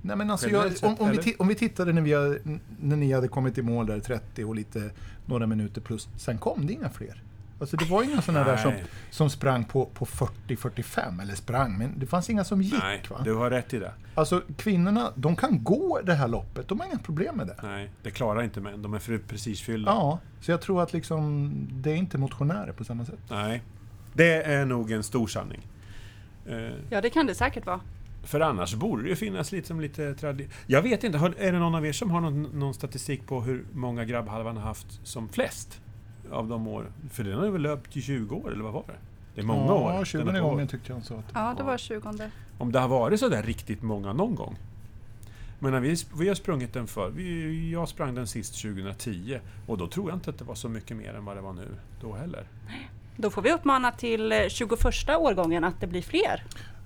Nej, 0.02 0.16
men 0.16 0.32
alltså 0.32 0.50
jag, 0.50 0.74
om, 0.82 0.96
om, 1.00 1.12
vi 1.12 1.36
om 1.40 1.48
vi 1.48 1.56
tittade 1.56 1.94
när, 1.94 2.02
vi 2.02 2.14
hade, 2.14 2.40
när 2.80 2.96
ni 2.96 3.14
hade 3.14 3.28
kommit 3.28 3.58
i 3.58 3.62
mål 3.62 3.86
där 3.86 4.00
30 4.00 4.44
och 4.44 4.56
lite 4.56 4.92
några 5.26 5.48
minuter 5.48 5.82
plus. 5.82 6.10
Sen 6.18 6.38
kom 6.38 6.68
det 6.68 6.74
inga 6.74 6.90
fler. 6.90 7.24
Alltså 7.60 7.78
det 7.78 7.86
var 7.86 8.04
inga 8.04 8.22
sådana 8.22 8.46
där 8.46 8.58
som, 8.58 8.74
som 9.10 9.30
sprang 9.30 9.64
på, 9.64 9.86
på 9.86 10.06
40-45 10.06 11.22
eller 11.22 11.36
sprang, 11.36 11.78
men 11.78 12.00
det 12.00 12.06
fanns 12.06 12.30
inga 12.30 12.44
som 12.44 12.62
gick. 12.62 12.84
Nej, 12.84 13.02
va? 13.10 13.22
du 13.24 13.34
har 13.36 13.50
rätt 13.50 13.74
i 13.74 13.80
det. 13.80 13.92
Alltså 14.16 14.42
kvinnorna, 14.58 15.12
de 15.16 15.36
kan 15.36 15.64
gå 15.64 16.00
det 16.04 16.14
här 16.14 16.28
loppet, 16.28 16.68
de 16.68 16.80
har 16.80 16.88
inga 16.88 17.00
problem 17.00 17.36
med 17.36 17.48
det. 17.48 17.56
Nej, 17.64 17.90
det 18.04 18.12
klarar 18.12 18.44
inte 18.44 18.62
män. 18.62 18.82
De 18.82 18.94
är 18.94 19.00
för 19.00 19.18
precis 19.18 19.62
fyllda. 19.62 19.92
Ja, 19.92 20.20
så 20.42 20.52
jag 20.52 20.62
tror 20.62 20.84
att 20.84 20.94
liksom, 20.94 21.52
det 21.72 21.92
är 21.92 21.96
inte 21.96 22.18
motionärer 22.18 22.72
på 22.72 22.84
samma 22.84 23.06
sätt. 23.06 23.20
Nej, 23.30 23.62
det 24.14 24.44
är 24.44 24.66
nog 24.66 24.92
en 24.92 25.04
stor 25.04 25.28
sanning. 25.28 25.68
Eh, 26.46 26.56
Ja, 26.90 27.02
det 27.02 27.10
kan 27.10 27.26
det 27.26 27.36
säkert 27.36 27.66
vara. 27.66 27.80
för 28.24 28.40
annars 28.40 28.76
borde 28.76 29.04
det 29.04 29.10
ju 29.10 29.16
finnas 29.16 29.52
lite 29.52 29.68
som 29.68 29.80
lite 29.82 30.16
tradition. 30.16 30.52
Jag 30.68 30.82
vet 30.82 31.04
inte, 31.04 31.18
har, 31.18 31.34
är 31.38 31.52
det 31.52 31.60
någon 31.60 31.76
av 31.76 31.86
er 31.86 31.92
som 31.94 32.12
har 32.12 32.22
någon, 32.22 32.44
någon 32.44 32.74
statistik 32.74 33.28
på 33.28 33.42
hur 33.42 33.66
många 33.74 34.06
grabbhalvan 34.06 34.58
har 34.58 34.64
haft 34.64 35.00
som 35.04 35.30
flest? 35.30 35.82
Av 36.32 36.48
de 36.48 36.68
år? 36.68 36.92
För 37.12 37.24
den 37.24 37.38
har 37.38 37.46
ju 37.46 37.52
väl 37.52 37.62
löpt 37.62 37.98
i 37.98 38.02
20 38.02 38.36
år, 38.36 38.52
eller 38.52 38.64
vad 38.64 38.74
var 38.74 38.84
det? 38.88 38.94
Det 39.36 39.42
är 39.42 39.46
många 39.46 39.66
ja, 39.66 40.00
år. 40.00 40.06
20 40.06 40.32
har 40.32 40.40
gånger 40.40 40.66
på- 40.66 40.72
tyckte 40.72 40.90
jag 40.90 40.96
han 40.96 41.04
sa. 41.04 41.16
Att, 41.16 41.26
Ja, 41.34 41.54
det 41.58 41.64
var 41.64 41.78
20. 41.78 42.30
Om 42.58 42.72
det 42.72 42.80
har 42.80 42.88
varit 42.88 43.20
så 43.20 43.30
där 43.30 43.44
riktigt 43.44 43.82
många 43.82 44.14
någon 44.14 44.36
gång. 44.36 44.56
Men 45.60 45.72
när 45.72 45.80
vi, 45.80 45.96
vi 46.18 46.28
har 46.28 46.36
sprungit 46.36 46.74
den 46.74 46.88
för 46.88 47.10
vi, 47.10 47.72
Jag 47.72 47.90
sprang 47.90 48.16
den 48.16 48.28
sist 48.28 48.62
2010 48.62 49.40
och 49.68 49.78
då 49.78 49.88
tror 49.88 50.10
jag 50.10 50.18
inte 50.18 50.30
att 50.30 50.38
det 50.38 50.46
var 50.46 50.56
så 50.56 50.70
mycket 50.70 50.98
mer 50.98 51.14
än 51.14 51.26
vad 51.26 51.38
det 51.38 51.42
var 51.42 51.54
nu 51.54 51.68
då 52.02 52.16
heller. 52.16 52.44
Då 53.18 53.30
får 53.30 53.42
vi 53.42 53.52
uppmana 53.52 53.92
till 53.92 54.32
eh, 54.32 54.38
21 54.50 54.72
årgången 55.10 55.64
att 55.64 55.82
det 55.82 55.88
blir 55.88 56.02
fler. 56.02 56.44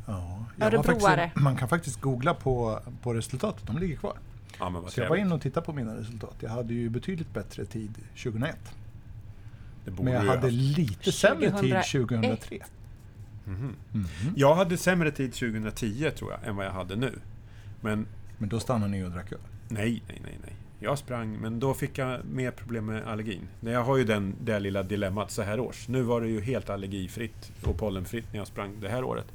Ja, 0.07 0.45
Örebroare. 0.61 1.31
man 1.35 1.55
kan 1.55 1.69
faktiskt 1.69 2.01
googla 2.01 2.33
på, 2.33 2.79
på 3.01 3.13
resultatet, 3.13 3.67
de 3.67 3.77
ligger 3.77 3.95
kvar. 3.95 4.13
Ja, 4.59 4.69
men 4.69 4.81
vad 4.81 4.91
Så 4.91 5.01
jag 5.01 5.09
var 5.09 5.15
inne 5.15 5.35
och 5.35 5.41
tittade 5.41 5.65
på 5.65 5.73
mina 5.73 5.95
resultat. 5.95 6.35
Jag 6.39 6.49
hade 6.49 6.73
ju 6.73 6.89
betydligt 6.89 7.33
bättre 7.33 7.65
tid 7.65 7.93
2001. 8.23 8.57
Det 9.85 9.91
borde 9.91 10.03
Men 10.03 10.13
jag 10.13 10.19
hade 10.29 10.41
haft. 10.41 10.53
lite 10.53 11.11
sämre 11.11 11.51
tid 11.51 11.75
2001. 11.83 11.85
2003. 11.91 12.59
Mhm. 13.45 13.75
Mhm. 13.91 14.05
Jag 14.35 14.55
hade 14.55 14.77
sämre 14.77 15.11
tid 15.11 15.33
2010 15.33 16.11
tror 16.17 16.31
jag, 16.31 16.39
än 16.49 16.55
vad 16.55 16.65
jag 16.65 16.71
hade 16.71 16.95
nu. 16.95 17.19
Men 17.81 18.05
Men 18.37 18.49
då 18.49 18.59
stannade 18.59 18.91
ni 18.91 19.03
och 19.03 19.11
drack 19.11 19.31
öl. 19.31 19.37
nej, 19.67 20.03
nej, 20.07 20.21
nej, 20.23 20.37
nej. 20.43 20.53
Jag 20.79 20.97
sprang, 20.97 21.37
men 21.41 21.59
då 21.59 21.73
fick 21.73 21.97
jag 21.97 22.25
mer 22.25 22.51
problem 22.51 22.85
med 22.85 23.07
allergin. 23.07 23.47
Jag 23.59 23.83
har 23.83 23.97
ju 23.97 24.03
den, 24.03 24.35
det 24.43 24.59
lilla 24.59 24.83
dilemmat 24.83 25.31
så 25.31 25.41
här 25.41 25.59
års. 25.59 25.87
Nu 25.87 26.01
var 26.01 26.21
det 26.21 26.27
ju 26.27 26.41
helt 26.41 26.69
allergifritt 26.69 27.51
och 27.63 27.77
pollenfritt 27.77 28.25
när 28.31 28.39
jag 28.39 28.47
sprang 28.47 28.79
det 28.81 28.89
här 28.89 29.03
året. 29.03 29.25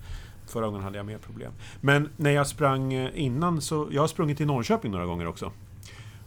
Förra 0.46 0.66
gången 0.66 0.82
hade 0.82 0.96
jag 0.96 1.07
mer 1.07 1.18
problem. 1.18 1.53
Men 1.80 2.09
när 2.16 2.30
jag 2.30 2.46
sprang 2.46 2.92
eh, 2.94 3.11
innan 3.14 3.61
så... 3.61 3.88
Jag 3.92 4.01
har 4.03 4.09
sprungit 4.09 4.40
i 4.40 4.44
Norrköping 4.44 4.92
några 4.92 5.07
gånger 5.07 5.26
också. 5.26 5.53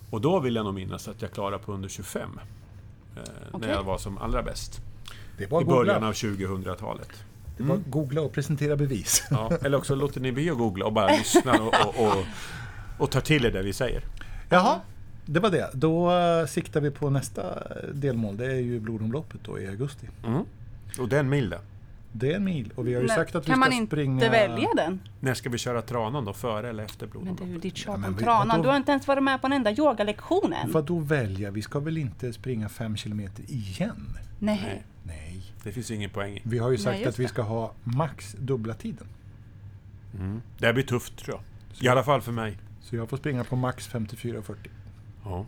Och 0.10 0.22
då 0.22 0.40
vill 0.40 0.56
jag 0.56 0.66
nog 0.66 0.74
minnas 0.74 1.08
att 1.08 1.22
jag 1.22 1.32
klarade 1.32 1.58
på 1.64 1.74
under 1.74 1.90
25. 1.90 2.40
Eh, 3.16 3.22
Okej. 3.52 3.68
När 3.68 3.76
jag 3.76 3.84
var 3.84 3.98
som 3.98 4.18
allra 4.18 4.44
bäst. 4.44 4.82
Det 5.38 5.52
var 5.52 5.62
I 5.62 5.66
början 5.66 5.96
googla. 5.96 6.08
av 6.08 6.14
2000-talet. 6.14 7.10
Det 7.58 7.64
var 7.64 7.76
att 7.76 7.86
googla 7.86 8.22
och 8.22 8.32
presentera 8.34 8.76
bevis. 8.76 9.24
Ja, 9.32 9.52
eller 9.62 9.78
också 9.78 9.96
låter 9.96 10.22
ni 10.22 10.32
bli 10.32 10.50
att 10.50 10.58
googla 10.58 10.86
och 10.86 10.94
bara 10.94 11.08
lyssna 11.18 11.54
och, 11.54 11.74
och, 11.88 12.08
och, 12.08 12.24
och 13.00 13.12
tar 13.12 13.22
till 13.22 13.46
er 13.46 13.52
det 13.52 13.62
vi 13.62 13.74
säger. 13.74 14.04
Jaha, 14.50 14.80
det 15.26 15.40
var 15.40 15.50
det. 15.50 15.70
Då 15.74 16.12
eh, 16.12 16.46
siktar 16.46 16.82
vi 16.82 16.92
på 16.92 17.10
nästa 17.10 17.64
delmål. 17.94 18.38
Det 18.38 18.46
är 18.46 18.56
ju 18.60 18.80
blodomloppet 18.80 19.40
då 19.44 19.60
i 19.60 19.68
augusti. 19.68 20.08
Mm. 20.26 20.42
Och 21.00 21.10
det 21.10 21.16
är 21.16 21.20
en 21.20 21.30
mil 21.30 21.56
det. 22.14 22.26
Det 22.28 22.32
är 22.32 22.36
en 22.36 22.44
mil 22.44 22.72
och 22.76 22.88
vi 22.88 22.94
har 22.94 23.02
ju 23.02 23.08
Men 23.08 23.16
sagt 23.16 23.36
att 23.36 23.44
vi 23.44 23.48
kan 23.48 23.54
ska 23.56 23.60
man 23.60 23.74
inte 23.74 23.90
springa... 23.96 24.30
välja 24.30 24.70
den? 24.76 25.00
När 25.20 25.34
ska 25.34 25.50
vi 25.50 25.58
köra 25.58 25.82
tranan 25.82 26.26
då? 26.26 26.34
Före 26.34 26.70
eller 26.70 26.84
efter 26.84 27.06
Men 27.06 27.12
blodomloppet? 27.12 27.48
du, 27.48 27.58
ditt 27.60 27.78
tjat 27.78 28.00
Ja, 28.02 28.08
om 28.08 28.16
vi- 28.16 28.24
tranan. 28.24 28.48
vadå? 28.48 28.64
Du 28.64 28.70
har 28.70 28.78
inte 28.78 28.92
ens 28.92 29.08
varit 29.08 29.24
med 29.24 29.42
på 29.42 29.48
en 29.48 29.54
enda 29.54 29.72
yogalektion 29.72 30.54
än. 30.54 30.72
Vadå 30.72 31.00
välja? 31.00 31.52
Vi 31.52 31.62
ska 31.62 31.80
väl 31.80 31.98
inte 31.98 32.34
springa 32.34 32.70
fem 32.70 32.98
kilometer 32.98 33.44
igen? 33.52 34.18
Nej. 34.40 34.60
Nej. 34.64 34.84
Nej. 35.04 35.44
Det 35.64 35.72
finns 35.72 35.92
ingen 35.92 36.10
poäng 36.10 36.34
i. 36.38 36.42
Vi 36.44 36.58
har 36.58 36.70
ju 36.70 36.76
Nej, 36.78 36.84
sagt 36.84 36.98
just 37.00 37.10
att 37.10 37.20
vi 37.20 37.24
det. 37.24 37.30
ska 37.30 37.42
ha 37.42 37.74
max 37.84 38.36
dubbla 38.40 38.74
tiden. 38.74 39.08
Mm. 40.20 40.42
Det 40.58 40.66
här 40.66 40.74
blir 40.74 40.84
tufft 40.84 41.18
tror 41.18 41.36
jag. 41.38 41.86
I 41.86 41.90
alla 41.90 42.04
fall 42.04 42.22
för 42.22 42.32
mig. 42.32 42.58
Så 42.82 42.96
jag 42.96 43.10
får 43.10 43.18
springa 43.18 43.44
på 43.44 43.56
max 43.56 43.90
54,40. 43.90 44.56
Ja. 45.26 45.46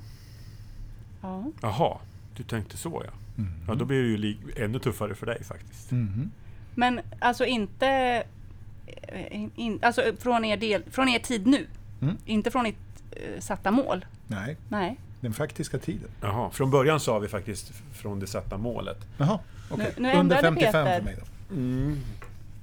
Ja. 1.22 1.44
Jaha, 1.62 1.98
du 2.38 2.44
tänkte 2.44 2.78
så 2.78 3.04
ja. 3.06 3.12
Mm. 3.38 3.52
Ja, 3.68 3.76
då 3.76 3.86
blir 3.86 4.02
det 4.02 4.08
ju 4.28 4.38
ännu 4.66 4.80
tuffare 4.80 5.16
för 5.16 5.26
dig 5.26 5.44
faktiskt. 5.44 5.92
Mhm. 5.92 6.32
Men 6.76 7.00
alltså 7.20 7.46
inte... 7.46 7.88
eh, 9.02 9.44
In, 9.56 9.80
alltså 9.82 10.02
från 10.20 10.46
er, 10.46 10.58
del, 10.58 10.84
från 10.92 11.10
er 11.10 11.20
tid 11.20 11.48
nu. 11.48 11.68
Mm. 12.02 12.18
Inte 12.26 12.52
från 12.52 12.66
ert 12.66 12.76
eh, 13.12 13.40
satta 13.40 13.72
mål. 13.72 14.06
Nej, 14.28 14.58
Nej. 14.70 15.00
den 15.22 15.34
faktiska 15.34 15.78
tiden. 15.80 16.10
Jaha, 16.22 16.50
från 16.50 16.72
början 16.72 17.00
sa 17.00 17.20
vi 17.20 17.28
faktiskt 17.28 17.72
från 17.94 18.20
det 18.20 18.28
satta 18.28 18.58
målet. 18.58 18.98
Jaha, 19.18 19.40
okej. 19.70 19.94
Nu- 19.98 20.02
nu 20.04 20.10
Under 20.20 20.20
ändrade 20.20 20.42
55 20.42 20.72
Peter. 20.86 20.98
för 20.98 21.06
mig 21.06 21.16
då. 21.20 21.56
Mm. 21.56 22.00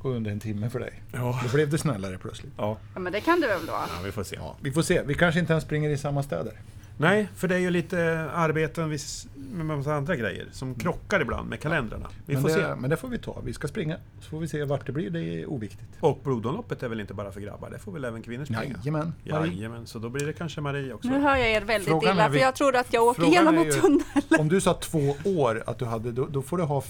Och 0.02 0.10
under 0.10 0.30
en 0.30 0.40
timme 0.40 0.70
för 0.70 0.80
dig. 0.80 0.92
Ja. 1.12 1.40
Då 1.44 1.48
blev 1.54 1.70
det 1.70 1.78
snällare 1.78 2.18
plötsligt. 2.18 2.52
ja. 2.56 2.76
Ja, 2.94 3.00
men 3.00 3.12
det 3.12 3.20
kan 3.20 3.40
du 3.40 3.46
väl 3.46 3.66
då? 3.66 3.72
Ja, 3.72 3.86
vi 4.04 4.12
får 4.12 4.24
se. 4.24 4.36
Ja, 4.36 4.56
vi 4.60 4.72
får 4.72 4.82
se. 4.82 5.02
Vi 5.02 5.14
kanske 5.14 5.40
inte 5.40 5.52
ens 5.52 5.64
springer 5.64 5.90
i 5.90 5.98
samma 5.98 6.22
städer. 6.22 6.52
Nej, 7.00 7.28
för 7.36 7.48
det 7.48 7.54
är 7.54 7.58
ju 7.58 7.70
lite 7.70 8.30
arbeten 8.34 8.96
med 9.36 9.66
massa 9.66 9.94
andra 9.94 10.16
grejer 10.16 10.46
som 10.52 10.74
krockar 10.74 11.20
ibland 11.20 11.48
med 11.48 11.60
kalendrarna. 11.60 12.08
Vi 12.26 12.32
men, 12.34 12.42
får 12.42 12.48
det, 12.48 12.54
se. 12.54 12.74
men 12.74 12.90
det 12.90 12.96
får 12.96 13.08
vi 13.08 13.18
ta. 13.18 13.40
Vi 13.44 13.52
ska 13.52 13.68
springa. 13.68 13.96
Så 14.20 14.30
får 14.30 14.40
vi 14.40 14.48
se 14.48 14.64
vart 14.64 14.86
det 14.86 14.92
blir. 14.92 15.10
Det 15.10 15.20
är 15.20 15.50
oviktigt. 15.50 15.88
Och 16.00 16.20
blodomloppet 16.24 16.82
är 16.82 16.88
väl 16.88 17.00
inte 17.00 17.14
bara 17.14 17.32
för 17.32 17.40
grabbar? 17.40 17.70
Det 17.70 17.78
får 17.78 17.92
väl 17.92 18.04
även 18.04 18.22
kvinnor 18.22 18.44
springa? 18.44 18.62
Jajamän. 18.62 19.12
Marie. 19.30 19.52
Jajamän, 19.52 19.86
så 19.86 19.98
då 19.98 20.08
blir 20.08 20.26
det 20.26 20.32
kanske 20.32 20.60
Marie 20.60 20.92
också. 20.92 21.08
Nu 21.08 21.18
hör 21.20 21.36
jag 21.36 21.50
er 21.50 21.60
väldigt 21.60 21.88
Frågan 21.88 22.14
illa 22.14 22.28
vi- 22.28 22.38
för 22.38 22.44
jag 22.44 22.54
trodde 22.54 22.80
att 22.80 22.92
jag 22.92 23.04
åker 23.04 23.22
är 23.22 23.66
en 23.66 23.80
tunnel. 23.80 24.40
Om 24.40 24.48
du 24.48 24.60
sa 24.60 24.74
två 24.74 25.16
år 25.24 25.62
att 25.66 25.78
du 25.78 25.84
hade, 25.84 26.12
då, 26.12 26.26
då 26.26 26.42
får 26.42 26.56
du 26.56 26.62
ha 26.62 26.82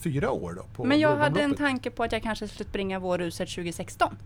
fyra 0.00 0.30
år 0.30 0.52
då. 0.56 0.62
På 0.76 0.84
Men 0.84 1.00
jag 1.00 1.16
hade 1.16 1.42
en 1.42 1.54
tanke 1.54 1.90
på 1.90 2.02
att 2.04 2.12
jag 2.12 2.22
kanske 2.22 2.48
skulle 2.48 2.68
springa 2.68 2.98
vårruset 2.98 3.48
2016. 3.48 4.16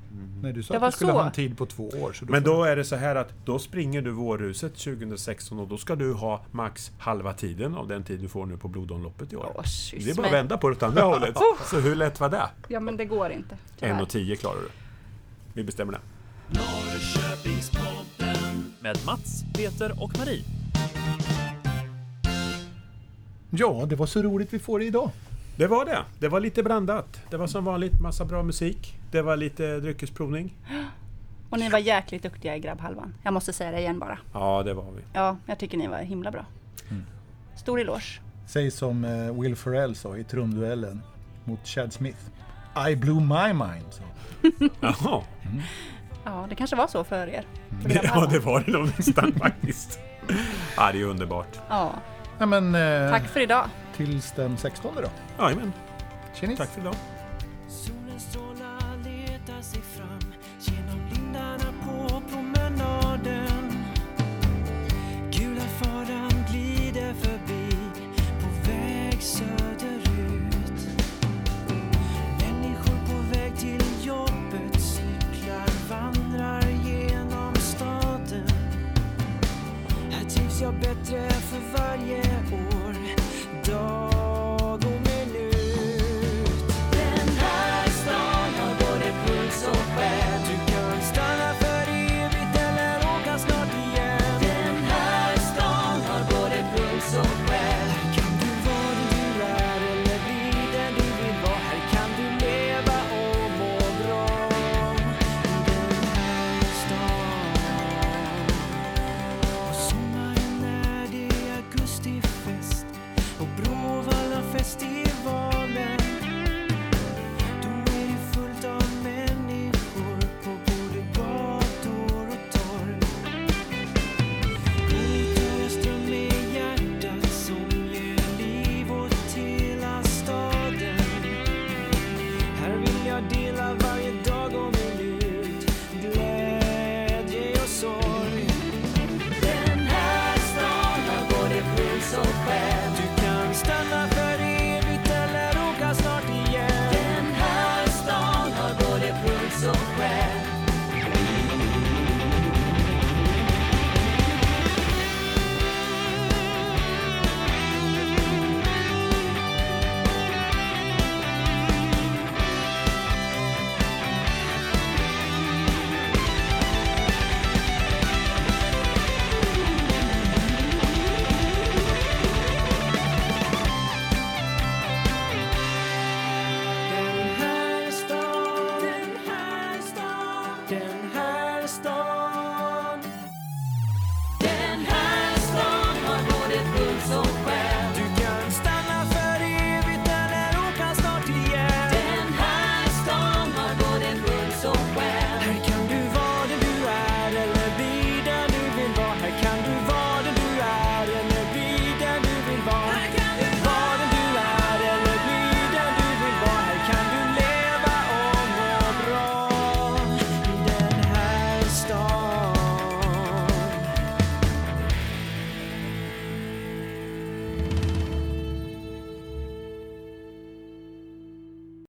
Nej, 0.42 0.52
du 0.52 0.62
sa 0.62 0.72
Det 0.74 0.76
att 0.76 0.82
var 0.82 0.88
du 0.88 0.92
skulle 0.92 1.12
så. 1.12 1.18
ha 1.18 1.26
en 1.26 1.32
tid 1.32 1.58
på 1.58 1.66
två 1.66 1.88
år. 1.88 2.12
Så 2.12 2.24
Men 2.24 2.42
då 2.42 2.64
är 2.64 2.76
det 2.76 2.84
så 2.84 2.96
här 2.96 3.16
att 3.16 3.28
då 3.44 3.58
springer 3.58 4.02
du 4.02 4.10
vårruset 4.10 4.74
2016 4.78 5.58
och 5.58 5.68
då 5.68 5.76
ska 5.78 5.94
du 5.96 6.12
ha 6.12 6.44
max 6.50 6.92
halva 6.98 7.32
tiden 7.32 7.74
av 7.74 7.88
den 7.88 8.04
tid 8.04 8.20
du 8.20 8.28
får 8.28 8.46
nu 8.46 8.56
på 8.56 8.68
blodomloppet 8.68 9.32
i 9.32 9.36
år. 9.36 9.52
Åh, 9.56 9.62
det 9.92 10.10
är 10.10 10.14
bara 10.14 10.26
att 10.26 10.32
vända 10.32 10.58
på 10.58 10.68
det 10.68 10.76
åt 10.76 10.82
andra 10.82 11.02
hållet. 11.02 11.36
Så 11.70 11.80
hur 11.80 11.94
lätt 11.94 12.20
var 12.20 12.28
det? 12.28 12.48
Ja 12.68 12.80
men 12.80 12.96
det 12.96 13.04
går 13.04 13.30
inte. 13.30 13.56
tyvärr. 13.78 13.94
1.10 13.94 14.36
klarar 14.36 14.60
du. 14.60 14.68
Vi 15.52 15.64
bestämmer 15.64 15.92
det. 15.92 16.00
Med 18.80 18.98
Mats, 19.06 19.44
Peter 19.54 20.02
och 20.02 20.18
Marie. 20.18 20.44
Ja, 23.50 23.84
det 23.86 23.96
var 23.96 24.06
så 24.06 24.22
roligt 24.22 24.52
vi 24.52 24.58
får 24.58 24.78
det 24.78 24.84
idag. 24.84 25.10
Det 25.56 25.66
var 25.66 25.84
det. 25.84 25.98
Det 26.18 26.28
var 26.28 26.40
lite 26.40 26.62
blandat. 26.62 27.20
Det 27.30 27.36
var 27.36 27.46
som 27.46 27.64
vanligt 27.64 28.00
massa 28.00 28.24
bra 28.24 28.42
musik. 28.42 28.98
Det 29.10 29.22
var 29.22 29.36
lite 29.36 29.80
dryckesprovning. 29.80 30.56
Och 31.50 31.58
ni 31.58 31.68
var 31.68 31.78
jäkligt 31.78 32.22
duktiga 32.22 32.56
i 32.56 32.60
grabbhalvan. 32.60 33.14
Jag 33.22 33.34
måste 33.34 33.52
säga 33.52 33.70
det 33.70 33.78
igen 33.80 33.98
bara. 33.98 34.18
Ja, 34.32 34.62
det 34.62 34.74
var 34.74 34.84
vi. 34.96 35.02
Ja, 35.12 35.36
jag 35.46 35.58
tycker 35.58 35.78
ni 35.78 35.86
var 35.88 35.98
himla 35.98 36.30
bra. 36.30 36.44
Mm. 36.90 37.02
Stor 37.56 37.80
eloge. 37.80 38.20
Säg 38.46 38.70
som 38.70 39.04
eh, 39.04 39.40
Will 39.40 39.56
Ferrell 39.56 39.94
sa 39.94 40.16
i 40.16 40.24
trumduellen 40.24 41.02
mot 41.44 41.66
Chad 41.66 41.92
Smith. 41.92 42.18
I 42.88 42.96
blew 42.96 43.20
my 43.20 43.52
mind. 43.52 43.86
Så. 43.90 44.02
Jaha. 44.80 45.22
Ja, 46.24 46.46
det 46.48 46.54
kanske 46.54 46.76
var 46.76 46.86
så 46.86 47.04
för 47.04 47.26
er. 47.26 47.44
För 47.82 47.90
ja, 48.04 48.26
det 48.30 48.38
var 48.38 48.60
det 48.60 48.72
nog 48.72 48.86
nästan 48.86 49.32
faktiskt. 49.38 49.98
Ja, 50.76 50.92
det 50.92 51.00
är 51.00 51.04
underbart. 51.04 51.58
Ja, 51.68 51.92
Ja, 52.38 52.46
men, 52.46 52.74
eh, 52.74 53.10
tack 53.10 53.28
för 53.28 53.40
idag. 53.40 53.68
Tills 53.96 54.32
den 54.32 54.58
16 54.58 54.94
då. 54.94 55.08
Jajamän. 55.44 55.72
Tack 56.56 56.68
för 56.68 56.80
idag. 56.80 56.94